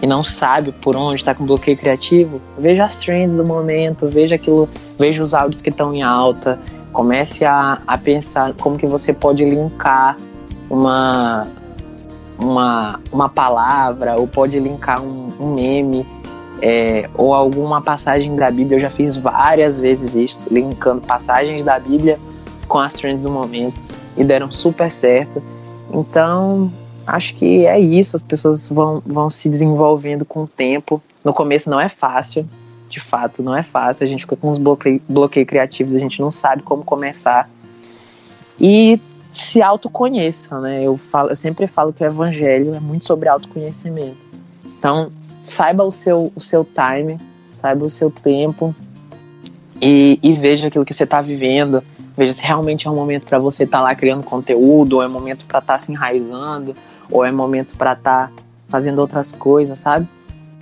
[0.00, 4.36] e não sabe por onde, está com bloqueio criativo, veja as trends do momento, veja
[4.36, 4.68] aquilo,
[4.98, 6.58] veja os áudios que estão em alta,
[6.92, 10.16] comece a, a pensar como que você pode linkar
[10.70, 11.46] uma,
[12.38, 16.06] uma, uma palavra, ou pode linkar um, um meme,
[16.62, 18.76] é, ou alguma passagem da Bíblia.
[18.76, 22.18] Eu já fiz várias vezes isso, linkando passagens da Bíblia
[22.68, 23.80] com as trends do momento,
[24.16, 25.42] e deram super certo.
[25.92, 26.70] Então,
[27.08, 31.02] acho que é isso, as pessoas vão, vão se desenvolvendo com o tempo.
[31.24, 32.46] No começo não é fácil,
[32.88, 36.20] de fato não é fácil, a gente fica com uns bloqueios bloqueio criativos, a gente
[36.20, 37.48] não sabe como começar.
[38.60, 39.00] E
[39.32, 40.82] se autoconheça, né?
[40.82, 44.18] Eu, falo, eu sempre falo que o evangelho é muito sobre autoconhecimento.
[44.78, 45.10] Então,
[45.44, 47.18] saiba o seu, o seu time,
[47.60, 48.74] saiba o seu tempo
[49.80, 51.82] e, e veja aquilo que você está vivendo.
[52.16, 55.06] Veja se realmente é um momento para você estar tá lá criando conteúdo, ou é
[55.06, 56.74] um momento para estar tá se enraizando,
[57.10, 58.32] ou é momento para estar tá
[58.68, 60.08] fazendo outras coisas, sabe?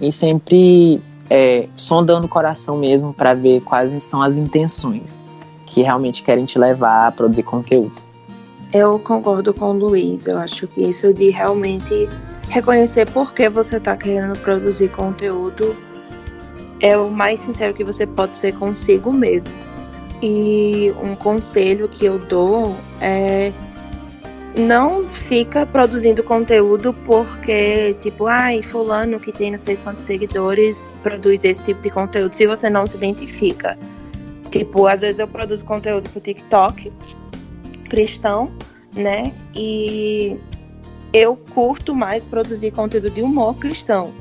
[0.01, 1.01] E sempre
[1.31, 5.23] é, sondando o coração mesmo para ver quais são as intenções
[5.67, 7.95] que realmente querem te levar a produzir conteúdo.
[8.73, 10.27] Eu concordo com o Luiz.
[10.27, 12.09] Eu acho que isso de realmente
[12.49, 15.77] reconhecer por que você está querendo produzir conteúdo
[16.81, 19.51] é o mais sincero que você pode ser consigo mesmo.
[20.23, 23.53] E um conselho que eu dou é
[24.57, 31.45] não fica produzindo conteúdo porque, tipo, ai, fulano que tem não sei quantos seguidores produz
[31.45, 33.79] esse tipo de conteúdo se você não se identifica.
[34.51, 36.91] Tipo, às vezes eu produzo conteúdo pro TikTok
[37.91, 38.51] cristão,
[38.95, 39.33] né?
[39.55, 40.37] E
[41.13, 44.13] eu curto mais produzir conteúdo de humor cristão.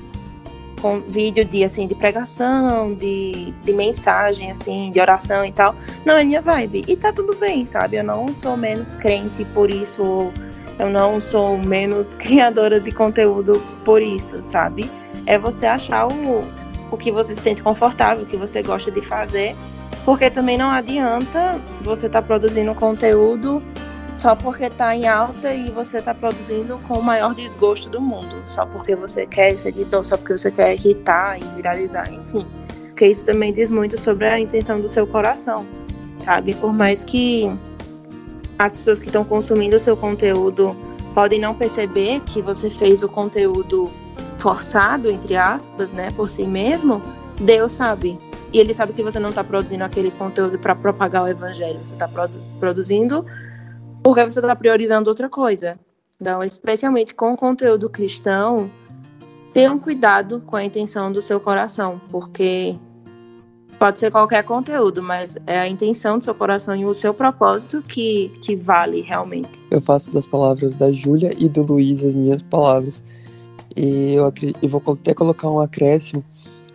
[0.85, 5.73] Com vídeo de assim de pregação, de, de mensagem, assim, de oração e tal.
[6.05, 6.83] Não é minha vibe.
[6.87, 7.97] E tá tudo bem, sabe?
[7.97, 10.31] Eu não sou menos crente por isso,
[10.77, 14.87] eu não sou menos criadora de conteúdo por isso, sabe?
[15.25, 16.41] É você achar o,
[16.91, 19.55] o que você se sente confortável, o que você gosta de fazer
[20.05, 23.59] porque também não adianta você estar tá produzindo conteúdo
[24.17, 28.41] só porque está em alta e você está produzindo com o maior desgosto do mundo,
[28.47, 29.73] só porque você quer ser
[30.03, 32.45] só porque você quer irritar e viralizar, enfim.
[32.87, 35.65] Porque isso também diz muito sobre a intenção do seu coração,
[36.23, 36.55] sabe?
[36.55, 37.49] Por mais que
[38.57, 40.75] as pessoas que estão consumindo o seu conteúdo
[41.13, 43.91] podem não perceber que você fez o conteúdo
[44.37, 47.01] forçado, entre aspas, né, por si mesmo,
[47.41, 48.17] Deus sabe.
[48.53, 51.91] E ele sabe que você não está produzindo aquele conteúdo para propagar o evangelho, você
[51.91, 53.25] está produ produzindo
[54.15, 55.77] porque você está priorizando outra coisa.
[56.19, 58.71] Então, especialmente com o conteúdo cristão,
[59.53, 62.77] tenham cuidado com a intenção do seu coração, porque
[63.77, 67.81] pode ser qualquer conteúdo, mas é a intenção do seu coração e o seu propósito
[67.81, 69.61] que, que vale realmente.
[69.69, 73.03] Eu faço das palavras da Júlia e do Luiz as minhas palavras.
[73.75, 76.23] E eu, eu vou até colocar um acréscimo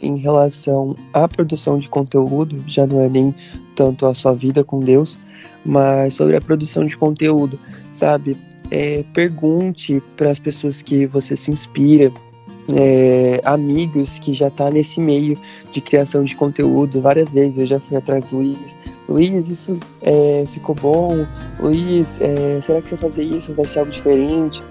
[0.02, 3.34] em relação à produção de conteúdo, já não é nem
[3.74, 5.18] tanto a sua vida com Deus,
[5.64, 7.58] mas sobre a produção de conteúdo,
[7.92, 8.36] sabe?
[8.70, 12.12] É, pergunte para as pessoas que você se inspira,
[12.76, 15.36] é, amigos que já tá nesse meio
[15.72, 17.58] de criação de conteúdo várias vezes.
[17.58, 18.76] Eu já fui atrás do Luiz.
[19.08, 21.26] Luiz, isso é, ficou bom?
[21.58, 24.62] Luiz, é, será que você fazer isso vai ser algo diferente?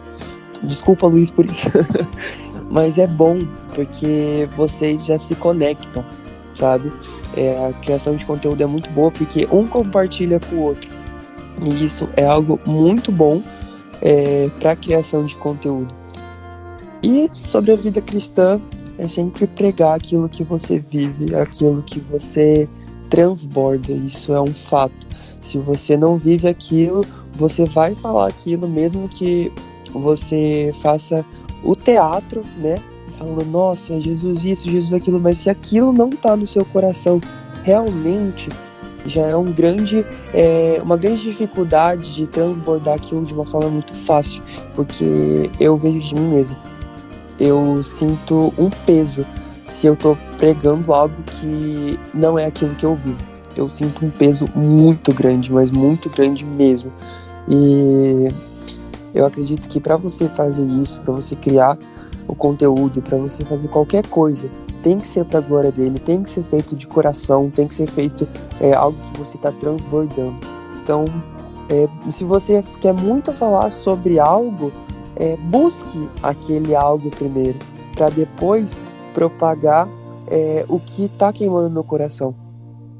[0.63, 1.67] Desculpa, Luiz, por isso.
[2.69, 3.39] Mas é bom,
[3.73, 6.05] porque vocês já se conectam,
[6.53, 6.91] sabe?
[7.35, 10.89] É, a criação de conteúdo é muito boa porque um compartilha com o outro.
[11.65, 13.41] E isso é algo muito bom
[14.01, 15.93] é, para a criação de conteúdo.
[17.01, 18.59] E sobre a vida cristã,
[18.99, 22.67] é sempre pregar aquilo que você vive, aquilo que você
[23.09, 23.91] transborda.
[23.93, 25.07] Isso é um fato.
[25.41, 29.51] Se você não vive aquilo, você vai falar aquilo, mesmo que
[29.93, 31.25] você faça
[31.63, 32.77] o teatro, né?
[33.17, 37.19] Falando, nossa, Jesus isso, Jesus aquilo, mas se aquilo não tá no seu coração
[37.63, 38.49] realmente,
[39.05, 43.93] já é um grande, é, uma grande dificuldade de transbordar aquilo de uma forma muito
[43.93, 44.41] fácil,
[44.75, 46.55] porque eu vejo de mim mesmo.
[47.39, 49.25] Eu sinto um peso
[49.65, 53.17] se eu tô pregando algo que não é aquilo que eu vivo.
[53.55, 56.91] Eu sinto um peso muito grande, mas muito grande mesmo.
[57.49, 58.29] E
[59.13, 61.77] eu acredito que para você fazer isso, para você criar
[62.27, 64.49] o conteúdo, para você fazer qualquer coisa,
[64.83, 67.75] tem que ser para a glória dele, tem que ser feito de coração, tem que
[67.75, 68.27] ser feito
[68.61, 70.37] é, algo que você está transbordando.
[70.81, 71.05] Então,
[71.69, 74.71] é, se você quer muito falar sobre algo,
[75.15, 77.59] é, busque aquele algo primeiro,
[77.95, 78.77] para depois
[79.13, 79.87] propagar
[80.27, 82.33] é, o que está queimando no coração,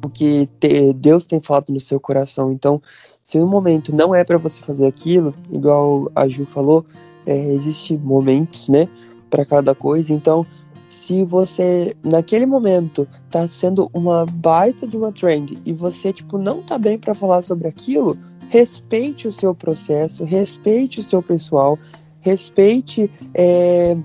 [0.03, 2.51] o que te, Deus tem falado no seu coração.
[2.51, 2.81] Então,
[3.29, 6.83] se no momento não é para você fazer aquilo, igual a Ju falou,
[7.27, 8.87] é, existe momentos, né,
[9.29, 10.11] para cada coisa.
[10.11, 10.43] Então,
[10.89, 16.63] se você naquele momento tá sendo uma baita de uma trend e você tipo não
[16.63, 21.77] tá bem para falar sobre aquilo, respeite o seu processo, respeite o seu pessoal,
[22.21, 23.95] respeite é,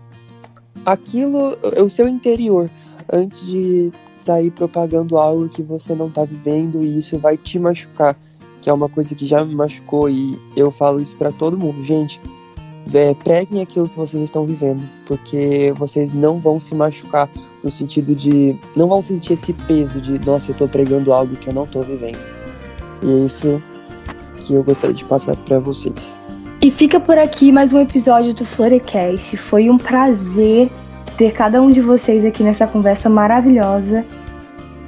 [0.85, 2.69] aquilo, o seu interior,
[3.11, 8.19] antes de sair propagando algo que você não tá vivendo e isso vai te machucar,
[8.65, 11.85] que é uma coisa que já me machucou e eu falo isso para todo mundo,
[11.85, 12.19] gente.
[12.95, 17.29] É, preguem aquilo que vocês estão vivendo, porque vocês não vão se machucar
[17.63, 18.57] no sentido de.
[18.75, 21.83] não vão sentir esse peso de, nossa, eu tô pregando algo que eu não tô
[21.83, 22.19] vivendo.
[23.03, 23.63] E é isso
[24.39, 26.19] que eu gostaria de passar para vocês.
[26.63, 29.37] E fica por aqui mais um episódio do Florecast.
[29.37, 30.71] Foi um prazer
[31.19, 34.07] ter cada um de vocês aqui nessa conversa maravilhosa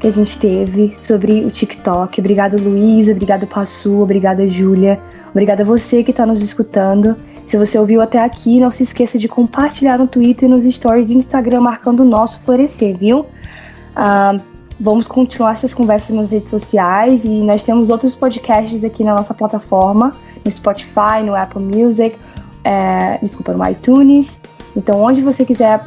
[0.07, 2.21] que a gente teve sobre o TikTok.
[2.21, 3.09] Obrigado, Luiz.
[3.09, 4.03] Obrigado, Passu.
[4.03, 5.01] Obrigada, Júlia.
[5.31, 7.17] Obrigada a você que está nos escutando.
[7.49, 11.09] Se você ouviu até aqui, não se esqueça de compartilhar no Twitter e nos stories
[11.09, 13.21] do Instagram marcando o nosso Florescer, viu?
[13.21, 14.41] Uh,
[14.79, 19.35] vamos continuar essas conversas nas redes sociais e nós temos outros podcasts aqui na nossa
[19.35, 20.13] plataforma,
[20.45, 22.17] no Spotify, no Apple Music,
[22.63, 24.41] é, desculpa, no iTunes.
[24.77, 25.85] Então, onde você quiser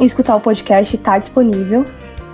[0.00, 1.84] escutar o podcast, está disponível.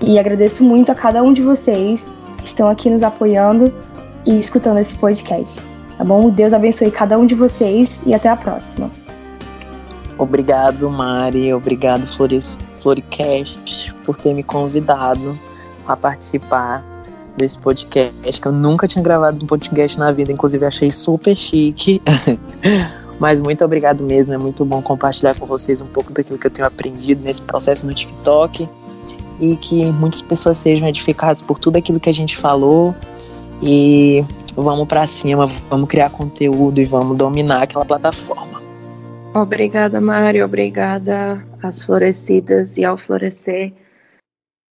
[0.01, 2.05] E agradeço muito a cada um de vocês
[2.39, 3.73] que estão aqui nos apoiando
[4.27, 5.61] e escutando esse podcast.
[5.97, 6.29] Tá bom?
[6.31, 8.91] Deus abençoe cada um de vocês e até a próxima.
[10.19, 11.53] Obrigado, Mari.
[11.53, 15.37] Obrigado, Flores, Floricast, por ter me convidado
[15.87, 16.85] a participar
[17.37, 22.01] desse podcast, que eu nunca tinha gravado um podcast na vida, inclusive achei super chique.
[23.19, 26.51] Mas muito obrigado mesmo, é muito bom compartilhar com vocês um pouco daquilo que eu
[26.51, 28.69] tenho aprendido nesse processo no TikTok
[29.41, 32.95] e que muitas pessoas sejam edificadas por tudo aquilo que a gente falou.
[33.63, 34.25] E
[34.57, 38.63] vamos para cima, vamos criar conteúdo e vamos dominar aquela plataforma.
[39.35, 43.73] Obrigada, Mari, obrigada às florescidas e ao florescer.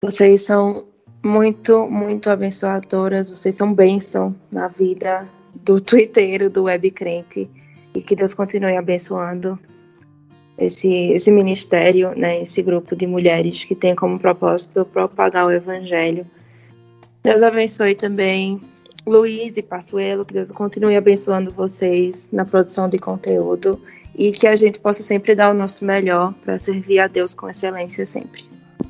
[0.04, 0.86] Vocês são
[1.24, 5.26] muito, muito abençoadoras, vocês são bênção na vida
[5.64, 7.50] do Twitter, do Web Crente,
[7.94, 9.58] e que Deus continue abençoando
[10.58, 16.26] esse, esse ministério, né, esse grupo de mulheres que tem como propósito propagar o evangelho.
[17.22, 18.60] Deus abençoe também
[19.06, 23.80] Luiz e Passuelo, que Deus continue abençoando vocês na produção de conteúdo
[24.14, 27.48] e que a gente possa sempre dar o nosso melhor para servir a Deus com
[27.48, 28.44] excelência sempre.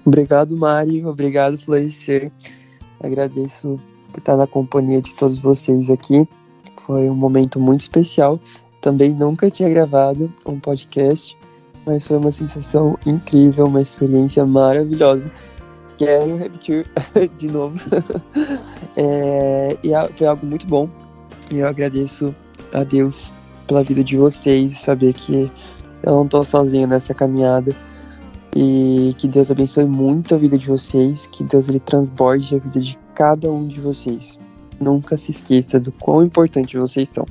[0.05, 1.05] Obrigado, Mari.
[1.05, 2.30] Obrigado, Florescer.
[3.01, 3.80] Agradeço
[4.10, 6.26] por estar na companhia de todos vocês aqui.
[6.80, 8.40] Foi um momento muito especial.
[8.80, 11.36] Também nunca tinha gravado um podcast,
[11.86, 15.30] mas foi uma sensação incrível, uma experiência maravilhosa
[16.02, 16.86] quero repetir
[17.38, 17.78] de novo.
[18.96, 20.88] é, e foi algo muito bom.
[21.50, 22.34] E eu agradeço
[22.72, 23.30] a Deus
[23.66, 25.50] pela vida de vocês, saber que
[26.02, 27.74] eu não estou sozinho nessa caminhada.
[28.54, 32.80] E que Deus abençoe muito a vida de vocês, que Deus ele transborde a vida
[32.80, 34.38] de cada um de vocês.
[34.78, 37.24] Nunca se esqueça do quão importante vocês são.